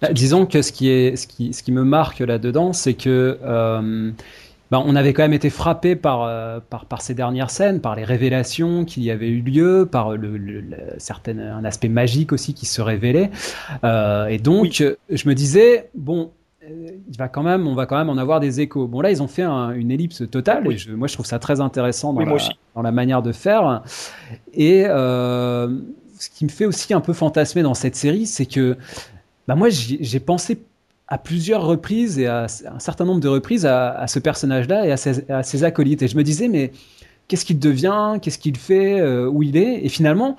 Bah, 0.01 0.11
disons 0.11 0.45
que 0.45 0.61
ce 0.61 0.71
qui, 0.71 0.89
est, 0.89 1.15
ce 1.17 1.27
qui, 1.27 1.53
ce 1.53 1.61
qui 1.61 1.71
me 1.71 1.83
marque 1.83 2.19
là-dedans, 2.19 2.73
c'est 2.73 2.93
que 2.93 3.37
euh, 4.71 4.77
bah, 4.77 4.83
on 4.85 4.95
avait 4.95 5.13
quand 5.13 5.23
même 5.23 5.33
été 5.33 5.49
frappé 5.49 5.95
par, 5.95 6.61
par, 6.69 6.85
par, 6.85 7.01
ces 7.01 7.13
dernières 7.13 7.49
scènes, 7.49 7.81
par 7.81 7.95
les 7.95 8.03
révélations 8.03 8.85
qui 8.85 9.01
y 9.01 9.11
avaient 9.11 9.29
eu 9.29 9.41
lieu, 9.41 9.87
par 9.89 10.15
le, 10.15 10.37
le, 10.37 10.63
un 11.27 11.65
aspect 11.65 11.89
magique 11.89 12.31
aussi 12.31 12.53
qui 12.53 12.65
se 12.65 12.81
révélait. 12.81 13.31
et 13.83 14.37
donc, 14.39 14.83
je 15.09 15.29
me 15.29 15.33
disais, 15.33 15.89
bon, 15.95 16.31
il 16.69 17.17
va 17.17 17.27
quand 17.27 17.43
même, 17.43 17.67
on 17.67 17.73
va 17.73 17.85
quand 17.85 17.97
même 17.97 18.09
en 18.09 18.17
avoir 18.17 18.39
des 18.39 18.61
échos. 18.61 18.87
Bon 18.87 19.01
là, 19.01 19.11
ils 19.11 19.23
ont 19.23 19.27
fait 19.27 19.43
une 19.43 19.91
ellipse 19.91 20.29
totale. 20.29 20.67
Et 20.71 20.91
moi, 20.91 21.07
je 21.07 21.13
trouve 21.13 21.25
ça 21.25 21.39
très 21.39 21.61
intéressant 21.61 22.13
dans, 22.13 22.21
la, 22.21 22.37
dans 22.75 22.81
la, 22.81 22.91
manière 22.91 23.21
de 23.21 23.31
faire. 23.31 23.83
Et 24.53 24.85
euh, 24.87 25.79
ce 26.19 26.29
qui 26.29 26.45
me 26.45 26.49
fait 26.49 26.65
aussi 26.65 26.93
un 26.93 27.01
peu 27.01 27.13
fantasmer 27.13 27.61
dans 27.61 27.73
cette 27.73 27.95
série, 27.95 28.25
c'est 28.25 28.45
que 28.45 28.77
bah 29.47 29.55
moi, 29.55 29.69
j'ai 29.69 30.19
pensé 30.19 30.59
à 31.09 31.17
plusieurs 31.17 31.65
reprises 31.65 32.19
et 32.19 32.27
à 32.27 32.43
un 32.43 32.79
certain 32.79 33.03
nombre 33.03 33.19
de 33.19 33.27
reprises 33.27 33.65
à, 33.65 34.05
ce 34.07 34.19
personnage-là 34.19 34.85
et 34.85 34.91
à 34.91 35.43
ses, 35.43 35.63
acolytes. 35.63 36.03
Et 36.03 36.07
je 36.07 36.15
me 36.15 36.23
disais, 36.23 36.47
mais 36.47 36.71
qu'est-ce 37.27 37.45
qu'il 37.45 37.59
devient? 37.59 38.19
Qu'est-ce 38.21 38.37
qu'il 38.37 38.57
fait? 38.57 39.01
Euh, 39.01 39.27
Où 39.27 39.41
il 39.41 39.57
est? 39.57 39.83
Et 39.83 39.89
finalement, 39.89 40.37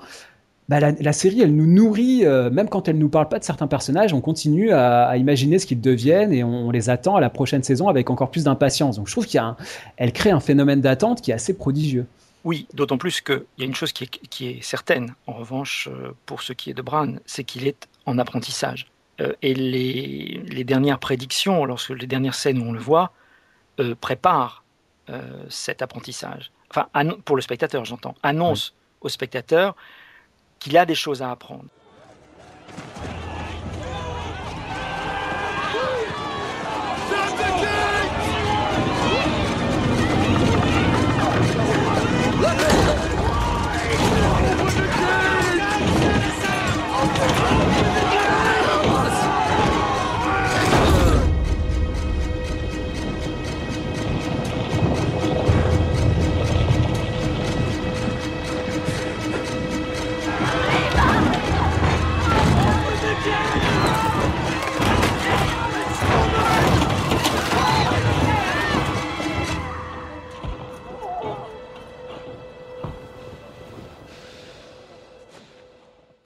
bah, 0.69 0.79
la, 0.79 1.11
série, 1.13 1.41
elle 1.41 1.53
nous 1.53 1.67
nourrit, 1.67 2.25
euh, 2.25 2.49
même 2.49 2.69
quand 2.69 2.87
elle 2.87 2.97
nous 2.97 3.09
parle 3.09 3.27
pas 3.27 3.39
de 3.39 3.43
certains 3.43 3.67
personnages, 3.67 4.13
on 4.13 4.21
continue 4.21 4.71
à, 4.71 5.17
imaginer 5.17 5.59
ce 5.59 5.65
qu'ils 5.65 5.81
deviennent 5.81 6.31
et 6.31 6.45
on, 6.45 6.71
les 6.71 6.89
attend 6.89 7.17
à 7.17 7.19
la 7.19 7.29
prochaine 7.29 7.63
saison 7.63 7.89
avec 7.89 8.09
encore 8.09 8.31
plus 8.31 8.45
d'impatience. 8.45 8.95
Donc 8.95 9.07
je 9.07 9.11
trouve 9.11 9.27
qu'elle 9.27 10.13
crée 10.13 10.31
un 10.31 10.39
phénomène 10.39 10.79
d'attente 10.79 11.19
qui 11.19 11.31
est 11.31 11.33
assez 11.33 11.53
prodigieux. 11.53 12.05
Oui, 12.45 12.67
d'autant 12.73 12.97
plus 12.97 13.19
qu'il 13.19 13.43
y 13.57 13.63
a 13.63 13.65
une 13.65 13.75
chose 13.75 13.91
qui 13.91 14.05
est, 14.45 14.63
certaine, 14.63 15.13
en 15.27 15.33
revanche, 15.33 15.89
euh, 15.91 16.11
pour 16.25 16.41
ce 16.41 16.53
qui 16.53 16.69
est 16.69 16.73
de 16.73 16.81
Bran, 16.81 17.15
c'est 17.25 17.43
qu'il 17.43 17.67
est 17.67 17.89
en 18.05 18.17
apprentissage. 18.17 18.87
Euh, 19.21 19.33
et 19.41 19.53
les, 19.53 20.63
dernières 20.63 20.99
prédictions, 20.99 21.65
lorsque 21.65 21.91
les 21.91 22.07
dernières 22.07 22.35
scènes 22.35 22.59
où 22.59 22.69
on 22.69 22.73
le 22.73 22.79
voit, 22.79 23.13
préparent 23.99 24.63
cet 25.49 25.81
apprentissage. 25.81 26.51
Enfin, 26.69 26.87
pour 27.25 27.35
le 27.35 27.41
spectateur, 27.41 27.83
j'entends, 27.83 28.13
annonce 28.21 28.75
au 29.01 29.09
spectateur 29.09 29.75
qu'il 30.59 30.77
a 30.77 30.85
des 30.85 30.95
choses 30.95 31.23
à 31.23 31.31
apprendre. 31.31 31.65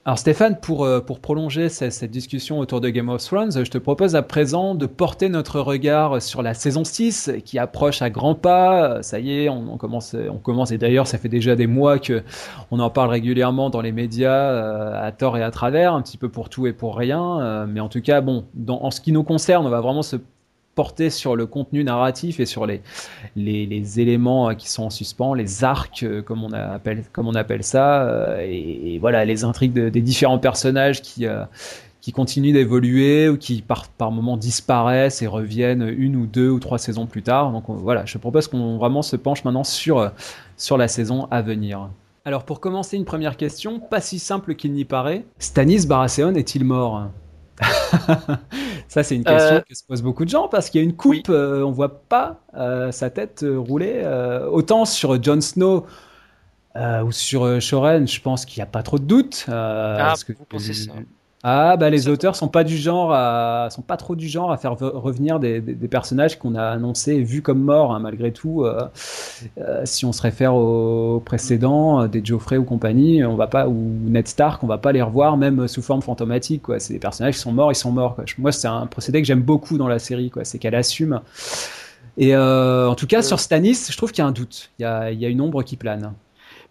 Alors 0.06 0.20
Stéphane, 0.20 0.56
pour, 0.60 0.84
euh, 0.84 1.00
pour 1.00 1.18
prolonger 1.18 1.68
cette, 1.68 2.12
discussion 2.12 2.60
autour 2.60 2.80
de 2.80 2.90
Game 2.90 3.08
of 3.08 3.24
Thrones, 3.24 3.50
je 3.50 3.68
te 3.68 3.76
propose 3.76 4.14
à 4.14 4.22
présent 4.22 4.76
de 4.76 4.86
porter 4.86 5.28
notre 5.28 5.58
regard 5.58 6.22
sur 6.22 6.42
la 6.42 6.54
saison 6.54 6.84
6 6.84 7.32
qui 7.44 7.58
approche 7.58 8.02
à 8.02 8.08
grands 8.08 8.36
pas. 8.36 9.02
Ça 9.02 9.18
y 9.18 9.32
est, 9.32 9.48
on, 9.48 9.76
commence, 9.76 10.14
on 10.30 10.38
commence 10.38 10.70
et 10.70 10.78
d'ailleurs 10.78 11.08
ça 11.08 11.18
fait 11.18 11.28
déjà 11.28 11.56
des 11.56 11.66
mois 11.66 11.98
que 11.98 12.22
on 12.70 12.78
en 12.78 12.88
parle 12.88 13.10
régulièrement 13.10 13.68
dans 13.68 13.80
les 13.80 13.90
médias 13.90 14.30
euh, 14.30 15.08
à 15.08 15.10
tort 15.10 15.38
et 15.38 15.42
à 15.42 15.50
travers, 15.50 15.92
un 15.92 16.02
petit 16.02 16.18
peu 16.18 16.28
pour 16.28 16.50
tout 16.50 16.68
et 16.68 16.72
pour 16.72 16.96
rien. 16.96 17.40
Euh, 17.40 17.66
mais 17.68 17.80
en 17.80 17.88
tout 17.88 18.00
cas, 18.00 18.20
bon, 18.20 18.44
en 18.68 18.92
ce 18.92 19.00
qui 19.00 19.10
nous 19.10 19.24
concerne, 19.24 19.66
on 19.66 19.70
va 19.70 19.80
vraiment 19.80 20.02
se 20.02 20.18
porter 20.76 21.08
sur 21.10 21.34
le 21.34 21.46
contenu 21.46 21.82
narratif 21.82 22.38
et 22.38 22.46
sur 22.46 22.66
les, 22.66 22.82
les, 23.34 24.00
éléments 24.00 24.50
euh, 24.50 24.54
qui 24.54 24.70
sont 24.70 24.84
en 24.84 24.90
suspens, 24.90 25.34
les 25.34 25.64
arcs, 25.64 26.04
euh, 26.04 26.22
comme 26.22 26.44
on 26.44 26.52
appelle, 26.52 27.02
comme 27.12 27.26
on 27.26 27.34
appelle 27.34 27.64
ça, 27.64 28.02
euh, 28.02 28.46
et, 28.46 28.98
voilà, 29.00 29.24
les 29.24 29.42
intrigues 29.42 29.72
des 29.72 30.00
différents 30.02 30.38
personnages 30.38 31.00
qui, 31.02 31.26
qui 32.00 32.12
continuent 32.12 32.52
d'évoluer 32.52 33.28
ou 33.28 33.38
qui 33.38 33.62
par, 33.62 33.88
par 33.88 34.12
moments 34.12 34.36
disparaissent 34.36 35.22
et 35.22 35.26
reviennent 35.26 35.88
une 35.96 36.14
ou 36.14 36.26
deux 36.26 36.50
ou 36.50 36.60
trois 36.60 36.78
saisons 36.78 37.06
plus 37.06 37.22
tard. 37.22 37.52
Donc 37.52 37.64
voilà, 37.68 38.04
je 38.04 38.18
propose 38.18 38.46
qu'on 38.46 38.76
vraiment 38.76 39.02
se 39.02 39.16
penche 39.16 39.44
maintenant 39.44 39.64
sur, 39.64 40.12
sur 40.56 40.76
la 40.76 40.88
saison 40.88 41.26
à 41.30 41.40
venir. 41.42 41.88
Alors 42.24 42.44
pour 42.44 42.60
commencer 42.60 42.96
une 42.96 43.04
première 43.04 43.36
question, 43.36 43.80
pas 43.80 44.00
si 44.00 44.18
simple 44.18 44.54
qu'il 44.54 44.72
n'y 44.72 44.84
paraît, 44.84 45.24
Stanis 45.38 45.86
Baratheon 45.86 46.34
est-il 46.34 46.64
mort? 46.64 47.08
Ça, 48.88 49.02
c'est 49.02 49.16
une 49.16 49.24
question 49.24 49.56
euh, 49.56 49.60
que 49.60 49.74
se 49.74 49.84
posent 49.84 50.02
beaucoup 50.02 50.24
de 50.24 50.30
gens 50.30 50.48
parce 50.48 50.70
qu'il 50.70 50.80
y 50.80 50.84
a 50.84 50.84
une 50.84 50.96
coupe, 50.96 51.28
euh, 51.28 51.62
on 51.62 51.72
voit 51.72 52.00
pas 52.02 52.40
euh, 52.54 52.92
sa 52.92 53.10
tête 53.10 53.44
rouler. 53.46 54.02
autant 54.50 54.84
sur 54.84 55.22
Jon 55.22 55.40
Snow 55.40 55.86
ou 56.76 57.12
sur 57.12 57.60
Shoren, 57.60 58.06
je 58.06 58.20
pense 58.20 58.44
qu'il 58.44 58.60
n'y 58.60 58.62
a 58.62 58.70
pas 58.70 58.82
trop 58.82 58.98
de 58.98 59.04
doute. 59.04 59.46
ah, 59.48 60.14
que, 60.26 60.32
vous 60.32 60.44
pensez 60.44 60.74
ça? 60.74 60.92
Ah 61.48 61.76
bah 61.76 61.90
les 61.90 62.08
auteurs 62.08 62.34
sont 62.34 62.48
pas 62.48 62.64
du 62.64 62.76
genre 62.76 63.12
à, 63.12 63.68
sont 63.70 63.80
pas 63.80 63.96
trop 63.96 64.16
du 64.16 64.26
genre 64.26 64.50
à 64.50 64.56
faire 64.56 64.76
revenir 64.76 65.38
des, 65.38 65.60
des, 65.60 65.86
personnages 65.86 66.40
qu'on 66.40 66.56
a 66.56 66.64
annoncés 66.64 67.12
et 67.12 67.22
vus 67.22 67.40
comme 67.40 67.60
morts 67.60 67.94
hein, 67.94 68.00
malgré 68.00 68.32
tout. 68.32 68.64
Euh, 68.64 68.88
euh, 69.58 69.82
si 69.84 70.04
on 70.04 70.12
se 70.12 70.22
réfère 70.22 70.56
aux 70.56 71.22
précédents, 71.24 72.02
euh, 72.02 72.08
des 72.08 72.20
Geoffrey 72.24 72.56
ou 72.56 72.64
compagnie, 72.64 73.24
on 73.24 73.36
va 73.36 73.46
pas 73.46 73.68
ou 73.68 73.74
Ned 74.06 74.26
Stark, 74.26 74.64
on 74.64 74.66
va 74.66 74.78
pas 74.78 74.90
les 74.90 75.02
revoir 75.02 75.36
même 75.36 75.68
sous 75.68 75.82
forme 75.82 76.02
fantomatique 76.02 76.62
quoi. 76.62 76.80
C'est 76.80 76.94
des 76.94 76.98
personnages 76.98 77.34
qui 77.34 77.40
sont 77.40 77.52
morts, 77.52 77.70
ils 77.70 77.76
sont 77.76 77.92
morts. 77.92 78.16
Quoi. 78.16 78.24
Moi 78.38 78.50
c'est 78.50 78.66
un 78.66 78.88
procédé 78.88 79.22
que 79.22 79.28
j'aime 79.28 79.42
beaucoup 79.42 79.78
dans 79.78 79.86
la 79.86 80.00
série 80.00 80.30
quoi, 80.30 80.44
c'est 80.44 80.58
qu'elle 80.58 80.74
assume. 80.74 81.20
Et 82.18 82.36
en 82.36 82.96
tout 82.96 83.06
cas 83.06 83.22
sur 83.22 83.38
Stannis, 83.38 83.86
je 83.88 83.96
trouve 83.96 84.10
qu'il 84.10 84.22
y 84.22 84.24
a 84.24 84.28
un 84.28 84.32
doute, 84.32 84.72
il 84.80 84.82
y 84.82 84.84
a, 84.84 85.12
il 85.12 85.20
y 85.20 85.24
a 85.24 85.28
une 85.28 85.40
ombre 85.40 85.62
qui 85.62 85.76
plane. 85.76 86.12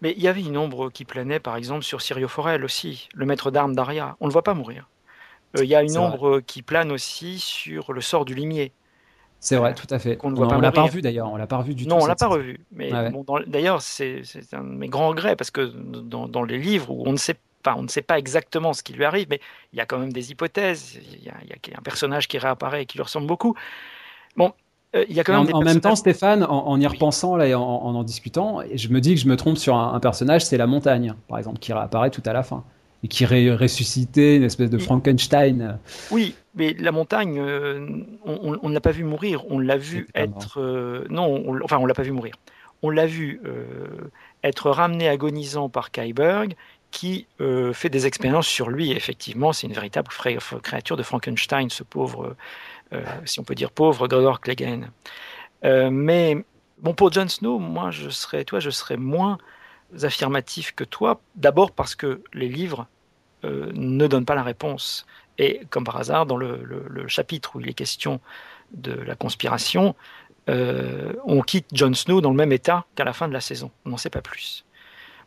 Mais 0.02 0.14
il 0.16 0.22
y 0.22 0.28
avait 0.28 0.42
une 0.42 0.56
ombre 0.56 0.90
qui 0.90 1.04
planait, 1.04 1.40
par 1.40 1.56
exemple, 1.56 1.82
sur 1.82 2.02
Sirio 2.02 2.28
Forel 2.28 2.64
aussi, 2.64 3.08
le 3.14 3.26
maître 3.26 3.50
d'armes 3.50 3.74
d'Aria. 3.74 4.16
On 4.20 4.26
ne 4.26 4.30
le 4.30 4.32
voit 4.32 4.42
pas 4.42 4.54
mourir. 4.54 4.88
Euh, 5.56 5.64
il 5.64 5.70
y 5.70 5.74
a 5.74 5.82
une 5.82 5.96
ombre 5.96 6.40
qui 6.40 6.62
plane 6.62 6.92
aussi 6.92 7.38
sur 7.38 7.92
le 7.92 8.00
sort 8.00 8.24
du 8.24 8.34
limier. 8.34 8.72
C'est 9.40 9.56
vrai, 9.56 9.74
tout 9.74 9.86
à 9.90 9.98
fait. 9.98 10.18
On 10.22 10.30
ne 10.30 10.60
l'a 10.60 10.72
pas 10.72 10.82
revu 10.82 11.02
d'ailleurs, 11.02 11.30
on 11.30 11.36
l'a 11.36 11.46
pas 11.46 11.58
revu 11.58 11.74
du 11.74 11.84
tout. 11.84 11.90
Non, 11.90 12.02
on 12.02 12.06
l'a 12.06 12.16
pas 12.16 12.26
revu. 12.26 12.60
Mais 12.72 12.90
d'ailleurs, 13.46 13.82
c'est 13.82 14.22
un 14.52 14.64
de 14.64 14.68
mes 14.68 14.88
grands 14.88 15.08
regrets 15.08 15.36
parce 15.36 15.50
que 15.50 15.60
dans, 15.62 16.42
les 16.42 16.58
livres 16.58 16.90
où 16.90 17.04
on 17.06 17.12
ne 17.12 17.16
sait 17.16 17.36
pas, 17.62 17.74
on 17.76 17.82
ne 17.82 17.88
sait 17.88 18.02
pas 18.02 18.18
exactement 18.18 18.72
ce 18.72 18.82
qui 18.82 18.92
lui 18.92 19.04
arrive, 19.04 19.26
mais 19.28 19.40
il 19.72 19.78
y 19.78 19.80
a 19.80 19.86
quand 19.86 19.98
même 19.98 20.12
des 20.12 20.30
hypothèses. 20.30 20.98
Il 21.12 21.24
y 21.24 21.28
a, 21.28 21.34
il 21.42 21.48
y 21.48 21.74
a 21.74 21.78
un 21.78 21.82
personnage 21.82 22.28
qui 22.28 22.38
réapparaît 22.38 22.82
et 22.82 22.86
qui 22.86 22.98
lui 22.98 23.02
ressemble 23.02 23.26
beaucoup. 23.26 23.54
Bon, 24.36 24.52
euh, 24.96 25.04
il 25.08 25.16
y 25.16 25.20
a 25.20 25.24
quand 25.24 25.44
même 25.44 25.54
en, 25.54 25.62
même 25.62 25.80
temps, 25.80 25.96
Stéphane, 25.96 26.44
en, 26.44 26.80
y 26.80 26.86
repensant 26.86 27.36
là, 27.36 27.46
et 27.46 27.54
en, 27.54 27.62
en, 27.62 28.02
discutant, 28.02 28.60
je 28.74 28.88
me 28.88 29.00
dis 29.00 29.14
que 29.14 29.20
je 29.20 29.28
me 29.28 29.36
trompe 29.36 29.58
sur 29.58 29.76
un, 29.76 29.98
personnage, 30.00 30.44
c'est 30.44 30.56
la 30.56 30.66
montagne, 30.66 31.14
par 31.28 31.38
exemple, 31.38 31.58
qui 31.58 31.72
réapparaît 31.72 32.10
tout 32.10 32.22
à 32.26 32.32
la 32.32 32.42
fin 32.42 32.64
et 33.04 33.08
qui 33.08 33.26
ré 33.26 33.54
ressuscitait 33.54 34.36
une 34.36 34.44
espèce 34.44 34.70
de 34.70 34.78
Frankenstein. 34.78 35.78
Oui, 36.10 36.34
mais 36.54 36.74
la 36.78 36.92
montagne, 36.92 37.38
euh, 37.38 37.86
on 38.24 38.68
ne 38.68 38.74
l'a 38.74 38.80
pas 38.80 38.90
vu 38.90 39.04
mourir, 39.04 39.44
on 39.50 39.58
l'a 39.58 39.76
vu 39.76 40.08
être. 40.14 40.60
Euh, 40.60 41.04
non, 41.10 41.44
enfin, 41.62 41.76
on 41.78 41.84
l'a 41.84 41.94
pas 41.94 42.02
vu 42.02 42.12
mourir. 42.12 42.34
On 42.82 42.90
l'a 42.90 43.06
vu 43.06 43.40
être 44.42 44.70
ramené 44.70 45.08
agonisant 45.08 45.68
par 45.68 45.90
Kyberg, 45.90 46.54
qui 46.90 47.26
fait 47.72 47.90
des 47.90 48.06
expériences 48.06 48.46
sur 48.46 48.70
lui. 48.70 48.92
effectivement, 48.92 49.52
c'est 49.52 49.66
une 49.66 49.72
véritable 49.72 50.08
créature 50.62 50.96
de 50.96 51.02
Frankenstein, 51.02 51.68
ce 51.68 51.82
pauvre 51.82 52.24
euh, 52.24 52.36
si 53.24 53.40
on 53.40 53.44
peut 53.44 53.54
dire 53.54 53.70
pauvre, 53.70 54.08
Gregor 54.08 54.40
Clegane. 54.40 54.90
Euh, 55.64 55.90
mais 55.90 56.44
bon, 56.78 56.94
pour 56.94 57.12
Jon 57.12 57.28
Snow, 57.28 57.58
moi, 57.58 57.90
je 57.90 58.08
serais, 58.08 58.44
toi, 58.44 58.60
je 58.60 58.70
serais 58.70 58.96
moins 58.96 59.38
affirmatif 60.02 60.72
que 60.72 60.84
toi. 60.84 61.20
D'abord 61.34 61.72
parce 61.72 61.94
que 61.94 62.22
les 62.32 62.48
livres 62.48 62.86
euh, 63.44 63.70
ne 63.74 64.06
donnent 64.06 64.24
pas 64.24 64.34
la 64.34 64.42
réponse. 64.42 65.06
Et 65.38 65.62
comme 65.70 65.84
par 65.84 65.96
hasard, 65.96 66.26
dans 66.26 66.36
le, 66.36 67.06
chapitre 67.08 67.56
où 67.56 67.60
il 67.60 67.68
est 67.68 67.74
question 67.74 68.20
de 68.72 68.92
la 68.92 69.14
conspiration, 69.14 69.94
on 70.48 71.42
quitte 71.42 71.66
Jon 71.72 71.92
Snow 71.92 72.20
dans 72.20 72.30
le 72.30 72.36
même 72.36 72.52
état 72.52 72.86
qu'à 72.94 73.04
la 73.04 73.12
fin 73.12 73.28
de 73.28 73.32
la 73.32 73.40
saison. 73.40 73.70
On 73.84 73.90
n'en 73.90 73.96
sait 73.96 74.10
pas 74.10 74.22
plus. 74.22 74.64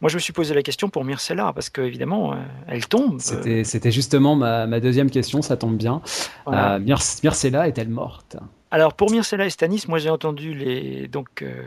Moi, 0.01 0.09
je 0.09 0.15
me 0.15 0.19
suis 0.19 0.33
posé 0.33 0.53
la 0.53 0.63
question 0.63 0.89
pour 0.89 1.03
Myrcella, 1.03 1.51
parce 1.53 1.69
qu'évidemment, 1.69 2.33
euh, 2.33 2.37
elle 2.67 2.87
tombe. 2.87 3.19
C'était 3.19 3.91
justement 3.91 4.35
ma, 4.35 4.79
deuxième 4.79 5.09
question, 5.09 5.41
ça 5.41 5.57
tombe 5.57 5.77
bien. 5.77 6.01
Euh, 6.47 6.79
Myrcella 6.79 7.67
est-elle 7.67 7.89
morte? 7.89 8.37
Alors 8.71 8.93
pour 8.93 9.09
Myrcella 9.09 9.45
et 9.45 9.49
Stanis, 9.49 9.85
moi 9.87 9.97
j'ai 9.97 10.11
entendu 10.11 10.53
les 10.53 11.07
donc 11.07 11.41
euh, 11.41 11.63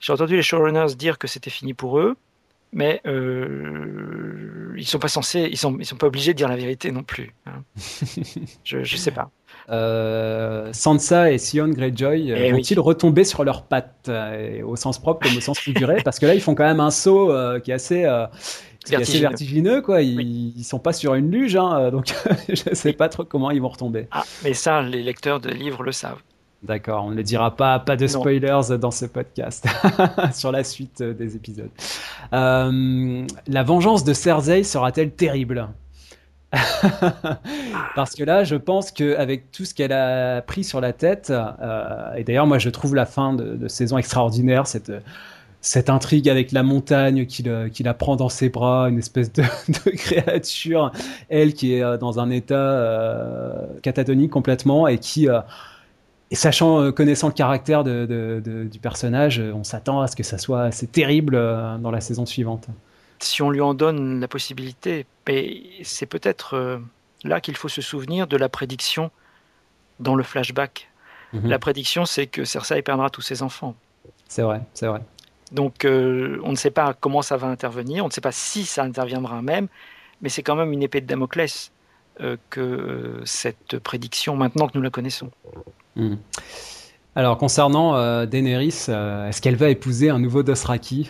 j'ai 0.00 0.12
entendu 0.12 0.36
les 0.36 0.42
showrunners 0.42 0.94
dire 0.94 1.18
que 1.18 1.26
c'était 1.26 1.50
fini 1.50 1.72
pour 1.72 1.98
eux, 1.98 2.14
mais 2.72 3.00
euh, 3.06 4.35
ils 4.76 4.86
sont 4.86 4.98
pas 4.98 5.08
censés, 5.08 5.48
ils 5.50 5.56
sont 5.56 5.76
ils 5.78 5.86
sont 5.86 5.96
pas 5.96 6.06
obligés 6.06 6.32
de 6.32 6.38
dire 6.38 6.48
la 6.48 6.56
vérité 6.56 6.90
non 6.92 7.02
plus. 7.02 7.34
Hein. 7.46 7.62
je 8.64 8.84
je 8.84 8.96
sais 8.96 9.10
pas. 9.10 9.30
Euh, 9.68 10.72
Sansa 10.72 11.32
et 11.32 11.38
Sion 11.38 11.68
Greyjoy 11.68 12.30
euh, 12.30 12.36
eh 12.38 12.52
vont-ils 12.52 12.78
retomber 12.78 13.24
sur 13.24 13.42
leurs 13.42 13.64
pattes, 13.64 14.06
euh, 14.08 14.62
au 14.62 14.76
sens 14.76 15.00
propre 15.00 15.26
comme 15.26 15.36
au 15.36 15.40
sens 15.40 15.58
figuré? 15.58 16.02
Parce 16.04 16.18
que 16.20 16.26
là, 16.26 16.34
ils 16.34 16.40
font 16.40 16.54
quand 16.54 16.64
même 16.64 16.80
un 16.80 16.90
saut 16.90 17.32
qui 17.64 17.72
est 17.72 17.74
assez, 17.74 18.04
vertigineux. 19.18 19.82
quoi. 19.82 20.02
Ils, 20.02 20.64
sont 20.64 20.78
pas 20.78 20.92
sur 20.92 21.14
une 21.14 21.30
luge, 21.30 21.56
hein, 21.56 21.90
donc 21.90 22.14
je 22.48 22.74
sais 22.74 22.92
pas 22.92 23.08
trop 23.08 23.24
comment 23.24 23.50
ils 23.50 23.60
vont 23.60 23.68
retomber. 23.68 24.06
Ah, 24.12 24.24
mais 24.44 24.54
ça, 24.54 24.82
les 24.82 25.02
lecteurs 25.02 25.40
de 25.40 25.50
livres 25.50 25.82
le 25.82 25.92
savent. 25.92 26.22
D'accord, 26.62 27.04
on 27.04 27.10
ne 27.10 27.22
dira 27.22 27.54
pas, 27.54 27.78
pas 27.78 27.96
de 27.96 28.06
spoilers 28.06 28.78
dans 28.80 28.90
ce 28.90 29.04
podcast 29.04 29.66
sur 30.32 30.50
la 30.50 30.64
suite 30.64 31.02
des 31.02 31.36
épisodes. 31.36 31.70
la 32.32 33.62
vengeance 33.62 34.04
de 34.04 34.12
Cersei 34.12 34.62
sera-t-elle 34.62 35.12
terrible? 35.12 35.68
Parce 37.94 38.14
que 38.14 38.24
là, 38.24 38.44
je 38.44 38.56
pense 38.56 38.90
qu'avec 38.90 39.50
tout 39.50 39.64
ce 39.64 39.74
qu'elle 39.74 39.92
a 39.92 40.42
pris 40.42 40.64
sur 40.64 40.80
la 40.80 40.92
tête, 40.92 41.30
euh, 41.30 42.14
et 42.14 42.24
d'ailleurs, 42.24 42.46
moi, 42.46 42.58
je 42.58 42.70
trouve 42.70 42.94
la 42.94 43.06
fin 43.06 43.34
de, 43.34 43.68
saison 43.68 43.98
extraordinaire, 43.98 44.66
cette, 44.66 44.92
cette 45.60 45.90
intrigue 45.90 46.28
avec 46.28 46.52
la 46.52 46.62
montagne 46.62 47.26
qui, 47.26 47.42
la 47.42 47.94
prend 47.94 48.16
dans 48.16 48.28
ses 48.28 48.48
bras, 48.48 48.88
une 48.88 48.98
espèce 48.98 49.32
de, 49.32 49.42
créature, 49.90 50.92
elle 51.28 51.54
qui 51.54 51.74
est 51.74 51.82
euh, 51.82 51.96
dans 51.96 52.20
un 52.20 52.30
état 52.30 52.54
euh, 52.54 53.66
catatonique 53.82 54.30
complètement 54.30 54.86
et 54.86 54.98
qui. 54.98 55.28
Et 56.30 56.34
sachant, 56.34 56.90
connaissant 56.92 57.28
le 57.28 57.34
caractère 57.34 57.84
du 57.84 58.78
personnage, 58.80 59.38
on 59.38 59.64
s'attend 59.64 60.00
à 60.00 60.08
ce 60.08 60.16
que 60.16 60.22
ça 60.22 60.38
soit 60.38 60.62
assez 60.62 60.86
terrible 60.86 61.36
dans 61.36 61.90
la 61.90 62.00
saison 62.00 62.26
suivante 62.26 62.68
si 63.18 63.42
on 63.42 63.50
lui 63.50 63.60
en 63.60 63.74
donne 63.74 64.20
la 64.20 64.28
possibilité. 64.28 65.06
Mais 65.26 65.62
c'est 65.82 66.06
peut-être 66.06 66.54
euh, 66.54 66.78
là 67.24 67.40
qu'il 67.40 67.56
faut 67.56 67.68
se 67.68 67.82
souvenir 67.82 68.26
de 68.26 68.36
la 68.36 68.48
prédiction 68.48 69.10
dans 70.00 70.14
le 70.14 70.22
flashback. 70.22 70.88
Mhm. 71.32 71.48
La 71.48 71.58
prédiction, 71.58 72.04
c'est 72.04 72.26
que 72.26 72.44
Cersei 72.44 72.82
perdra 72.82 73.10
tous 73.10 73.22
ses 73.22 73.42
enfants. 73.42 73.74
C'est 74.28 74.42
vrai, 74.42 74.62
c'est 74.74 74.86
vrai. 74.86 75.00
Donc 75.52 75.84
euh, 75.84 76.40
on 76.42 76.50
ne 76.50 76.56
sait 76.56 76.70
pas 76.70 76.94
comment 76.94 77.22
ça 77.22 77.36
va 77.36 77.46
intervenir, 77.46 78.04
on 78.04 78.08
ne 78.08 78.12
sait 78.12 78.20
pas 78.20 78.32
si 78.32 78.64
ça 78.64 78.82
interviendra 78.82 79.42
même, 79.42 79.68
mais 80.20 80.28
c'est 80.28 80.42
quand 80.42 80.56
même 80.56 80.72
une 80.72 80.82
épée 80.82 81.00
de 81.00 81.06
Damoclès 81.06 81.70
euh, 82.20 82.36
que 82.50 83.20
cette 83.24 83.78
prédiction, 83.78 84.34
maintenant 84.34 84.66
que 84.66 84.72
nous 84.76 84.82
la 84.82 84.90
connaissons. 84.90 85.30
Mhm. 85.96 86.18
Alors 87.16 87.38
concernant 87.38 87.96
euh, 87.96 88.26
Daenerys, 88.26 88.84
euh, 88.90 89.26
est-ce 89.26 89.40
qu'elle 89.40 89.56
va 89.56 89.70
épouser 89.70 90.10
un 90.10 90.18
nouveau 90.18 90.42
Dothraki 90.42 91.08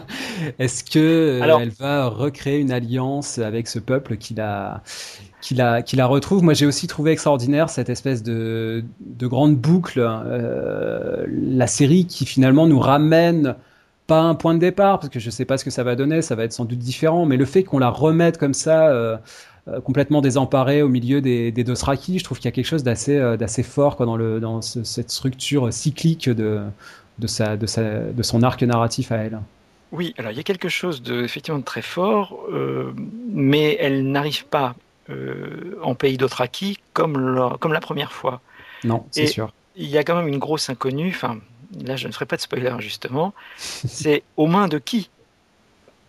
Est-ce 0.58 0.84
que 0.84 0.98
euh, 0.98 1.58
elle 1.60 1.70
va 1.70 2.06
recréer 2.08 2.58
une 2.58 2.70
alliance 2.70 3.38
avec 3.38 3.66
ce 3.66 3.78
peuple 3.78 4.18
qui 4.18 4.34
la 4.34 4.82
qui 5.40 5.54
la 5.54 5.80
qui 5.80 5.96
la 5.96 6.04
retrouve? 6.04 6.42
Moi, 6.42 6.52
j'ai 6.52 6.66
aussi 6.66 6.86
trouvé 6.86 7.12
extraordinaire 7.12 7.70
cette 7.70 7.88
espèce 7.88 8.22
de 8.22 8.84
de 9.00 9.26
grande 9.26 9.56
boucle, 9.56 10.06
la 11.26 11.66
série 11.66 12.04
qui 12.04 12.26
finalement 12.26 12.66
nous 12.66 12.78
ramène 12.78 13.56
pas 14.08 14.22
un 14.22 14.34
point 14.34 14.54
de 14.54 14.58
départ 14.58 14.98
parce 14.98 15.10
que 15.10 15.20
je 15.20 15.30
sais 15.30 15.44
pas 15.44 15.58
ce 15.58 15.64
que 15.64 15.70
ça 15.70 15.84
va 15.84 15.94
donner, 15.94 16.22
ça 16.22 16.34
va 16.34 16.42
être 16.44 16.52
sans 16.52 16.64
doute 16.64 16.78
différent, 16.78 17.26
mais 17.26 17.36
le 17.36 17.44
fait 17.44 17.62
qu'on 17.62 17.78
la 17.78 17.90
remette 17.90 18.38
comme 18.38 18.54
ça 18.54 18.88
euh, 18.88 19.16
complètement 19.84 20.22
désemparé 20.22 20.82
au 20.82 20.88
milieu 20.88 21.20
des, 21.20 21.52
des 21.52 21.62
Dothraki. 21.62 22.18
Je 22.18 22.24
trouve 22.24 22.38
qu'il 22.38 22.46
y 22.46 22.48
a 22.48 22.52
quelque 22.52 22.66
chose 22.66 22.82
d'assez 22.82 23.16
euh, 23.16 23.36
d'assez 23.36 23.62
fort 23.62 23.96
quoi, 23.96 24.06
dans, 24.06 24.16
le, 24.16 24.40
dans 24.40 24.62
cette 24.62 25.10
structure 25.10 25.70
cyclique 25.72 26.28
de, 26.30 26.62
de, 27.18 27.26
sa, 27.26 27.58
de, 27.58 27.66
sa, 27.66 28.00
de 28.00 28.22
son 28.22 28.42
arc 28.42 28.62
narratif 28.62 29.12
à 29.12 29.16
elle. 29.18 29.38
Oui, 29.92 30.14
alors 30.16 30.32
il 30.32 30.36
y 30.36 30.40
a 30.40 30.42
quelque 30.42 30.70
chose 30.70 31.02
de, 31.02 31.22
effectivement 31.22 31.60
de 31.60 31.64
très 31.64 31.82
fort, 31.82 32.38
euh, 32.50 32.92
mais 33.30 33.76
elle 33.78 34.10
n'arrive 34.10 34.46
pas 34.46 34.74
en 35.82 35.94
pays 35.94 36.18
Dothraki 36.18 36.78
comme, 36.92 37.34
la, 37.34 37.56
comme 37.60 37.72
la 37.72 37.80
première 37.80 38.12
fois. 38.12 38.42
Non, 38.84 39.04
c'est 39.10 39.26
sûr. 39.26 39.54
Il 39.74 39.86
y 39.86 39.96
a 39.96 40.04
quand 40.04 40.16
même 40.16 40.28
une 40.28 40.38
grosse 40.38 40.68
inconnue, 40.68 41.12
enfin 41.14 41.38
là 41.72 41.96
je 41.96 42.06
ne 42.06 42.12
ferai 42.12 42.26
pas 42.26 42.36
de 42.36 42.40
spoiler 42.40 42.74
justement, 42.78 43.34
c'est 43.56 44.22
aux 44.36 44.46
mains 44.46 44.68
de 44.68 44.78
qui 44.78 45.10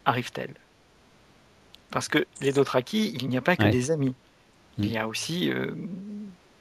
arrive-t-elle? 0.05 0.55
Parce 1.91 2.07
que 2.07 2.25
les 2.41 2.51
Dothraki, 2.51 3.17
il 3.19 3.29
n'y 3.29 3.37
a 3.37 3.41
pas 3.41 3.55
que 3.55 3.69
des 3.69 3.91
amis. 3.91 4.13
Il 4.77 4.91
y 4.91 4.97
a 4.97 5.07
aussi 5.07 5.51
euh, 5.51 5.71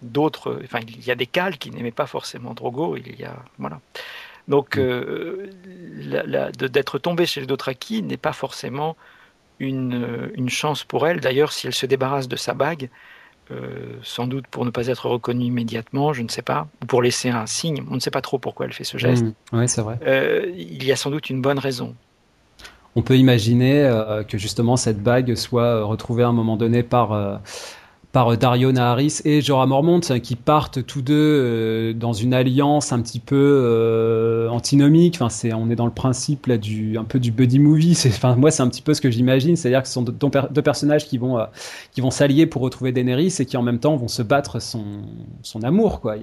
d'autres. 0.03 0.61
Enfin, 0.65 0.81
il 0.81 1.05
y 1.05 1.11
a 1.11 1.15
des 1.15 1.27
Kals 1.27 1.59
qui 1.59 1.71
n'aimaient 1.71 1.91
pas 1.91 2.07
forcément 2.07 2.55
Drogo. 2.55 2.97
Il 2.97 3.15
y 3.19 3.25
a 3.25 3.37
voilà. 3.59 3.81
Donc, 4.49 4.79
euh, 4.79 5.51
d'être 6.57 6.99
tombé 6.99 7.27
chez 7.27 7.41
les 7.41 7.47
Dothraki 7.47 8.03
n'est 8.03 8.17
pas 8.17 8.33
forcément 8.33 8.97
une, 9.59 10.31
une, 10.35 10.49
chance 10.49 10.85
pour 10.85 11.07
elle. 11.07 11.21
D'ailleurs, 11.21 11.53
si 11.53 11.67
elle 11.67 11.75
se 11.75 11.85
débarrasse 11.85 12.29
de 12.29 12.37
sa 12.37 12.55
bague, 12.55 12.85
euh, 12.85 12.89
sans 14.03 14.27
doute 14.27 14.47
pour 14.47 14.65
ne 14.65 14.71
pas 14.71 14.89
être 14.89 15.07
reconnue 15.07 15.45
immédiatement, 15.45 16.13
je 16.13 16.23
ne 16.23 16.29
sais 16.29 16.43
pas, 16.43 16.69
ou 16.83 16.87
pour 16.87 17.03
laisser 17.03 17.31
un 17.31 17.47
signe, 17.47 17.85
on 17.91 17.95
ne 17.95 18.01
sait 18.01 18.11
pas 18.11 18.21
trop 18.21 18.39
pourquoi 18.39 18.67
elle 18.67 18.73
fait 18.73 18.85
ce 18.85 18.99
geste. 18.99 19.25
Mmh. 19.25 19.33
Oui, 19.53 19.69
c'est 19.69 19.83
vrai. 19.83 19.99
il 20.57 20.85
y 20.85 20.93
a 20.93 20.97
sans 20.97 21.11
doute 21.11 21.31
une 21.31 21.41
bonne 21.41 21.59
raison 21.59 21.95
on 22.99 23.03
peut 23.03 23.17
imaginer 23.17 23.85
euh, 23.85 24.25
que 24.25 24.39
justement 24.39 24.77
cette 24.77 25.01
bague 25.01 25.37
soit 25.37 25.63
euh, 25.63 25.85
retrouvée 25.85 26.25
à 26.25 26.29
un 26.29 26.33
moment 26.33 26.57
donné 26.57 26.83
par, 26.83 27.13
euh, 27.13 27.37
par 28.13 28.37
Dario 28.37 28.73
Naharis 28.73 29.21
et 29.25 29.41
Jorah 29.41 29.67
Mormont 29.67 30.01
qui 30.01 30.35
partent 30.35 30.85
tous 30.87 31.03
deux 31.03 31.95
dans 31.95 32.13
une 32.13 32.33
alliance 32.35 32.93
un 32.93 33.01
petit 33.03 33.21
peu 33.21 34.49
antinomique. 34.51 35.17
Enfin, 35.17 35.29
c'est, 35.29 35.53
on 35.53 35.71
est 35.71 35.77
dans 35.77 35.87
le 35.87 35.93
principe 35.93 36.47
là, 36.47 36.57
du, 36.57 36.97
un 36.99 37.05
peu 37.05 37.19
du 37.19 37.31
buddy 37.31 37.59
movie. 37.59 37.95
C'est, 37.95 38.09
enfin, 38.09 38.35
moi, 38.35 38.51
c'est 38.51 38.63
un 38.63 38.69
petit 38.69 38.83
peu 38.83 38.95
ce 38.95 39.01
que 39.01 39.11
j'imagine. 39.11 39.57
C'est-à-dire 39.57 39.83
que 39.83 39.89
ce 39.89 39.95
sont 39.95 40.03
deux, 40.03 40.63
personnages 40.63 41.07
qui 41.07 41.19
vont, 41.19 41.39
qui 41.93 42.01
vont 42.01 42.11
s'allier 42.11 42.47
pour 42.47 42.63
retrouver 42.63 42.93
Daenerys 42.93 43.35
et 43.39 43.45
qui 43.45 43.57
en 43.57 43.63
même 43.63 43.79
temps 43.79 43.97
vont 43.97 44.09
se 44.09 44.23
battre 44.23 44.61
son, 44.61 45.03
son 45.43 45.63
amour. 45.63 46.01
Quoi. 46.01 46.17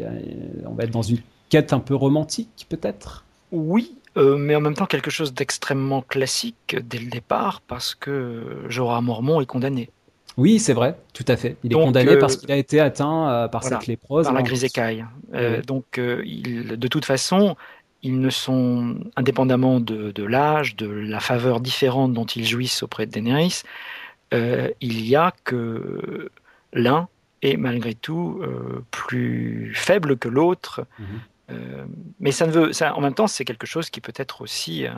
on 0.66 0.74
va 0.74 0.84
être 0.84 0.92
dans 0.92 1.04
une 1.04 1.20
quête 1.50 1.74
un 1.74 1.80
peu 1.80 1.96
romantique, 1.96 2.66
peut-être? 2.70 3.24
Oui, 3.52 3.96
euh, 4.18 4.38
mais 4.38 4.56
en 4.56 4.62
même 4.62 4.74
temps 4.74 4.86
quelque 4.86 5.12
chose 5.12 5.34
d'extrêmement 5.34 6.02
classique 6.02 6.76
dès 6.84 6.98
le 6.98 7.10
départ, 7.10 7.62
parce 7.62 7.96
que 7.96 8.64
Jorah 8.68 9.02
Mormont 9.02 9.42
est 9.42 9.46
condamné. 9.46 9.90
Oui, 10.38 10.60
c'est 10.60 10.74
vrai, 10.74 10.98
tout 11.14 11.26
à 11.28 11.38
fait. 11.38 11.56
Il 11.64 11.72
est 11.72 11.76
condamné 11.76 12.12
euh, 12.12 12.20
parce 12.20 12.38
qu'il 12.38 12.52
a 12.52 12.58
été 12.58 12.80
atteint 12.80 13.30
euh, 13.30 13.48
par 13.48 13.64
cette 13.64 13.88
léprose. 13.88 14.26
Par 14.26 14.34
la 14.34 14.42
grise 14.42 14.64
écaille. 14.64 15.06
Donc, 15.66 15.86
il, 15.98 16.78
de 16.78 16.88
toute 16.88 17.06
façon, 17.06 17.56
ils 18.02 18.20
ne 18.20 18.30
sont, 18.30 18.98
indépendamment 19.16 19.80
de, 19.80 20.12
de 20.12 20.24
l'âge, 20.24 20.76
de 20.76 20.88
la 20.88 21.20
faveur 21.20 21.60
différente 21.60 22.14
dont 22.14 22.26
ils 22.26 22.46
jouissent 22.46 22.84
auprès 22.84 23.06
de 23.06 23.12
Daenerys, 23.12 23.62
il 24.32 25.06
y 25.08 25.16
a 25.16 25.34
que 25.44 26.30
l'un 26.74 27.08
est 27.42 27.58
malgré 27.58 27.94
tout 27.94 28.42
plus 28.92 29.72
faible 29.74 30.18
que 30.18 30.28
l'autre. 30.28 30.86
Mhm. 31.00 31.06
Euh, 31.52 31.86
mais 32.20 32.32
ça 32.32 32.48
ne 32.48 32.52
veut, 32.52 32.74
ça, 32.74 32.96
en 32.96 33.02
même 33.02 33.14
temps, 33.14 33.28
c'est 33.28 33.46
quelque 33.46 33.68
chose 33.68 33.90
qui 33.90 34.02
peut 34.02 34.14
être 34.16 34.42
aussi, 34.42 34.88
euh, 34.88 34.92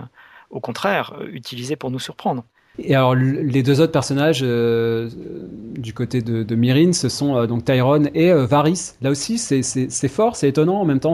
au 0.49 0.59
contraire, 0.59 1.13
euh, 1.19 1.27
utilisé 1.31 1.75
pour 1.75 1.91
nous 1.91 1.99
surprendre. 1.99 2.43
Et 2.79 2.95
alors, 2.95 3.15
les 3.15 3.63
deux 3.63 3.81
autres 3.81 3.91
personnages 3.91 4.41
du 4.41 5.93
côté 5.93 6.21
de, 6.21 6.55
Myrine, 6.55 6.93
ce 6.93 7.09
sont 7.09 7.45
donc 7.45 7.65
Tyrone 7.65 8.09
et 8.13 8.31
Varys. 8.31 8.93
Là 9.01 9.09
aussi, 9.09 9.37
c'est 9.37 10.07
fort, 10.07 10.35
c'est 10.35 10.49
étonnant. 10.49 10.81
En 10.81 10.85
même 10.85 10.99
temps, 10.99 11.13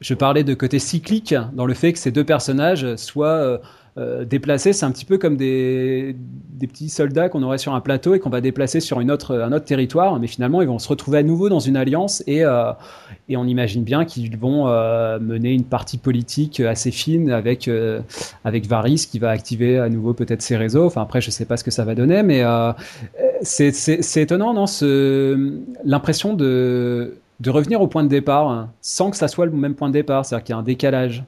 je 0.00 0.14
parlais 0.14 0.44
de 0.44 0.54
côté 0.54 0.78
cyclique 0.78 1.34
dans 1.54 1.66
le 1.66 1.74
fait 1.74 1.92
que 1.92 1.98
ces 1.98 2.12
deux 2.12 2.24
personnages 2.24 2.94
soient 2.96 3.60
euh, 3.98 4.26
déplacer, 4.26 4.74
c'est 4.74 4.84
un 4.84 4.90
petit 4.90 5.06
peu 5.06 5.16
comme 5.16 5.36
des, 5.36 6.14
petits 6.60 6.90
soldats 6.90 7.28
qu'on 7.28 7.42
aurait 7.42 7.58
sur 7.58 7.74
un 7.74 7.80
plateau 7.80 8.14
et 8.14 8.18
qu'on 8.18 8.28
va 8.28 8.40
déplacer 8.40 8.80
sur 8.80 8.98
un 8.98 9.08
autre 9.08 9.58
territoire, 9.60 10.18
mais 10.18 10.26
finalement 10.26 10.60
ils 10.60 10.68
vont 10.68 10.78
se 10.78 10.88
retrouver 10.88 11.18
à 11.18 11.22
nouveau 11.22 11.48
dans 11.48 11.60
une 11.60 11.76
alliance 11.76 12.22
et, 12.26 12.44
euh, 12.44 12.72
on 13.30 13.46
imagine 13.46 13.84
bien 13.84 14.04
qu'ils 14.04 14.36
vont 14.36 14.68
euh, 14.68 15.18
mener 15.18 15.52
une 15.52 15.64
partie 15.64 15.98
politique 15.98 16.60
assez 16.60 16.90
fine 16.90 17.30
avec, 17.30 17.70
avec 18.44 18.66
Varys 18.66 19.06
qui 19.10 19.18
va 19.18 19.30
activer 19.30 19.78
à 19.78 19.88
nouveau 19.88 20.12
peut-être 20.12 20.42
ses 20.42 20.56
réseaux. 20.56 20.86
Enfin 20.86 21.02
après 21.02 21.20
je 21.20 21.30
sais 21.30 21.44
pas 21.44 21.56
ce 21.56 21.64
que 21.64 21.70
ça 21.70 21.84
va 21.84 21.94
donner, 21.94 22.22
mais 22.22 22.42
c'est 23.42 24.16
étonnant, 24.16 24.54
non 24.54 24.66
L'impression 25.84 26.34
de 26.34 27.16
de 27.40 27.50
revenir 27.50 27.82
au 27.82 27.86
point 27.86 28.02
de 28.02 28.08
départ 28.08 28.48
hein, 28.48 28.70
sans 28.80 29.10
que 29.10 29.16
ça 29.16 29.28
soit 29.28 29.46
le 29.46 29.52
même 29.52 29.74
point 29.74 29.88
de 29.88 29.92
départ, 29.92 30.24
c'est-à-dire 30.24 30.44
qu'il 30.44 30.52
y 30.54 30.56
a 30.56 30.58
un 30.58 30.62
décalage. 30.62 31.24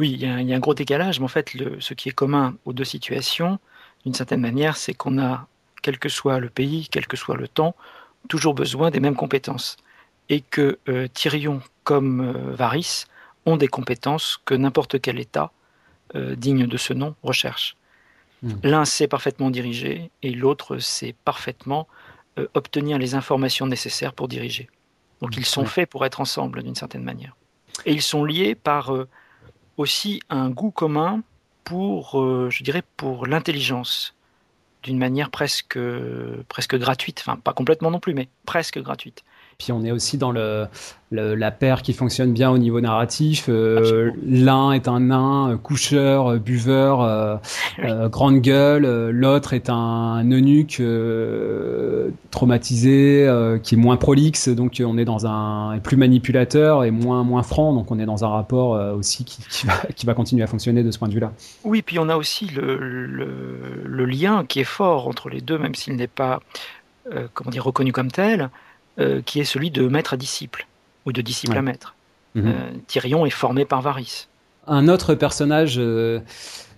Oui, 0.00 0.12
il 0.12 0.22
y, 0.22 0.24
a, 0.24 0.56
un 0.56 0.58
gros 0.60 0.72
décalage, 0.72 1.20
mais 1.20 1.26
en 1.26 1.28
fait, 1.28 1.54
ce 1.78 1.92
qui 1.92 2.08
est 2.08 2.12
commun 2.12 2.56
aux 2.64 2.72
deux 2.72 2.84
situations, 2.86 3.58
d'une 4.06 4.14
certaine 4.14 4.40
manière, 4.40 4.78
c'est 4.78 4.94
qu'on 4.94 5.18
a, 5.18 5.46
quel 5.82 5.98
que 5.98 6.08
soit 6.08 6.38
le 6.38 6.48
pays, 6.48 6.88
quel 6.90 7.06
que 7.06 7.18
soit 7.18 7.36
le 7.36 7.46
temps, 7.46 7.76
toujours 8.26 8.54
besoin 8.54 8.90
des 8.90 8.98
mêmes 8.98 9.14
compétences. 9.14 9.76
Et 10.30 10.40
que 10.40 10.78
euh, 10.88 11.06
Tyrion 11.12 11.60
comme 11.84 12.22
euh, 12.22 12.54
Varys 12.54 13.04
ont 13.44 13.58
des 13.58 13.68
compétences 13.68 14.40
que 14.46 14.54
n'importe 14.54 15.02
quel 15.02 15.20
État 15.20 15.52
euh, 16.14 16.34
digne 16.34 16.66
de 16.66 16.78
ce 16.78 16.94
nom 16.94 17.14
recherche. 17.22 17.76
Hmm. 18.42 18.54
L'un 18.62 18.86
sait 18.86 19.06
parfaitement 19.06 19.50
diriger 19.50 20.10
et 20.22 20.30
l'autre 20.30 20.78
sait 20.78 21.14
parfaitement 21.26 21.86
obtenir 22.54 22.96
les 22.96 23.14
informations 23.14 23.66
nécessaires 23.66 24.14
pour 24.14 24.28
diriger. 24.28 24.70
Donc 25.20 25.36
ils 25.36 25.44
sont 25.44 25.66
faits 25.66 25.90
pour 25.90 26.06
être 26.06 26.22
ensemble 26.22 26.62
d'une 26.62 26.74
certaine 26.74 27.02
manière. 27.02 27.36
Et 27.84 27.92
ils 27.92 28.00
sont 28.00 28.24
liés 28.24 28.54
par 28.54 28.94
aussi 29.80 30.20
un 30.28 30.50
goût 30.50 30.70
commun 30.70 31.22
pour, 31.64 32.20
euh, 32.20 32.48
je 32.50 32.62
dirais, 32.62 32.82
pour 32.96 33.26
l'intelligence, 33.26 34.14
d'une 34.82 34.98
manière 34.98 35.30
presque, 35.30 35.78
presque 36.48 36.76
gratuite, 36.76 37.20
enfin 37.20 37.36
pas 37.36 37.52
complètement 37.52 37.90
non 37.90 38.00
plus, 38.00 38.14
mais 38.14 38.28
presque 38.46 38.80
gratuite. 38.80 39.24
Puis 39.60 39.72
on 39.72 39.84
est 39.84 39.92
aussi 39.92 40.16
dans 40.16 40.32
le, 40.32 40.68
la 41.10 41.50
paire 41.50 41.82
qui 41.82 41.92
fonctionne 41.92 42.32
bien 42.32 42.50
au 42.50 42.56
niveau 42.56 42.80
narratif. 42.80 43.44
Euh, 43.50 44.10
l'un 44.26 44.72
est 44.72 44.88
un 44.88 45.00
nain, 45.00 45.50
euh, 45.50 45.56
coucheur, 45.58 46.28
euh, 46.28 46.38
buveur, 46.38 47.40
grande 48.08 48.40
gueule. 48.40 49.10
L'autre 49.10 49.52
est 49.52 49.68
un, 49.68 50.24
eunuque 50.24 50.82
traumatisé, 52.30 53.28
qui 53.62 53.74
est 53.74 53.78
moins 53.78 53.98
prolixe. 53.98 54.48
Donc 54.48 54.82
on 54.82 54.96
est 54.96 55.04
dans 55.04 55.26
un 55.26 55.78
plus 55.78 55.98
manipulateur 55.98 56.84
et 56.84 56.90
moins 56.90 57.22
moins 57.22 57.42
franc. 57.42 57.74
Donc 57.74 57.90
on 57.90 57.98
est 57.98 58.06
dans 58.06 58.24
un 58.24 58.28
rapport 58.28 58.70
aussi 58.96 59.26
qui, 59.26 59.42
qui, 59.50 59.66
va, 59.66 59.74
qui, 59.94 60.06
va, 60.06 60.14
continuer 60.14 60.42
à 60.42 60.46
fonctionner 60.46 60.82
de 60.82 60.90
ce 60.90 60.98
point 60.98 61.08
de 61.08 61.14
vue-là. 61.14 61.32
Oui, 61.64 61.82
puis 61.82 61.98
on 61.98 62.08
a 62.08 62.16
aussi 62.16 62.46
le, 62.46 62.78
le, 62.78 63.28
le, 63.84 64.04
lien 64.06 64.46
qui 64.46 64.60
est 64.60 64.64
fort 64.64 65.06
entre 65.06 65.28
les 65.28 65.42
deux, 65.42 65.58
même 65.58 65.74
s'il 65.74 65.96
n'est 65.96 66.06
pas 66.06 66.40
comment 67.34 67.50
dire 67.50 67.64
reconnu 67.64 67.92
comme 67.92 68.10
tel. 68.10 68.48
Euh, 69.00 69.22
qui 69.24 69.40
est 69.40 69.44
celui 69.44 69.70
de 69.70 69.88
maître 69.88 70.12
à 70.12 70.16
disciple, 70.18 70.66
ou 71.06 71.12
de 71.12 71.22
disciple 71.22 71.56
à 71.56 71.62
maître. 71.62 71.94
Mhm. 72.34 72.46
Euh, 72.46 72.52
Tyrion 72.86 73.24
est 73.24 73.30
formé 73.30 73.64
par 73.64 73.80
Varys. 73.80 74.26
Un 74.66 74.88
autre 74.88 75.14
personnage 75.14 75.76
euh, 75.78 76.20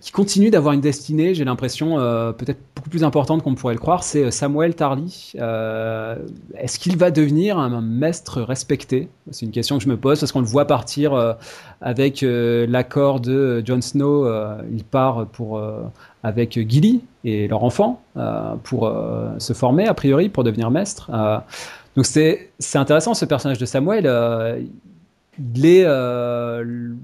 qui 0.00 0.12
continue 0.12 0.50
d'avoir 0.50 0.72
une 0.72 0.80
destinée, 0.80 1.34
j'ai 1.34 1.44
l'impression, 1.44 1.96
peut-être 2.36 2.58
beaucoup 2.76 2.90
plus 2.90 3.02
importante 3.02 3.42
qu'on 3.42 3.54
pourrait 3.54 3.74
le 3.74 3.80
croire, 3.80 4.04
c'est 4.04 4.30
Samuel 4.30 4.74
Tarly. 4.74 5.32
Est-ce 5.34 6.78
qu'il 6.78 6.96
va 6.96 7.10
devenir 7.10 7.58
un, 7.58 7.80
maître 7.80 8.40
respecté? 8.40 9.08
C'est 9.30 9.46
une 9.46 9.52
question 9.52 9.78
que 9.78 9.84
je 9.84 9.88
me 9.88 9.96
pose, 9.96 10.18
parce 10.18 10.32
qu'on 10.32 10.40
le 10.40 10.46
voit 10.46 10.66
partir 10.66 11.36
avec 11.80 12.24
l'accord 12.24 13.20
de 13.20 13.62
Jon 13.64 13.80
Snow, 13.80 14.26
il 14.72 14.82
part 14.82 15.26
pour 15.26 15.62
avec 16.24 16.58
Gilly 16.68 17.02
et 17.22 17.46
leur 17.46 17.62
enfant 17.62 18.02
pour 18.64 18.92
se 19.38 19.52
former, 19.52 19.86
a 19.86 19.94
priori, 19.94 20.28
pour 20.28 20.42
devenir 20.42 20.72
maître. 20.72 21.12
Donc 21.96 22.06
c'est 22.06 22.50
intéressant 22.74 23.14
ce 23.14 23.24
personnage 23.24 23.58
de 23.58 23.66
Samuel. 23.66 24.06
Euh, 24.06 24.60
il 25.38 25.66
est 25.66 25.84
euh, 25.84 26.94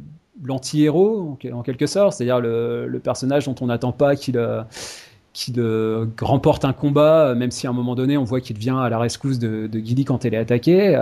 l'anti-héros 0.42 1.38
en, 1.52 1.62
quelque 1.62 1.86
sorte, 1.86 2.14
c'est-à-dire 2.14 2.40
le, 2.40 3.00
personnage 3.02 3.44
dont 3.46 3.54
on 3.60 3.66
n'attend 3.66 3.92
pas 3.92 4.16
qu'il 4.16 4.36
euh, 4.38 6.06
remporte 6.20 6.64
un 6.64 6.72
combat, 6.72 7.34
même 7.34 7.50
si 7.50 7.66
à 7.66 7.70
un 7.70 7.74
moment 7.74 7.94
donné 7.94 8.16
on 8.16 8.24
voit 8.24 8.40
qu'il 8.40 8.56
vient 8.58 8.78
à 8.78 8.88
la 8.88 8.98
rescousse 8.98 9.38
de, 9.38 9.66
de 9.66 9.78
Gilly 9.78 10.04
quand 10.04 10.24
elle 10.24 10.34
est 10.34 10.38
attaquée. 10.38 10.92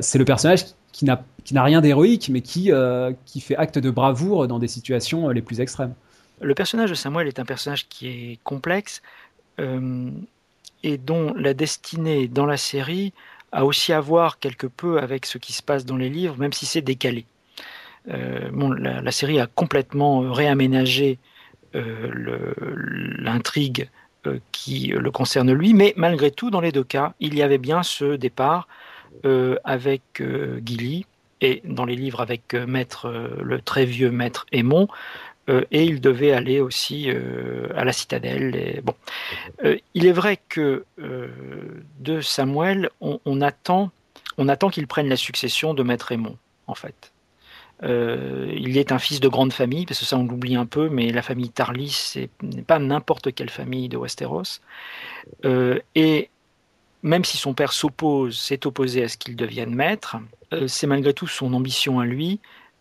c'est 0.00 0.18
le 0.18 0.24
personnage 0.24 0.64
qui 0.92 1.04
n'a 1.04 1.62
rien 1.62 1.80
d'héroïque, 1.80 2.28
mais 2.30 2.42
qui, 2.42 2.70
qui 3.24 3.40
fait 3.40 3.56
acte 3.56 3.78
de 3.78 3.90
bravoure 3.90 4.46
dans 4.46 4.58
des 4.58 4.68
situations 4.68 5.30
les 5.30 5.42
plus 5.42 5.60
extrêmes. 5.60 5.94
Le 6.42 6.54
personnage 6.54 6.90
de 6.90 6.94
Samuel 6.94 7.28
est 7.28 7.38
un 7.38 7.44
personnage 7.44 7.88
qui 7.88 8.08
est 8.08 8.38
complexe 8.44 9.02
et 10.82 10.98
dont 10.98 11.34
la 11.34 11.54
destinée 11.54 12.28
dans 12.28 12.46
la 12.46 12.56
série 12.56 13.12
a 13.52 13.64
aussi 13.64 13.92
à 13.92 14.00
voir 14.00 14.38
quelque 14.38 14.66
peu 14.66 14.98
avec 14.98 15.26
ce 15.26 15.38
qui 15.38 15.52
se 15.52 15.62
passe 15.62 15.84
dans 15.84 15.96
les 15.96 16.08
livres, 16.08 16.36
même 16.38 16.52
si 16.52 16.66
c'est 16.66 16.82
décalé. 16.82 17.26
Euh, 18.08 18.50
la, 18.78 19.12
série 19.12 19.40
a 19.40 19.46
complètement 19.46 20.22
euh, 20.22 20.30
réaménagé 20.32 21.18
euh, 21.74 22.54
l'intrigue 23.18 23.88
qui 24.52 24.88
le 24.88 25.10
concerne 25.10 25.50
lui, 25.52 25.72
mais 25.72 25.94
malgré 25.96 26.30
tout, 26.30 26.50
dans 26.50 26.60
les 26.60 26.72
deux 26.72 26.84
cas, 26.84 27.14
il 27.20 27.34
y 27.34 27.42
avait 27.42 27.58
bien 27.58 27.82
ce 27.82 28.16
départ 28.16 28.68
avec 29.64 30.22
Gilly 30.62 31.06
et 31.40 31.62
dans 31.64 31.86
les 31.86 31.96
livres 31.96 32.20
avec 32.20 32.52
le 32.52 33.60
très 33.62 33.86
vieux 33.86 34.10
maître 34.10 34.44
Aimon, 34.52 34.88
euh, 34.88 35.29
et 35.70 35.84
il 35.84 36.00
devait 36.00 36.32
aller 36.32 36.60
aussi 36.60 37.10
euh, 37.10 37.68
à 37.74 37.84
la 37.84 37.92
citadelle. 37.92 38.54
Et, 38.56 38.80
bon. 38.82 38.94
Euh, 39.64 39.76
il 39.94 40.06
est 40.06 40.12
vrai 40.12 40.38
que 40.48 40.84
de 41.98 42.20
Samuel, 42.20 42.90
on, 43.00 43.40
attend, 43.40 43.90
on 44.38 44.48
attend 44.48 44.70
qu'il 44.70 44.86
prenne 44.86 45.08
la 45.08 45.16
succession 45.16 45.74
de 45.74 45.82
Maître 45.82 46.12
Aymon, 46.12 46.36
en 46.66 46.74
fait. 46.74 47.12
il 47.82 48.76
est 48.76 48.92
un 48.92 48.98
fils 48.98 49.20
de 49.20 49.28
grande 49.28 49.52
famille, 49.52 49.86
parce 49.86 50.00
que 50.00 50.04
ça 50.04 50.16
on 50.16 50.24
l'oublie 50.24 50.56
un 50.56 50.66
peu, 50.66 50.88
mais 50.88 51.10
la 51.10 51.22
famille 51.22 51.50
Tarlis 51.50 52.14
n'est 52.42 52.62
pas 52.62 52.78
n'importe 52.78 53.34
quelle 53.34 53.50
famille 53.50 53.88
de 53.88 53.96
Westeros. 53.96 54.60
et 55.94 56.30
même 57.02 57.24
si 57.24 57.38
son 57.38 57.54
père 57.54 57.72
s'oppose, 57.72 58.38
s'est 58.38 58.66
opposé 58.66 59.04
à 59.04 59.08
ce 59.08 59.16
qu'il 59.16 59.36
devienne 59.36 59.74
maître, 59.74 60.16
c'est 60.66 60.86
malgré 60.86 61.14
tout 61.14 61.28
son 61.28 61.54
ambition 61.54 62.00
à 62.00 62.04
lui, 62.04 62.40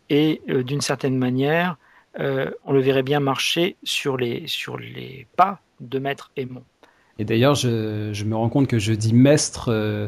et 0.09 0.41
d'une 0.47 0.81
certaine 0.81 1.17
manière, 1.17 1.77
euh, 2.19 2.49
on 2.65 2.73
le 2.73 2.81
verrait 2.81 3.03
bien 3.03 3.19
marcher 3.19 3.75
sur 3.83 4.17
les, 4.17 4.47
sur 4.47 4.77
les 4.77 5.27
pas 5.35 5.59
de 5.79 5.99
Maître 5.99 6.31
Aimon. 6.35 6.63
Et 7.19 7.25
d'ailleurs, 7.25 7.53
je, 7.53 8.23
me 8.23 8.35
rends 8.35 8.47
compte 8.47 8.67
que 8.67 8.79
je 8.79 8.93
dis 8.93 9.13
maître, 9.13 9.65
euh, 9.67 10.07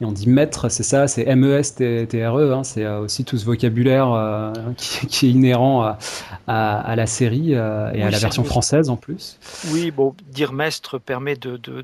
et 0.00 0.04
on 0.04 0.10
dit 0.10 0.28
maître, 0.28 0.68
c'est 0.68 0.82
ça, 0.82 1.06
c'est 1.06 1.22
M-E-S-T-R-E, 1.22 2.48
e, 2.48 2.52
hein, 2.52 2.64
c'est 2.64 2.84
euh, 2.84 2.98
aussi 2.98 3.24
tout 3.24 3.38
ce 3.38 3.44
vocabulaire 3.44 4.52
qui, 4.76 5.26
est 5.26 5.30
inhérent 5.30 5.94
à, 6.48 6.96
la 6.96 7.06
série 7.06 7.52
et 7.52 7.56
à 7.56 8.10
la 8.10 8.18
version 8.18 8.42
française 8.42 8.90
en 8.90 8.96
plus. 8.96 9.38
Oui, 9.70 9.92
bon, 9.92 10.16
dire 10.26 10.52
maître 10.52 10.98
permet 10.98 11.36
de, 11.36 11.56
de 11.56 11.80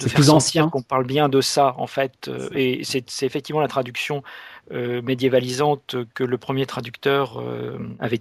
faire 0.00 0.14
plus 0.14 0.30
ancien 0.30 0.68
qu'on 0.68 0.82
parle 0.82 1.06
bien 1.06 1.28
de 1.28 1.40
ça 1.40 1.76
en 1.78 1.86
fait 1.86 2.28
et 2.56 2.82
c'est 2.82 3.22
effectivement 3.22 3.60
la 3.60 3.68
traduction 3.68 4.24
médiévalisante 4.72 5.94
que 6.12 6.24
le 6.24 6.38
premier 6.38 6.66
traducteur 6.66 7.40
avait 8.00 8.16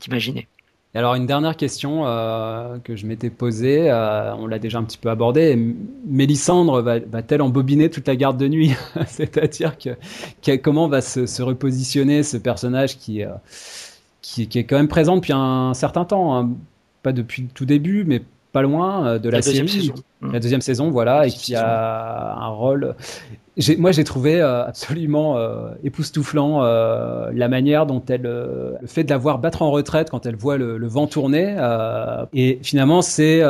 imaginé 0.93 0.99
alors 0.99 1.15
une 1.15 1.25
dernière 1.25 1.55
question 1.55 2.05
euh, 2.05 2.77
que 2.83 2.95
je 2.95 3.05
m'étais 3.05 3.29
posée, 3.29 3.89
euh, 3.89 4.35
on 4.35 4.47
l'a 4.47 4.59
déjà 4.59 4.77
un 4.77 4.83
petit 4.83 4.97
peu 4.97 5.09
abordé. 5.09 5.55
Mélissandre 6.05 6.81
va-t-elle 6.81 7.41
embobiner 7.41 7.89
toute 7.89 8.07
la 8.07 8.15
garde 8.15 8.37
de 8.37 8.47
nuit 8.47 8.73
C'est-à-dire 9.07 9.77
que, 9.77 10.55
comment 10.57 10.89
va 10.89 11.01
se, 11.01 11.41
repositionner 11.41 12.23
ce 12.23 12.37
personnage 12.37 12.97
qui, 12.97 13.23
euh, 13.23 13.29
qui, 14.21 14.43
est 14.43 14.63
quand 14.65 14.75
même 14.75 14.89
présent 14.89 15.15
depuis 15.15 15.33
un 15.33 15.73
certain 15.73 16.03
temps, 16.03 16.37
hein. 16.37 16.49
pas 17.03 17.13
depuis 17.13 17.47
tout 17.53 17.65
début, 17.65 18.03
mais 18.03 18.21
pas 18.51 18.61
loin 18.61 19.17
de 19.17 19.29
la, 19.29 19.37
la 19.37 19.41
série, 19.41 19.91
la 20.21 20.39
deuxième 20.39 20.61
saison, 20.61 20.91
voilà, 20.91 21.27
et 21.27 21.31
qui 21.31 21.55
a 21.55 22.35
un 22.37 22.49
rôle 22.49 22.95
moi, 23.77 23.91
j'ai 23.91 24.05
trouvé 24.05 24.39
euh, 24.39 24.65
absolument 24.65 25.37
euh, 25.37 25.71
époustouflant 25.83 26.63
euh, 26.63 27.31
la 27.33 27.49
manière 27.49 27.85
dont 27.85 28.01
elle, 28.07 28.21
le 28.21 28.77
fait 28.85 29.03
de 29.03 29.09
la 29.09 29.17
voir 29.17 29.39
battre 29.39 29.61
en 29.61 29.71
retraite 29.71 30.09
quand 30.09 30.25
elle 30.25 30.37
voit 30.37 30.57
le, 30.57 30.87
vent 30.87 31.07
tourner. 31.07 31.55
et 32.33 32.59
finalement, 32.63 33.01
c'est 33.01 33.41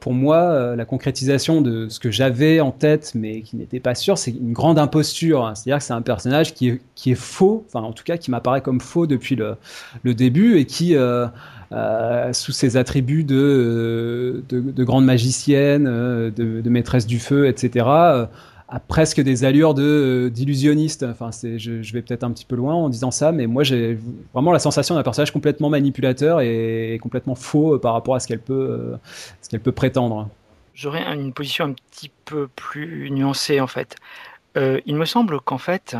pour 0.00 0.12
moi 0.12 0.74
la 0.76 0.84
concrétisation 0.84 1.60
de 1.60 1.88
ce 1.88 2.00
que 2.00 2.10
j'avais 2.10 2.60
en 2.60 2.70
tête, 2.70 3.12
mais 3.14 3.42
qui 3.42 3.56
n'était 3.56 3.80
pas 3.80 3.94
sûr. 3.94 4.18
C'est 4.18 4.30
une 4.30 4.52
grande 4.52 4.78
imposture. 4.78 5.44
Hein. 5.44 5.54
C'est-à-dire 5.54 5.78
que 5.78 5.84
c'est 5.84 5.92
un 5.92 6.02
personnage 6.02 6.54
qui 6.54 6.68
est, 6.68 6.80
qui 6.94 7.12
est 7.12 7.18
faux, 7.18 7.64
enfin 7.66 7.84
en 7.84 7.92
tout 7.92 8.04
cas 8.04 8.16
qui 8.16 8.30
m'apparaît 8.30 8.60
comme 8.60 8.80
faux 8.80 9.06
depuis 9.06 9.36
le, 9.36 9.56
le 10.02 10.14
début 10.14 10.58
et 10.58 10.66
qui 10.66 10.96
sous 11.70 12.52
ses 12.52 12.76
attributs 12.76 13.24
de, 13.24 14.42
de, 14.48 14.60
de 14.60 14.84
grande 14.84 15.04
magicienne, 15.04 15.84
de, 15.84 16.30
de, 16.30 16.70
maîtresse 16.70 17.06
du 17.06 17.18
feu, 17.18 17.46
etc., 17.46 17.84
a 18.68 18.80
presque 18.80 19.20
des 19.20 19.44
allures 19.44 19.74
de 19.74 19.82
euh, 19.82 20.30
d'illusionniste. 20.30 21.02
Enfin, 21.02 21.30
je, 21.32 21.92
vais 21.92 22.02
peut-être 22.02 22.24
un 22.24 22.30
petit 22.30 22.44
peu 22.44 22.54
loin 22.54 22.74
en 22.74 22.88
disant 22.88 23.10
ça, 23.10 23.32
mais 23.32 23.46
moi 23.46 23.62
j'ai 23.62 23.98
vraiment 24.34 24.52
la 24.52 24.58
sensation 24.58 24.94
d'un 24.94 25.02
personnage 25.02 25.32
complètement 25.32 25.70
manipulateur 25.70 26.40
et, 26.40 26.98
complètement 27.02 27.34
faux 27.34 27.74
euh, 27.74 27.80
par 27.80 27.94
rapport 27.94 28.14
à 28.14 28.20
ce 28.20 28.28
qu'elle 28.28 28.40
peut, 28.40 28.98
euh, 29.52 29.58
peut 29.58 29.72
prétendre. 29.72 30.28
J'aurais 30.74 31.02
une 31.14 31.32
position 31.32 31.64
un 31.64 31.72
petit 31.72 32.10
peu 32.24 32.46
plus 32.54 33.10
nuancée 33.10 33.60
en 33.60 33.66
fait. 33.66 33.96
il 34.56 34.96
me 34.96 35.04
semble 35.04 35.40
qu'en 35.40 35.58
fait, 35.58 35.96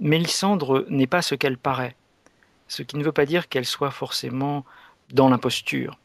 Mélissandre 0.00 0.86
n'est 0.88 1.06
pas 1.06 1.22
ce 1.22 1.34
qu'elle 1.34 1.58
paraît, 1.58 1.94
ce 2.70 2.82
qui 2.82 2.96
ne 2.96 3.04
veut 3.04 3.12
pas 3.12 3.26
dire 3.26 3.48
qu'elle 3.48 3.66
soit 3.66 3.90
forcément 3.90 4.64
dans 5.12 5.28
l'imposture. 5.28 5.98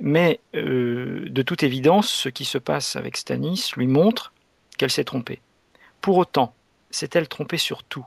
Mais 0.00 0.40
de 0.54 1.42
toute 1.42 1.62
évidence, 1.62 2.10
ce 2.10 2.28
qui 2.28 2.44
se 2.44 2.58
passe 2.58 2.96
avec 2.96 3.16
Stanis 3.16 3.70
lui 3.76 3.86
montre 3.86 4.32
qu'elle 4.76 4.90
s'est 4.90 5.04
trompée. 5.04 5.40
Pour 6.00 6.16
autant, 6.16 6.54
s'est-elle 6.90 7.28
trompée 7.28 7.58
sur 7.58 7.84
tout? 7.84 8.06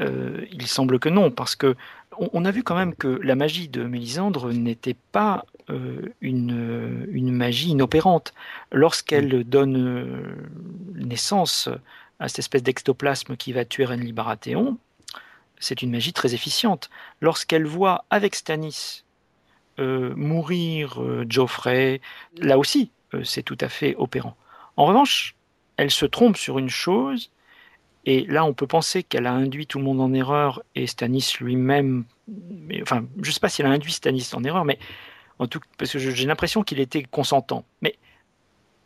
Euh, 0.00 0.44
Il 0.52 0.66
semble 0.66 0.98
que 0.98 1.08
non, 1.08 1.30
parce 1.30 1.56
que 1.56 1.74
on, 2.18 2.44
a 2.44 2.50
vu 2.50 2.62
quand 2.62 2.76
même 2.76 2.94
que 2.94 3.08
la 3.22 3.34
magie 3.34 3.68
de 3.68 3.84
Mélisandre 3.84 4.52
n'était 4.52 4.96
pas 5.12 5.44
euh, 5.68 6.14
une, 6.20 7.06
une, 7.10 7.32
magie 7.32 7.70
inopérante. 7.70 8.32
Lorsqu'elle 8.72 9.44
donne 9.44 9.76
euh, 9.76 10.34
naissance 10.94 11.68
à 12.18 12.28
cette 12.28 12.38
espèce 12.38 12.62
d'ectoplasme 12.62 13.36
qui 13.36 13.52
va 13.52 13.64
tuer 13.64 13.84
Renly 13.84 14.12
Baratheon, 14.12 14.78
c'est 15.58 15.82
une 15.82 15.90
magie 15.90 16.12
très 16.12 16.34
efficiente. 16.34 16.90
Lorsqu'elle 17.20 17.66
voit 17.66 18.04
avec 18.10 18.34
Stannis 18.34 19.04
mourir 19.78 21.02
Geoffrey, 21.28 22.00
là 22.38 22.58
aussi, 22.58 22.90
c'est 23.24 23.42
tout 23.42 23.58
à 23.60 23.68
fait 23.68 23.94
opérant. 23.96 24.36
En 24.76 24.86
revanche, 24.86 25.34
elle 25.76 25.90
se 25.90 26.06
trompe 26.06 26.36
sur 26.36 26.58
une 26.58 26.70
chose, 26.70 27.30
et 28.04 28.24
là 28.26 28.44
on 28.44 28.54
peut 28.54 28.66
penser 28.66 29.02
qu'elle 29.02 29.26
a 29.26 29.32
induit 29.32 29.66
tout 29.66 29.78
le 29.78 29.84
monde 29.84 30.00
en 30.00 30.12
erreur, 30.12 30.62
et 30.74 30.86
Stanis 30.86 31.34
lui-même, 31.40 32.04
enfin 32.82 33.06
je 33.20 33.28
ne 33.28 33.32
sais 33.32 33.40
pas 33.40 33.48
si 33.48 33.62
elle 33.62 33.68
a 33.68 33.70
induit 33.70 33.92
Stanis 33.92 34.30
en 34.32 34.44
erreur, 34.44 34.64
mais 34.64 34.78
en 35.38 35.46
tout 35.46 35.60
parce 35.76 35.92
que 35.92 35.98
j'ai 35.98 36.26
l'impression 36.26 36.62
qu'il 36.62 36.80
était 36.80 37.02
consentant. 37.02 37.64
Mais 37.82 37.96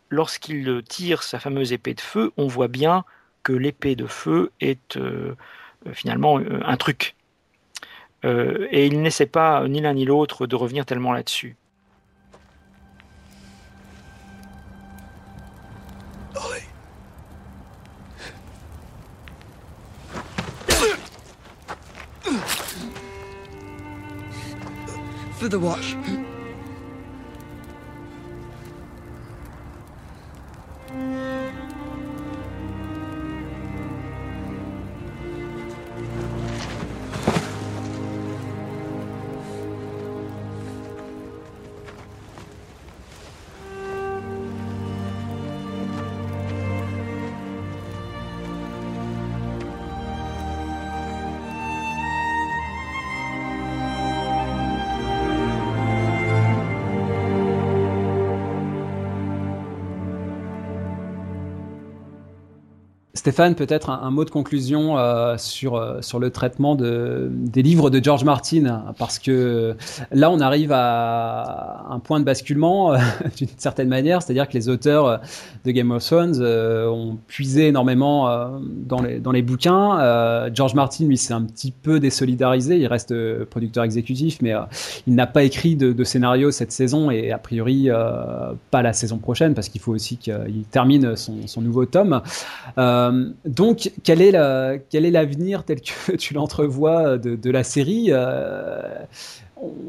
lorsqu'il 0.09 0.83
tire 0.89 1.23
sa 1.23 1.39
fameuse 1.39 1.73
épée 1.73 1.95
de 1.95 2.01
feu, 2.01 2.33
on 2.37 2.49
voit 2.49 2.69
bien 2.69 3.05
que 3.43 3.53
l'épée 3.53 3.95
de 3.95 4.07
feu 4.07 4.51
est 4.61 4.97
euh, 4.97 5.37
finalement 5.93 6.39
euh, 6.39 6.61
un 6.65 6.77
truc. 6.77 7.17
Euh, 8.25 8.69
et 8.71 8.87
il 8.87 9.01
n'essaie 9.01 9.27
pas, 9.27 9.67
ni 9.67 9.81
l'un 9.81 9.95
ni 9.95 10.05
l'autre, 10.05 10.47
de 10.47 10.57
revenir 10.57 10.85
tellement 10.85 11.13
là-dessus. 11.13 11.57
for 25.41 25.49
the 25.49 25.59
watch. 25.59 25.97
Stéphane, 63.21 63.55
peut-être 63.55 63.91
un, 63.91 64.11
mot 64.11 64.25
de 64.25 64.31
conclusion 64.31 64.97
euh, 64.97 65.37
sur, 65.37 65.77
euh, 65.77 66.01
sur 66.01 66.19
le 66.19 66.31
traitement 66.31 66.75
de, 66.75 67.29
des 67.31 67.61
livres 67.61 67.91
de 67.91 68.03
George 68.03 68.25
Martin, 68.25 68.83
parce 68.97 69.19
que 69.19 69.77
là, 70.11 70.31
on 70.31 70.41
arrive 70.41 70.73
à 70.73 71.85
un 71.91 71.99
point 71.99 72.19
de 72.19 72.25
basculement 72.25 72.95
euh, 72.95 72.99
d'une 73.37 73.49
certaine 73.59 73.89
manière, 73.89 74.23
c'est-à-dire 74.23 74.49
que 74.49 74.55
les 74.55 74.71
auteurs 74.71 75.21
de 75.67 75.71
Game 75.71 75.91
of 75.91 76.03
Thrones 76.03 76.43
ont 76.43 77.19
puisé 77.27 77.67
énormément 77.67 78.59
dans, 78.63 79.03
les, 79.03 79.19
dans 79.19 79.33
les 79.33 79.43
bouquins. 79.43 80.49
George 80.55 80.75
Martin, 80.75 81.05
lui, 81.05 81.19
s'est 81.19 81.35
un 81.35 81.43
petit 81.43 81.73
peu 81.73 82.01
désolidarisé, 82.01 82.79
il 82.79 82.87
reste 82.87 83.13
producteur 83.51 83.85
exécutif, 83.85 84.39
mais 84.41 84.55
il 85.07 85.15
n'a 85.15 85.27
pas 85.27 85.43
écrit 85.43 85.77
de, 85.77 86.05
scénario 86.05 86.51
cette 86.51 86.73
saison 86.73 87.11
et 87.11 87.33
a 87.33 87.39
priori 87.39 87.91
pas 88.71 88.81
la 88.81 88.95
saison 88.95 89.19
prochaine, 89.19 89.53
parce 89.53 89.69
qu'il 89.69 89.83
faut 89.83 89.93
aussi 89.93 90.17
qu'il 90.17 90.65
termine 90.71 91.17
son, 91.17 91.47
son 91.47 91.61
nouveau 91.61 91.85
tome. 91.85 92.23
Donc, 93.45 93.91
quel 94.03 94.23
est, 94.23 94.31
l'avenir 94.33 95.65
tel 95.65 95.81
que 95.81 96.13
tu 96.17 96.35
l'entrevois 96.35 97.19
de, 97.19 97.51
la 97.51 97.65
série 97.65 98.09
euh, 98.11 98.81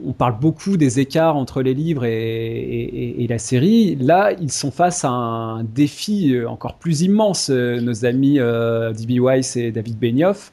on 0.06 0.12
parle 0.12 0.38
beaucoup 0.38 0.76
des 0.76 1.00
écarts 1.00 1.38
entre 1.38 1.62
les 1.62 1.74
livres 1.74 2.04
et, 2.04 3.26
la 3.30 3.38
série. 3.38 3.96
Là, 3.96 4.34
ils 4.34 4.52
sont 4.52 4.72
face 4.72 5.06
à 5.06 5.10
un 5.10 5.64
défi 5.64 6.36
encore 6.46 6.76
plus 6.76 7.04
immense, 7.04 7.50
nos 7.50 8.06
amis 8.06 8.40
euh, 8.40 8.92
D.B. 8.92 9.24
Weiss 9.24 9.56
et 9.56 9.72
David 9.72 9.98
Benioff. 9.98 10.52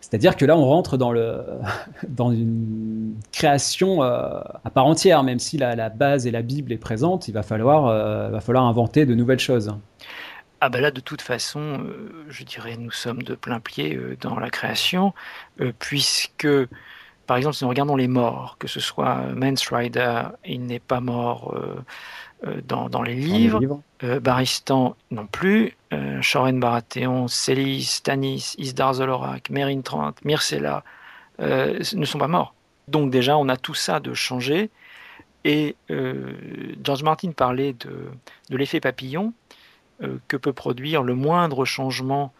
C'est-à-dire 0.00 0.36
que 0.36 0.44
là, 0.44 0.56
on 0.56 0.64
rentre 0.64 0.96
dans, 0.96 1.12
une 2.32 3.14
création 3.32 4.02
à 4.02 4.70
part 4.72 4.86
entière, 4.86 5.24
même 5.24 5.40
si 5.40 5.58
la, 5.58 5.88
base 5.88 6.28
et 6.28 6.30
la 6.30 6.42
Bible 6.42 6.72
est 6.72 6.78
présente, 6.78 7.26
il 7.26 7.32
va 7.32 7.42
falloir 7.42 7.88
inventer 7.88 9.06
de 9.06 9.14
nouvelles 9.14 9.40
choses. 9.40 9.72
Ah 10.64 10.68
ben 10.68 10.80
là, 10.80 10.92
de 10.92 11.00
toute 11.00 11.22
façon, 11.22 11.80
euh, 11.80 12.24
je 12.28 12.44
dirais, 12.44 12.76
nous 12.76 12.92
sommes 12.92 13.24
de 13.24 13.34
plein 13.34 13.58
pied 13.58 13.96
euh, 13.96 14.16
dans 14.20 14.38
la 14.38 14.48
création, 14.48 15.12
euh, 15.60 15.72
puisque, 15.76 16.46
par 17.26 17.36
exemple, 17.36 17.56
si 17.56 17.64
nous 17.64 17.68
regardons 17.68 17.96
les 17.96 18.06
morts, 18.06 18.58
que 18.60 18.68
ce 18.68 18.78
soit 18.78 19.16
Mance 19.34 19.66
Rider, 19.72 20.22
il 20.44 20.64
n'est 20.66 20.78
pas 20.78 21.00
mort 21.00 21.52
dans, 22.64 23.02
les 23.02 23.14
livres, 23.14 23.82
Baristan 24.20 24.94
non 25.10 25.26
plus, 25.26 25.76
Shoren 26.20 26.60
Baratheon, 26.60 27.26
Célis, 27.26 27.82
Stanis, 27.82 28.54
Isdar 28.56 28.94
Zolorak, 28.94 29.50
Merin 29.50 29.80
Trant, 29.80 30.14
Myrcella, 30.24 30.84
ne 31.40 32.04
sont 32.04 32.18
pas 32.18 32.28
morts. 32.28 32.54
Donc 32.86 33.10
déjà, 33.10 33.36
on 33.36 33.48
a 33.48 33.56
tout 33.56 33.74
ça 33.74 33.98
de 33.98 34.14
changer. 34.14 34.70
Et 35.44 35.74
George 36.84 37.02
Martin 37.02 37.32
parlait 37.32 37.72
de 37.74 38.56
l'effet 38.56 38.78
papillon. 38.78 39.32
Euh, 40.02 40.18
que 40.26 40.36
peut 40.36 40.52
produire 40.52 41.02
le 41.02 41.14
moindre 41.14 41.64
changement 41.64 42.32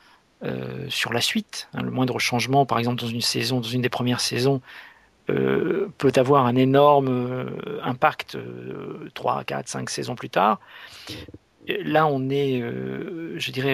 euh, 0.43 0.86
sur 0.89 1.12
la 1.12 1.20
suite. 1.20 1.68
Hein, 1.74 1.82
le 1.82 1.91
moindre 1.91 2.18
changement, 2.18 2.66
par 2.66 2.78
exemple, 2.78 3.01
dans 3.01 3.07
une 3.07 3.20
saison, 3.20 3.61
dans 3.61 3.68
une 3.68 3.82
des 3.82 3.89
premières 3.89 4.20
saisons, 4.20 4.61
euh, 5.30 5.89
peut 5.99 6.12
avoir 6.16 6.47
un 6.47 6.57
énorme 6.57 7.47
impact 7.82 8.36
3, 9.14 9.45
4, 9.45 9.68
5 9.68 9.91
saisons 9.91 10.16
plus 10.16 10.30
tard. 10.30 10.59
là, 11.68 12.07
on 12.07 12.30
est, 12.30 12.64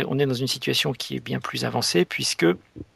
on 0.07 0.19
est 0.19 0.27
dans 0.27 0.35
une 0.35 0.47
situation 0.47 0.93
qui 0.93 1.17
est 1.17 1.21
bien 1.21 1.41
plus 1.41 1.65
avancée, 1.65 2.05
puisque 2.05 2.47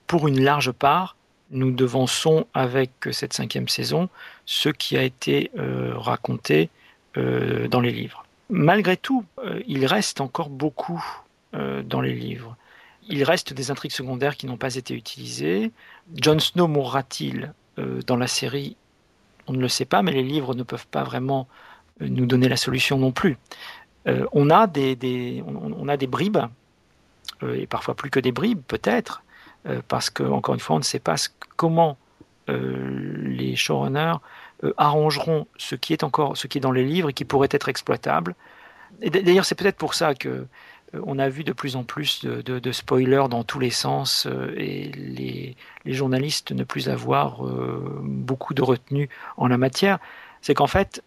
pour 0.06 0.28
une 0.28 0.42
large 0.42 0.72
part, 0.72 1.16
nous 1.50 1.70
devançons 1.70 2.46
avec 2.52 2.90
cette 3.12 3.32
cinquième 3.32 3.68
saison 3.68 4.10
ce 4.44 4.68
qui 4.68 4.98
a 4.98 5.02
été 5.02 5.50
raconté 5.94 6.68
dans 7.16 7.80
les 7.80 7.92
livres. 7.92 8.26
Malgré 8.52 8.96
tout, 8.96 9.24
il 9.66 9.86
reste 9.86 10.20
encore 10.20 10.50
beaucoup 10.50 11.02
dans 11.52 12.00
les 12.00 12.12
livres. 12.12 12.56
Il 13.08 13.24
reste 13.24 13.52
des 13.52 13.70
intrigues 13.70 13.92
secondaires 13.92 14.36
qui 14.36 14.46
n'ont 14.46 14.58
pas 14.58 14.76
été 14.76 14.94
utilisées. 14.94 15.72
Jon 16.14 16.38
Snow 16.38 16.68
mourra-t-il 16.68 17.52
dans 18.06 18.16
la 18.16 18.26
série? 18.26 18.76
On 19.46 19.54
ne 19.54 19.58
le 19.58 19.68
sait 19.68 19.86
pas, 19.86 20.02
mais 20.02 20.12
les 20.12 20.22
livres 20.22 20.54
ne 20.54 20.62
peuvent 20.62 20.86
pas 20.86 21.02
vraiment 21.02 21.48
nous 22.00 22.26
donner 22.26 22.48
la 22.48 22.56
solution 22.56 22.98
non 22.98 23.10
plus. 23.10 23.38
Euh, 24.08 24.26
on, 24.32 24.50
a 24.50 24.66
des, 24.66 24.96
bribes, 26.08 26.38
euh, 27.42 27.54
et 27.54 27.66
parfois 27.66 27.94
plus 27.94 28.10
que 28.10 28.20
des 28.20 28.32
bribes 28.32 28.62
peut-être, 28.66 29.22
euh, 29.66 29.80
parce 29.86 30.10
que 30.10 30.24
encore 30.24 30.54
une 30.54 30.60
fois, 30.60 30.76
on 30.76 30.80
ne 30.80 30.84
sait 30.84 30.98
pas 30.98 31.16
comment 31.56 31.96
les 32.48 33.56
showrunners 33.56 34.16
arrangeront 34.76 35.46
ce 35.56 35.74
qui 35.74 35.92
est 35.92 36.04
encore, 36.04 36.36
ce 36.36 36.46
qui 36.46 36.58
est 36.58 36.60
dans 36.60 36.72
les 36.72 36.84
livres 36.84 37.10
et 37.10 37.12
qui 37.12 37.24
pourrait 37.24 37.48
être 37.50 37.68
exploitable. 37.68 38.34
Et 39.00 39.10
d'ailleurs, 39.10 39.44
c'est 39.44 39.54
peut-être 39.54 39.76
pour 39.76 39.94
ça 39.94 40.14
que 40.14 40.46
on 40.94 41.18
a 41.18 41.30
vu 41.30 41.42
de 41.42 41.52
plus 41.52 41.76
en 41.76 41.84
plus 41.84 42.22
de, 42.22 42.72
spoilers 42.72 43.24
dans 43.30 43.44
tous 43.44 43.58
les 43.58 43.70
sens 43.70 44.28
et 44.58 44.92
les, 44.92 45.56
les, 45.86 45.92
journalistes 45.94 46.52
ne 46.52 46.64
plus 46.64 46.90
avoir 46.90 47.42
beaucoup 48.02 48.52
de 48.52 48.60
retenue 48.60 49.08
en 49.38 49.48
la 49.48 49.56
matière. 49.56 49.98
C'est 50.42 50.52
qu'en 50.52 50.66
fait, 50.66 51.02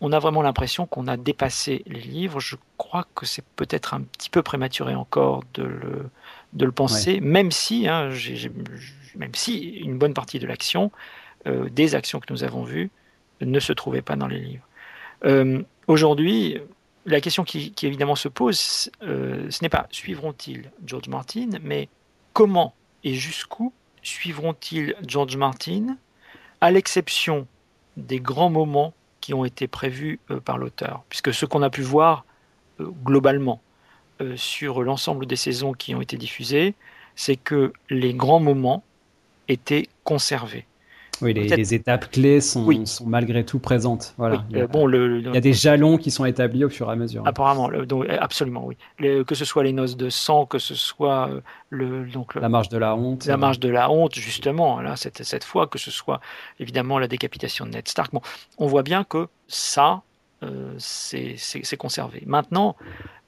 on 0.00 0.12
a 0.12 0.18
vraiment 0.18 0.42
l'impression 0.42 0.86
qu'on 0.86 1.08
a 1.08 1.16
dépassé 1.16 1.82
les 1.86 2.00
livres. 2.00 2.40
Je 2.40 2.56
crois 2.76 3.06
que 3.14 3.26
c'est 3.26 3.44
peut-être 3.56 3.94
un 3.94 4.02
petit 4.02 4.30
peu 4.30 4.42
prématuré 4.42 4.94
encore 4.94 5.42
de 5.54 5.64
le, 5.64 6.10
de 6.52 6.64
le 6.64 6.72
penser, 6.72 7.20
même, 7.20 7.50
si, 7.50 7.88
hein, 7.88 8.10
même 9.16 9.34
si 9.34 9.58
une 9.58 9.98
bonne 9.98 10.14
partie 10.14 10.38
de 10.38 10.46
l'action, 10.46 10.92
euh, 11.46 11.68
des 11.70 11.94
actions 11.94 12.20
que 12.20 12.32
nous 12.32 12.44
avons 12.44 12.62
vues, 12.62 12.90
ne 13.40 13.60
se 13.60 13.72
trouvait 13.72 14.02
pas 14.02 14.16
dans 14.16 14.26
les 14.26 14.40
livres. 14.40 14.66
Euh, 15.24 15.62
aujourd'hui, 15.86 16.58
la 17.06 17.20
question 17.20 17.44
qui, 17.44 17.72
évidemment 17.82 18.16
se 18.16 18.28
pose, 18.28 18.90
euh, 19.02 19.50
ce 19.50 19.62
n'est 19.62 19.68
pas 19.68 19.86
suivront-ils 19.90 20.70
George 20.84 21.08
Martin, 21.08 21.50
mais 21.62 21.88
comment 22.32 22.74
et 23.04 23.14
jusqu'où 23.14 23.72
suivront-ils 24.02 24.94
George 25.06 25.36
Martin, 25.36 25.96
à 26.60 26.70
l'exception 26.70 27.46
des 27.96 28.20
grands 28.20 28.50
moments 28.50 28.94
qui 29.20 29.34
ont 29.34 29.44
été 29.44 29.66
prévus 29.66 30.20
euh, 30.30 30.40
par 30.40 30.58
l'auteur. 30.58 31.04
Puisque 31.08 31.32
ce 31.32 31.46
qu'on 31.46 31.62
a 31.62 31.70
pu 31.70 31.82
voir 31.82 32.24
globalement 33.04 33.60
sur 34.36 34.82
l'ensemble 34.84 35.26
des 35.26 35.34
saisons 35.34 35.72
qui 35.72 35.96
ont 35.96 36.00
été 36.00 36.16
diffusées, 36.16 36.74
c'est 37.16 37.36
que 37.36 37.72
les 37.90 38.14
grands 38.14 38.38
moments 38.38 38.84
étaient 39.48 39.88
conservés. 40.04 40.66
Oui, 41.22 41.32
les, 41.34 41.74
étapes 41.74 42.10
clés 42.10 42.40
sont, 42.40 42.68
malgré 43.06 43.44
tout 43.44 43.58
présentes. 43.58 44.14
Voilà. 44.18 44.44
il, 44.50 44.58
y 44.58 44.60
a, 44.60 44.66
bon, 44.66 44.86
le, 44.86 45.18
il, 45.18 45.34
y 45.34 45.36
a, 45.36 45.40
des 45.40 45.52
jalons 45.52 45.96
qui 45.98 46.10
sont 46.10 46.24
établis 46.24 46.64
au 46.64 46.68
fur 46.68 46.88
et 46.88 46.92
à 46.92 46.96
mesure. 46.96 47.22
Apparemment, 47.26 47.68
donc, 47.86 48.06
absolument, 48.08 48.66
oui. 48.66 48.76
que 48.98 49.34
ce 49.34 49.44
soit 49.44 49.64
les 49.64 49.72
noces 49.72 49.96
de 49.96 50.10
sang, 50.10 50.46
que 50.46 50.58
ce 50.58 50.74
soit 50.74 51.28
euh, 51.28 51.40
le, 51.70 52.06
donc, 52.06 52.34
la 52.34 52.48
marche 52.48 52.68
de 52.68 52.78
la 52.78 52.94
honte. 52.94 53.26
La 53.26 53.36
marche 53.36 53.58
de 53.58 53.68
la 53.68 53.90
honte, 53.90 54.14
justement, 54.14 54.80
là, 54.80 54.96
cette, 54.96 55.22
cette 55.24 55.44
fois, 55.44 55.66
que 55.66 55.78
ce 55.78 55.90
soit 55.90 56.20
évidemment 56.60 56.98
la 56.98 57.08
décapitation 57.08 57.66
de 57.66 57.70
Ned 57.70 57.88
Stark. 57.88 58.12
Bon, 58.12 58.20
on 58.58 58.66
voit 58.66 58.82
bien 58.82 59.04
que 59.04 59.28
ça, 59.48 60.02
euh, 60.42 60.74
c'est 60.78 61.76
conservé. 61.76 62.22
Maintenant, 62.26 62.76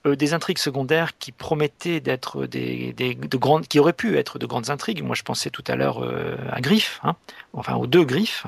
euh, 0.07 0.17
des 0.17 0.33
intrigues 0.33 0.59
secondaires 0.59 1.19
qui 1.19 1.31
promettaient 1.31 2.01
d'être 2.01 2.47
des, 2.47 2.95
de 2.95 3.37
grandes, 3.37 3.67
qui 3.67 3.79
auraient 3.79 3.93
pu 3.93 4.17
être 4.17 4.39
de 4.39 4.47
grandes 4.47 4.71
intrigues. 4.71 5.03
Moi, 5.03 5.15
je 5.15 5.23
pensais 5.23 5.51
tout 5.51 5.65
à 5.67 5.77
l'heure 5.77 6.03
euh, 6.03 6.37
à 6.51 6.63
Griff, 6.63 7.01
hein, 7.03 7.17
enfin 7.53 7.75
aux 7.75 7.87
deux 7.87 8.05
Griffes. 8.05 8.47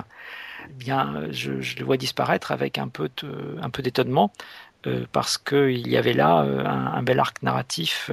Eh 0.70 0.72
bien, 0.72 1.24
je, 1.30 1.52
les 1.76 1.82
vois 1.82 1.98
disparaître 1.98 2.52
avec 2.52 2.78
un 2.78 2.88
peu 2.88 3.10
d'étonnement 3.82 4.32
euh, 4.86 5.04
parce 5.12 5.36
qu'il 5.36 5.86
y 5.86 5.96
avait 5.98 6.14
là 6.14 6.38
un, 6.38 7.02
bel 7.02 7.20
arc 7.20 7.42
narratif 7.42 8.10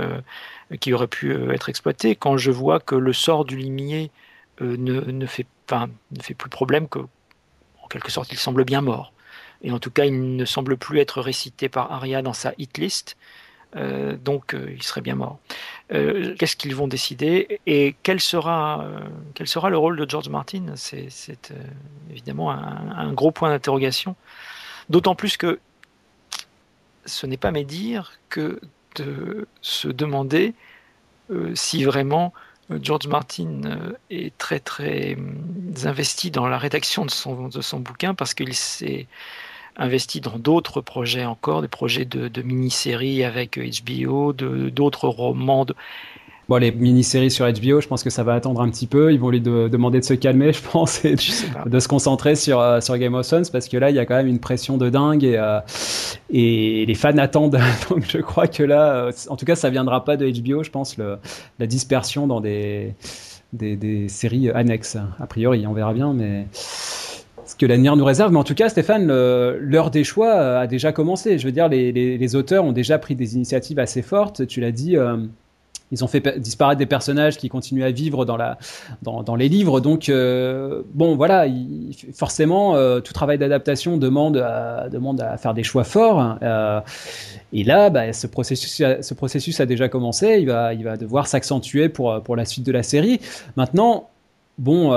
qui 0.82 0.92
aurait 0.92 1.08
pu 1.08 1.34
être 1.54 1.70
exploité. 1.70 2.18
Quand 2.18 2.36
je 2.36 2.52
vois 2.52 2.82
que 2.82 2.96
le 2.96 3.14
sort 3.14 3.46
du 3.46 3.56
limier 3.56 4.12
ne, 4.60 5.26
fait, 5.28 5.48
ne 5.72 6.22
fait 6.22 6.34
plus 6.34 6.50
problème 6.50 6.90
que, 6.90 7.00
en 7.00 7.88
quelque 7.88 8.12
sorte, 8.12 8.34
il 8.34 8.38
semble 8.38 8.66
bien 8.66 8.82
mort 8.82 9.14
et 9.62 9.72
en 9.72 9.80
tout 9.80 9.92
cas 9.92 10.06
il 10.06 10.36
ne 10.36 10.46
semble 10.46 10.78
plus 10.78 11.00
être 11.00 11.22
récité 11.22 11.70
par 11.70 11.92
Arya 11.92 12.22
dans 12.22 12.34
sa 12.34 12.54
hit 12.58 12.78
list. 12.78 13.18
Euh, 13.76 14.18
donc 14.18 14.56
euh, 14.56 14.72
il 14.74 14.82
serait 14.82 15.02
bien 15.02 15.16
mort. 15.16 15.38
Euh, 15.94 16.36
qu'est-ce 16.38 16.56
qu'ils 16.56 16.76
vont 16.76 16.88
décider 16.88 17.60
et 17.68 17.96
quel 18.02 18.20
sera, 18.20 18.86
quel 19.36 19.48
sera 19.48 19.70
le 19.70 19.78
rôle 19.78 19.98
de 19.98 20.10
George 20.10 20.30
Martin? 20.30 20.74
C'est 20.76 21.54
évidemment 22.10 22.52
un, 22.52 23.14
gros 23.14 23.32
point 23.32 23.50
d'interrogation. 23.50 24.16
D'autant 24.90 25.16
plus 25.16 25.38
que 25.38 25.60
ce 27.06 27.26
n'est 27.28 27.38
pas 27.38 27.52
médire 27.52 28.14
que 28.30 28.60
de 28.96 29.48
se 29.62 29.88
demander 29.88 30.54
si 31.54 31.84
vraiment 31.84 32.34
George 32.82 33.08
Martin 33.08 33.62
est 34.10 34.36
très 34.38 34.60
très 34.60 35.16
investi 35.86 36.32
dans 36.32 36.48
la 36.48 36.58
rédaction 36.58 37.06
de 37.06 37.12
son, 37.12 37.50
de 37.50 37.62
son 37.62 37.80
bouquin 37.80 38.16
parce 38.16 38.34
qu'il 38.34 38.56
s'est 38.56 39.08
investi 39.80 40.22
dans 40.22 40.38
d'autres 40.38 40.82
projets 40.82 41.26
encore, 41.26 41.62
des 41.62 41.68
projets 41.68 42.06
de, 42.06 42.42
mini-séries 42.42 43.24
avec 43.24 43.58
HBO, 43.58 44.34
d'autres 44.34 45.08
romans. 45.08 45.66
De... 45.66 45.76
Bon, 46.50 46.58
les 46.58 46.72
mini-séries 46.72 47.30
sur 47.30 47.46
HBO, 47.46 47.80
je 47.80 47.88
pense 47.88 48.04
que 48.04 48.10
ça 48.10 48.24
va 48.24 48.34
attendre 48.34 48.60
un 48.62 48.70
petit 48.72 48.88
peu. 48.88 49.14
Ils 49.14 49.20
vont 49.20 49.30
lui 49.30 49.40
demander 49.40 50.00
de 50.00 50.04
se 50.04 50.16
calmer, 50.16 50.52
je 50.54 50.62
pense, 50.64 51.06
et 51.06 51.14
de 51.14 51.80
se 51.80 51.88
concentrer 51.88 52.36
sur, 52.36 52.60
euh, 52.60 52.82
sur 52.82 52.98
Game 52.98 53.14
of 53.14 53.28
Thrones, 53.28 53.46
parce 53.52 53.68
que 53.68 53.78
là, 53.78 53.92
il 53.92 53.96
y 53.96 54.00
a 54.00 54.06
quand 54.08 54.16
même 54.16 54.28
une 54.28 54.40
pression 54.40 54.78
de 54.78 54.90
dingue 54.90 55.24
et, 55.24 55.38
euh, 55.38 55.60
et 56.32 56.88
les 56.88 56.96
fans 56.96 57.18
attendent. 57.20 57.60
Donc, 57.90 58.06
je 58.10 58.18
crois 58.18 58.48
que 58.48 58.64
là, 58.64 58.96
euh, 58.96 59.12
en 59.30 59.36
tout 59.36 59.46
cas, 59.46 59.56
ça 59.56 59.70
viendra 59.70 60.04
pas 60.04 60.18
de 60.18 60.28
HBO, 60.28 60.64
je 60.64 60.72
pense, 60.72 60.98
le, 60.98 61.20
la 61.60 61.68
dispersion 61.68 62.26
dans 62.26 62.42
des, 62.42 62.96
des, 63.54 63.76
des 63.76 64.10
séries 64.10 64.50
annexes. 64.50 64.98
A 65.20 65.28
priori, 65.28 65.68
on 65.68 65.74
verra 65.74 65.94
bien, 65.94 66.14
mais 66.14 66.48
que 67.60 67.66
l'avenir 67.66 67.96
nous 67.96 68.06
réserve. 68.06 68.32
Mais 68.32 68.40
en 68.40 68.44
tout 68.44 68.56
cas, 68.56 68.70
Stéphane, 68.70 69.06
l'heure 69.06 69.92
des 69.92 70.04
choix 70.04 70.34
euh, 70.34 70.62
a 70.62 70.68
déjà 70.68 70.92
commencé. 70.92 71.38
Je 71.38 71.46
veux 71.46 71.52
dire, 71.52 71.68
les, 71.68 72.36
auteurs 72.36 72.64
ont 72.64 72.72
déjà 72.72 72.98
pris 72.98 73.16
des 73.16 73.36
initiatives 73.36 73.78
assez 73.78 74.02
fortes. 74.02 74.48
Tu 74.48 74.62
l'as 74.62 74.72
dit. 74.72 74.98
Euh, 74.98 75.18
ils 75.92 76.04
ont 76.04 76.08
fait 76.08 76.40
disparaître 76.40 76.78
des 76.78 76.86
personnages 76.86 77.38
qui 77.38 77.50
continuent 77.50 77.84
à 77.84 77.90
vivre 77.90 78.24
dans, 78.24 78.38
la, 78.38 78.60
dans, 79.02 79.36
les 79.36 79.50
livres. 79.50 79.80
Donc, 79.80 80.08
euh, 80.08 80.84
bon, 80.94 81.16
voilà, 81.16 81.48
forcément, 82.14 82.76
tout 83.02 83.12
travail 83.12 83.40
d'adaptation 83.40 83.98
demande 83.98 84.38
à, 84.38 84.88
demande 84.90 85.20
à 85.20 85.36
faire 85.38 85.56
des 85.56 85.64
choix 85.64 85.84
forts. 85.84 86.38
et 87.54 87.64
là, 87.64 87.90
bah, 87.90 88.14
ce, 88.14 88.28
processus, 88.28 88.84
ce 89.02 89.14
processus 89.16 89.60
a 89.62 89.66
déjà 89.66 89.90
commencé. 89.90 90.38
Il 90.40 90.46
va, 90.46 90.76
il 90.76 90.84
va 90.84 90.96
devoir 90.96 91.26
s'accentuer 91.26 91.90
pour, 91.90 92.22
pour 92.22 92.36
la 92.36 92.46
suite 92.46 92.68
de 92.68 92.72
la 92.72 92.84
série. 92.84 93.20
Maintenant, 93.58 94.10
bon, 94.60 94.92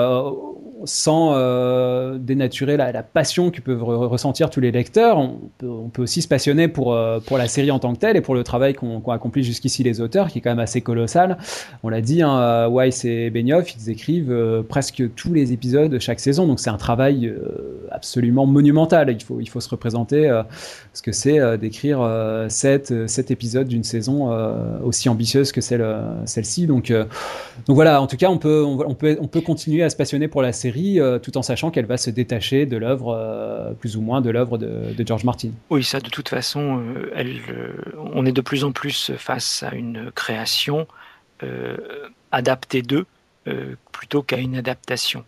sans 0.85 1.33
euh, 1.35 2.19
dénaturer 2.19 2.77
la, 2.77 3.03
passion 3.03 3.51
que 3.51 3.61
peuvent 3.61 3.83
ressentir 3.83 4.51
tous 4.51 4.61
les 4.61 4.71
lecteurs, 4.71 5.19
on 5.19 5.89
peut, 5.93 6.03
aussi 6.03 6.23
se 6.23 6.29
passionner 6.29 6.69
pour, 6.69 6.93
euh, 6.93 7.21
pour 7.21 7.39
la 7.39 7.49
série 7.49 7.71
en 7.71 7.79
tant 7.79 7.95
que 7.95 7.99
telle 7.99 8.17
et 8.17 8.21
pour 8.21 8.35
le 8.35 8.43
travail 8.43 8.75
qu'ont 8.75 9.03
accompli 9.11 9.43
jusqu'ici 9.45 9.83
les 9.83 10.01
auteurs, 10.01 10.29
qui 10.29 10.39
est 10.39 10.41
quand 10.41 10.51
même 10.51 10.59
assez 10.59 10.81
colossal. 10.81 11.39
On 11.83 11.89
l'a 11.89 12.01
dit, 12.01 12.23
hein, 12.23 12.39
euh, 12.39 12.69
Weiss 12.69 13.05
et 13.05 13.31
Benioff, 13.31 13.75
ils 13.75 13.91
écrivent 13.91 14.65
presque 14.69 15.03
tous 15.15 15.33
les 15.33 15.53
épisodes 15.53 15.91
de 15.91 15.99
chaque 15.99 16.21
saison, 16.21 16.47
donc 16.47 16.61
c'est 16.61 16.71
un 16.71 16.77
travail 16.77 17.33
absolument 17.91 18.47
monumental. 18.47 19.11
Il 19.11 19.23
faut, 19.23 19.41
il 19.41 19.49
faut 19.49 19.61
se 19.61 19.69
représenter 19.69 20.43
ce 20.93 21.03
que 21.03 21.13
c'est 21.13 21.59
d'écrire 21.59 22.09
7, 22.49 23.09
7 23.09 23.31
épisodes 23.31 23.69
d'une 23.69 23.85
saison 23.85 24.31
aussi 24.83 25.09
ambitieuse 25.09 25.53
que 25.53 25.61
celle, 25.61 25.85
celle-ci. 26.25 26.67
Donc, 26.67 26.91
donc 26.91 27.75
voilà, 27.75 28.01
en 28.01 28.07
tout 28.07 28.17
cas, 28.17 28.29
on 28.29 28.39
peut, 28.39 28.65
on, 28.65 28.95
peut, 28.95 29.19
on 29.21 29.29
peut 29.29 29.41
continuer 29.41 29.83
à 29.83 29.91
se 29.91 29.97
passionner 29.97 30.29
pour 30.29 30.43
la 30.43 30.53
série 30.53 30.72
euh, 30.77 31.19
tout 31.19 31.37
en 31.37 31.43
sachant 31.43 31.71
qu'elle 31.71 31.87
va 31.87 31.97
se 31.97 32.11
détacher 32.11 32.67
de 32.67 32.77
l'œuvre, 32.77 33.15
euh, 33.15 33.73
plus 33.73 33.97
ou 33.97 34.01
moins 34.01 34.21
de 34.21 34.31
l'œuvre 34.31 34.59
de, 34.59 34.95
George 35.07 35.25
Martin. 35.25 35.51
Oui, 35.71 35.83
ça 35.83 36.01
de 36.01 36.09
toute 36.09 36.29
façon, 36.29 36.83
euh, 37.17 37.73
on 38.15 38.27
est 38.27 38.33
de 38.33 38.41
plus 38.41 38.65
en 38.65 38.73
plus 38.73 39.13
face 39.17 39.63
à 39.63 39.75
une 39.75 40.11
création 40.13 40.87
adaptée 42.31 42.83
d'eux 42.83 43.07
plutôt 43.91 44.23
qu'à 44.23 44.37
une 44.37 44.55
adaptation. 44.55 45.25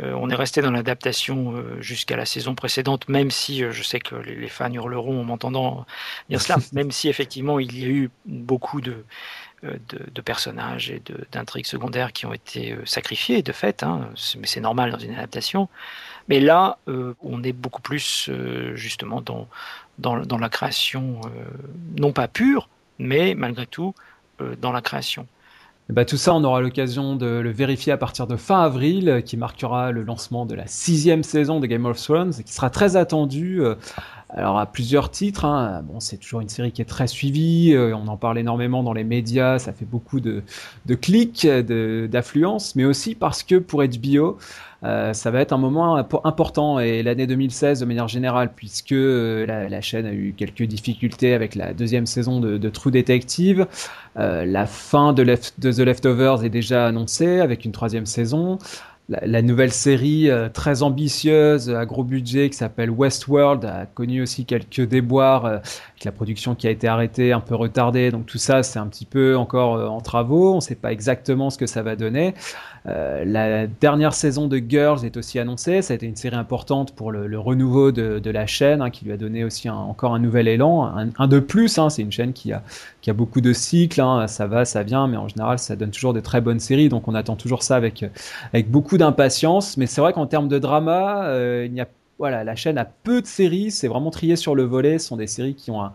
On 0.00 0.28
est 0.28 0.34
resté 0.34 0.60
dans 0.60 0.70
l'adaptation 0.70 1.54
jusqu'à 1.80 2.16
la 2.16 2.26
saison 2.26 2.54
précédente, 2.54 3.08
même 3.08 3.30
si 3.30 3.60
je 3.70 3.82
sais 3.82 3.98
que 3.98 4.14
les, 4.14 4.48
fans 4.48 4.72
hurleront 4.72 5.20
en 5.20 5.24
m'entendant 5.24 5.86
dire 6.28 6.40
cela, 6.40 6.58
même 6.72 6.90
si 6.90 7.08
effectivement 7.08 7.58
il 7.58 7.78
y 7.78 7.84
a 7.84 7.88
eu 7.88 8.10
beaucoup 8.26 8.80
de, 8.80 9.04
de, 9.62 10.20
personnages 10.20 10.90
et 10.90 11.02
d'intrigues 11.32 11.66
secondaires 11.66 12.12
qui 12.12 12.26
ont 12.26 12.34
été 12.34 12.76
sacrifiés 12.84 13.42
de 13.42 13.52
fait, 13.52 13.82
hein, 13.82 14.10
mais 14.38 14.46
c'est 14.46 14.60
normal 14.60 14.90
dans 14.92 14.98
une 14.98 15.14
adaptation. 15.14 15.68
Mais 16.28 16.40
là, 16.40 16.78
on 16.86 17.42
est 17.42 17.52
beaucoup 17.52 17.82
plus 17.82 18.30
justement 18.74 19.22
dans, 19.22 19.48
dans, 19.98 20.38
la 20.38 20.48
création, 20.48 21.20
non 21.96 22.12
pas 22.12 22.28
pure, 22.28 22.68
mais 22.98 23.34
malgré 23.34 23.66
tout 23.66 23.94
dans 24.60 24.72
la 24.72 24.82
création. 24.82 25.26
Bah, 25.88 26.04
tout 26.04 26.16
ça, 26.16 26.34
on 26.34 26.42
aura 26.42 26.60
l'occasion 26.60 27.14
de 27.14 27.26
le 27.26 27.50
vérifier 27.50 27.92
à 27.92 27.96
partir 27.96 28.26
de 28.26 28.36
fin 28.36 28.60
avril, 28.62 29.08
euh, 29.08 29.20
qui 29.20 29.36
marquera 29.36 29.92
le 29.92 30.02
lancement 30.02 30.44
de 30.44 30.54
la 30.54 30.66
sixième 30.66 31.22
saison 31.22 31.60
de 31.60 31.66
Game 31.66 31.86
of 31.86 32.02
Thrones, 32.02 32.34
qui 32.44 32.52
sera 32.52 32.70
très 32.70 32.96
attendue. 32.96 33.62
Alors 34.28 34.58
à 34.58 34.66
plusieurs 34.66 35.10
titres, 35.10 35.44
hein. 35.44 35.82
bon, 35.84 36.00
c'est 36.00 36.16
toujours 36.16 36.40
une 36.40 36.48
série 36.48 36.72
qui 36.72 36.82
est 36.82 36.86
très 36.86 37.06
suivie, 37.06 37.72
euh, 37.74 37.96
on 37.96 38.08
en 38.08 38.16
parle 38.16 38.38
énormément 38.38 38.82
dans 38.82 38.92
les 38.92 39.04
médias, 39.04 39.58
ça 39.60 39.72
fait 39.72 39.84
beaucoup 39.84 40.18
de, 40.18 40.42
de 40.84 40.94
clics, 40.96 41.46
d'affluence, 41.46 42.74
mais 42.74 42.84
aussi 42.84 43.14
parce 43.14 43.44
que 43.44 43.54
pour 43.54 43.84
HBO, 43.84 44.36
euh, 44.84 45.12
ça 45.14 45.30
va 45.30 45.40
être 45.40 45.52
un 45.52 45.58
moment 45.58 45.96
important 46.24 46.78
et 46.78 47.02
l'année 47.02 47.26
2016 47.26 47.80
de 47.80 47.84
manière 47.86 48.08
générale, 48.08 48.52
puisque 48.54 48.92
euh, 48.92 49.46
la, 49.46 49.80
chaîne 49.80 50.06
a 50.06 50.12
eu 50.12 50.34
quelques 50.36 50.62
difficultés 50.62 51.34
avec 51.34 51.54
la 51.54 51.72
deuxième 51.72 52.06
saison 52.06 52.40
de, 52.40 52.68
True 52.68 52.90
Detective. 52.90 53.66
Euh, 54.18 54.44
la 54.44 54.66
fin 54.66 55.12
de, 55.12 55.24
de, 55.24 55.72
The 55.72 55.78
Leftovers 55.78 56.44
est 56.44 56.50
déjà 56.50 56.86
annoncée 56.86 57.40
avec 57.40 57.64
une 57.64 57.72
troisième 57.72 58.06
saison 58.06 58.58
la, 59.08 59.42
nouvelle 59.42 59.72
série 59.72 60.30
euh, 60.30 60.48
très 60.48 60.82
ambitieuse 60.82 61.70
à 61.70 61.86
gros 61.86 62.02
budget 62.02 62.50
qui 62.50 62.56
s'appelle 62.56 62.90
Westworld 62.90 63.64
a 63.64 63.86
connu 63.86 64.20
aussi 64.20 64.44
quelques 64.44 64.80
déboires 64.80 65.46
euh, 65.46 65.58
avec 65.58 66.04
la 66.04 66.12
production 66.12 66.56
qui 66.56 66.66
a 66.66 66.70
été 66.70 66.88
arrêtée, 66.88 67.32
un 67.32 67.40
peu 67.40 67.54
retardée. 67.54 68.10
Donc 68.10 68.26
tout 68.26 68.38
ça, 68.38 68.64
c'est 68.64 68.80
un 68.80 68.86
petit 68.88 69.04
peu 69.04 69.36
encore 69.36 69.76
euh, 69.76 69.86
en 69.86 70.00
travaux. 70.00 70.52
On 70.52 70.56
ne 70.56 70.60
sait 70.60 70.74
pas 70.74 70.92
exactement 70.92 71.50
ce 71.50 71.58
que 71.58 71.66
ça 71.66 71.82
va 71.82 71.94
donner. 71.94 72.34
La 72.86 73.66
dernière 73.66 74.14
saison 74.14 74.46
de 74.46 74.58
Girls 74.58 75.04
est 75.04 75.16
aussi 75.16 75.38
annoncée. 75.38 75.82
Ça 75.82 75.92
a 75.92 75.96
été 75.96 76.06
une 76.06 76.16
série 76.16 76.36
importante 76.36 76.94
pour 76.94 77.10
le, 77.10 77.38
renouveau 77.38 77.92
de, 77.92 78.30
la 78.30 78.46
chaîne, 78.46 78.80
hein, 78.80 78.90
qui 78.90 79.04
lui 79.04 79.12
a 79.12 79.16
donné 79.16 79.44
aussi 79.44 79.68
encore 79.68 80.14
un 80.14 80.18
nouvel 80.18 80.48
élan, 80.48 80.92
un, 81.18 81.28
de 81.28 81.38
plus. 81.40 81.78
Hein. 81.78 81.90
C'est 81.90 82.02
une 82.02 82.12
chaîne 82.12 82.32
qui 82.32 82.52
a, 82.52 82.62
qui 83.00 83.10
a 83.10 83.12
beaucoup 83.12 83.40
de 83.40 83.52
cycles. 83.52 84.00
Hein. 84.00 84.26
Ça 84.28 84.46
va, 84.46 84.64
ça 84.64 84.82
vient, 84.82 85.08
mais 85.08 85.16
en 85.16 85.28
général, 85.28 85.58
ça 85.58 85.76
donne 85.76 85.90
toujours 85.90 86.14
de 86.14 86.20
très 86.20 86.40
bonnes 86.40 86.60
séries. 86.60 86.88
Donc 86.88 87.08
on 87.08 87.14
attend 87.14 87.36
toujours 87.36 87.62
ça 87.62 87.76
avec, 87.76 88.04
avec 88.52 88.70
beaucoup 88.70 88.98
d'impatience, 88.98 89.76
mais 89.76 89.86
c'est 89.86 90.00
vrai 90.00 90.12
qu'en 90.12 90.26
termes 90.26 90.48
de 90.48 90.58
drama, 90.58 91.24
euh, 91.24 91.64
il 91.66 91.72
n'y 91.72 91.80
a 91.80 91.88
voilà, 92.18 92.44
la 92.44 92.56
chaîne 92.56 92.78
a 92.78 92.84
peu 92.84 93.20
de 93.20 93.26
séries, 93.26 93.70
c'est 93.70 93.88
vraiment 93.88 94.10
trié 94.10 94.36
sur 94.36 94.54
le 94.54 94.62
volet. 94.62 94.98
Ce 94.98 95.08
sont 95.08 95.16
des 95.16 95.26
séries 95.26 95.54
qui 95.54 95.70
ont 95.70 95.90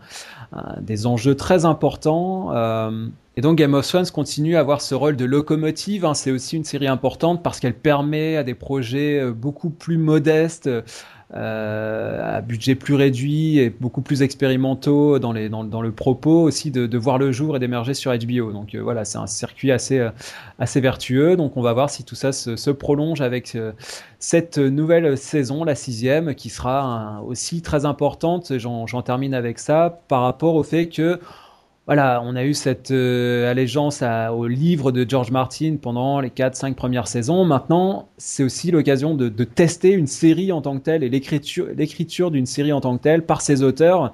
des 0.80 1.06
enjeux 1.06 1.34
très 1.34 1.64
importants. 1.64 2.54
Euh, 2.54 3.08
et 3.36 3.40
donc 3.40 3.56
Game 3.56 3.72
of 3.74 3.86
Thrones 3.86 4.10
continue 4.12 4.56
à 4.56 4.60
avoir 4.60 4.82
ce 4.82 4.94
rôle 4.94 5.16
de 5.16 5.24
locomotive. 5.24 6.04
Hein. 6.04 6.14
C'est 6.14 6.30
aussi 6.30 6.56
une 6.56 6.64
série 6.64 6.86
importante 6.86 7.42
parce 7.42 7.60
qu'elle 7.60 7.74
permet 7.74 8.36
à 8.36 8.44
des 8.44 8.54
projets 8.54 9.20
euh, 9.20 9.32
beaucoup 9.32 9.70
plus 9.70 9.96
modestes 9.96 10.66
euh, 10.66 10.82
à 11.34 12.40
budget 12.42 12.74
plus 12.74 12.94
réduit 12.94 13.58
et 13.58 13.70
beaucoup 13.70 14.02
plus 14.02 14.22
expérimentaux 14.22 15.18
dans, 15.18 15.32
les, 15.32 15.48
dans, 15.48 15.64
dans 15.64 15.80
le 15.80 15.92
propos 15.92 16.42
aussi 16.42 16.70
de, 16.70 16.86
de, 16.86 16.98
voir 16.98 17.18
le 17.18 17.32
jour 17.32 17.56
et 17.56 17.58
d'émerger 17.58 17.94
sur 17.94 18.12
HBO. 18.12 18.52
Donc 18.52 18.74
euh, 18.74 18.80
voilà, 18.80 19.04
c'est 19.04 19.18
un 19.18 19.26
circuit 19.26 19.72
assez, 19.72 19.98
euh, 19.98 20.10
assez 20.58 20.80
vertueux. 20.80 21.36
Donc 21.36 21.56
on 21.56 21.62
va 21.62 21.72
voir 21.72 21.88
si 21.88 22.04
tout 22.04 22.14
ça 22.14 22.32
se, 22.32 22.56
se 22.56 22.70
prolonge 22.70 23.20
avec 23.20 23.56
cette 24.18 24.58
nouvelle 24.58 25.16
saison, 25.16 25.64
la 25.64 25.74
sixième, 25.74 26.34
qui 26.34 26.50
sera 26.50 27.22
aussi 27.26 27.62
très 27.62 27.86
importante. 27.86 28.58
J'en 28.58 29.02
termine 29.02 29.34
avec 29.34 29.58
ça 29.58 30.02
par 30.08 30.22
rapport 30.22 30.54
au 30.54 30.62
fait 30.62 30.88
que 30.88 31.18
voilà, 31.86 32.22
on 32.24 32.36
a 32.36 32.44
eu 32.44 32.54
cette 32.54 32.92
euh, 32.92 33.50
allégeance 33.50 34.04
au 34.32 34.46
livre 34.46 34.92
de 34.92 35.04
George 35.08 35.32
Martin 35.32 35.76
pendant 35.82 36.20
les 36.20 36.28
4-5 36.28 36.74
premières 36.74 37.08
saisons. 37.08 37.44
Maintenant, 37.44 38.08
c'est 38.18 38.44
aussi 38.44 38.70
l'occasion 38.70 39.14
de, 39.16 39.28
tester 39.44 39.90
une 39.90 40.06
série 40.06 40.52
en 40.52 40.62
tant 40.62 40.78
que 40.78 40.84
telle 40.84 41.02
et 41.02 41.08
l'écriture 41.08 42.30
d'une 42.30 42.46
série 42.46 42.72
en 42.72 42.80
tant 42.80 42.96
que 42.96 43.02
telle 43.02 43.26
par 43.26 43.40
ses 43.40 43.64
auteurs. 43.64 44.12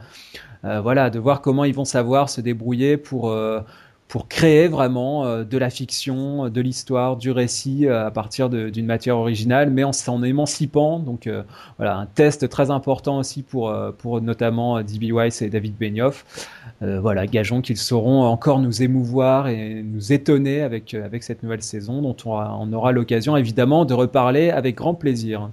Euh, 0.65 0.81
voilà, 0.81 1.11
de 1.11 1.19
voir 1.19 1.43
comment 1.43 1.65
ils 1.65 1.75
vont 1.75 1.85
savoir 1.85 2.31
se 2.31 2.41
débrouiller 2.41 2.97
pour, 2.97 3.29
euh, 3.29 3.61
pour 4.09 4.29
créer 4.29 4.67
vraiment 4.67 5.45
de 5.45 5.59
la 5.59 5.69
fiction, 5.69 6.49
de 6.49 6.61
l'histoire, 6.63 7.19
du 7.19 7.31
récit 7.31 7.87
à 7.87 8.11
partir 8.11 8.49
d'une 8.49 8.87
matière 8.87 9.19
originale, 9.19 9.71
mais 9.71 9.85
en 9.85 9.93
s'en 9.93 10.23
émancipant. 10.23 11.01
Donc 11.01 11.29
voilà, 11.77 11.99
un 11.99 12.07
test 12.07 12.49
très 12.49 12.71
important 12.71 13.19
aussi 13.19 13.43
pour, 13.43 13.71
pour 13.99 14.23
notamment 14.23 14.81
D.B. 14.81 15.13
Weiss 15.13 15.43
et 15.43 15.51
David 15.51 15.77
Benioff. 15.77 16.25
Voilà, 16.81 17.27
gageons 17.27 17.61
qu'ils 17.61 17.77
sauront 17.77 18.23
encore 18.23 18.61
nous 18.61 18.83
émouvoir 18.83 19.49
et 19.49 19.83
nous 19.83 20.13
étonner 20.13 20.63
avec, 20.63 20.95
avec 20.95 21.25
cette 21.25 21.43
nouvelle 21.43 21.63
saison 21.63 22.03
dont 22.03 22.17
on, 22.25 22.33
on 22.33 22.73
aura 22.73 22.93
l'occasion 22.93 23.37
évidemment 23.37 23.85
de 23.85 23.95
reparler 23.95 24.51
avec 24.51 24.77
grand 24.77 24.95
plaisir. 24.95 25.51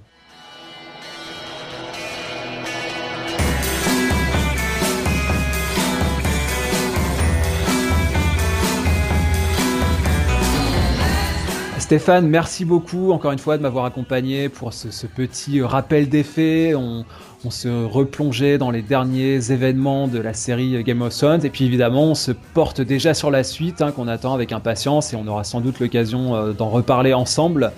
Stéphane, 11.86 12.26
merci 12.26 12.64
beaucoup 12.64 13.12
encore 13.12 13.30
une 13.30 13.38
fois 13.38 13.56
de 13.56 13.62
m'avoir 13.62 13.84
accompagné 13.84 14.48
pour 14.48 14.72
ce, 14.72 15.06
petit 15.06 15.62
rappel 15.62 16.08
des 16.08 16.24
faits. 16.24 16.74
On, 16.74 17.04
se 17.48 17.68
replongeait 17.68 18.58
dans 18.58 18.72
les 18.72 18.82
derniers 18.82 19.52
événements 19.52 20.08
de 20.08 20.18
la 20.18 20.34
série 20.34 20.82
Game 20.82 21.00
of 21.00 21.16
Thrones 21.16 21.44
et 21.44 21.48
puis 21.48 21.64
évidemment 21.64 22.06
on 22.06 22.16
se 22.16 22.32
porte 22.32 22.80
déjà 22.80 23.14
sur 23.14 23.30
la 23.30 23.44
suite 23.44 23.82
hein, 23.82 23.92
qu'on 23.92 24.08
attend 24.08 24.34
avec 24.34 24.50
impatience 24.50 25.12
et 25.12 25.16
on 25.16 25.28
aura 25.28 25.44
sans 25.44 25.60
doute 25.60 25.78
l'occasion 25.78 26.34
euh, 26.34 26.52
d'en 26.52 26.70
reparler 26.70 27.14
ensemble. 27.14 27.70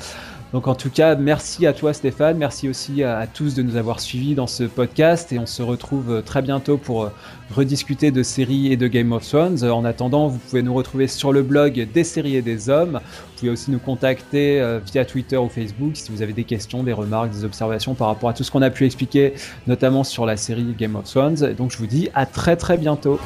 Donc 0.53 0.67
en 0.67 0.75
tout 0.75 0.89
cas, 0.89 1.15
merci 1.15 1.67
à 1.67 1.75
toi 1.75 1.93
Stéphane, 1.93 2.39
merci 2.39 2.71
aussi 2.71 3.03
à, 3.03 3.27
tous 3.27 3.55
de 3.55 3.63
nous 3.63 3.77
avoir 3.77 4.01
suivis 4.01 4.35
dans 4.35 4.47
ce 4.47 4.65
podcast 4.65 5.31
et 5.31 5.39
on 5.39 5.45
se 5.45 5.63
retrouve 5.63 6.11
euh, 6.11 6.23
très 6.23 6.41
bientôt 6.41 6.79
pour 6.79 7.05
euh, 7.05 7.09
rediscuter 7.55 8.11
de 8.11 8.23
séries 8.23 8.73
et 8.73 8.79
de 8.79 8.87
Game 8.87 9.13
of 9.13 9.29
Thrones. 9.29 9.63
En 9.65 9.85
attendant, 9.85 10.29
vous 10.29 10.39
pouvez 10.39 10.63
nous 10.63 10.73
retrouver 10.73 11.07
sur 11.07 11.33
le 11.33 11.43
blog 11.43 11.89
des 11.93 12.03
séries 12.03 12.37
et 12.37 12.43
des 12.43 12.71
hommes. 12.71 13.01
Vous 13.03 13.39
pouvez 13.41 13.51
aussi 13.51 13.71
nous 13.71 13.79
contacter 13.79 14.59
euh, 14.59 14.81
via 14.85 15.05
Twitter 15.05 15.37
ou 15.37 15.51
Facebook 15.51 15.93
si 15.97 16.11
vous 16.11 16.23
avez 16.23 16.33
des 16.33 16.45
questions, 16.45 16.83
des 16.83 16.95
remarques, 16.95 17.31
des 17.31 17.45
observations 17.45 17.93
par 17.93 18.09
rapport 18.09 18.31
à 18.31 18.33
tout 18.33 18.43
ce 18.43 18.51
qu'on 18.51 18.63
a 18.63 18.71
pu 18.71 18.87
expliquer, 18.87 19.35
notamment 19.67 20.03
sur 20.03 20.25
la 20.25 20.39
série 20.39 20.75
Game 20.79 20.97
of 20.97 21.05
Thrones. 21.05 21.55
Donc 21.59 21.73
je 21.73 21.77
vous 21.77 21.87
dis 21.87 22.09
à 22.15 22.25
très 22.25 22.57
très 22.57 22.79
bientôt. 22.79 23.21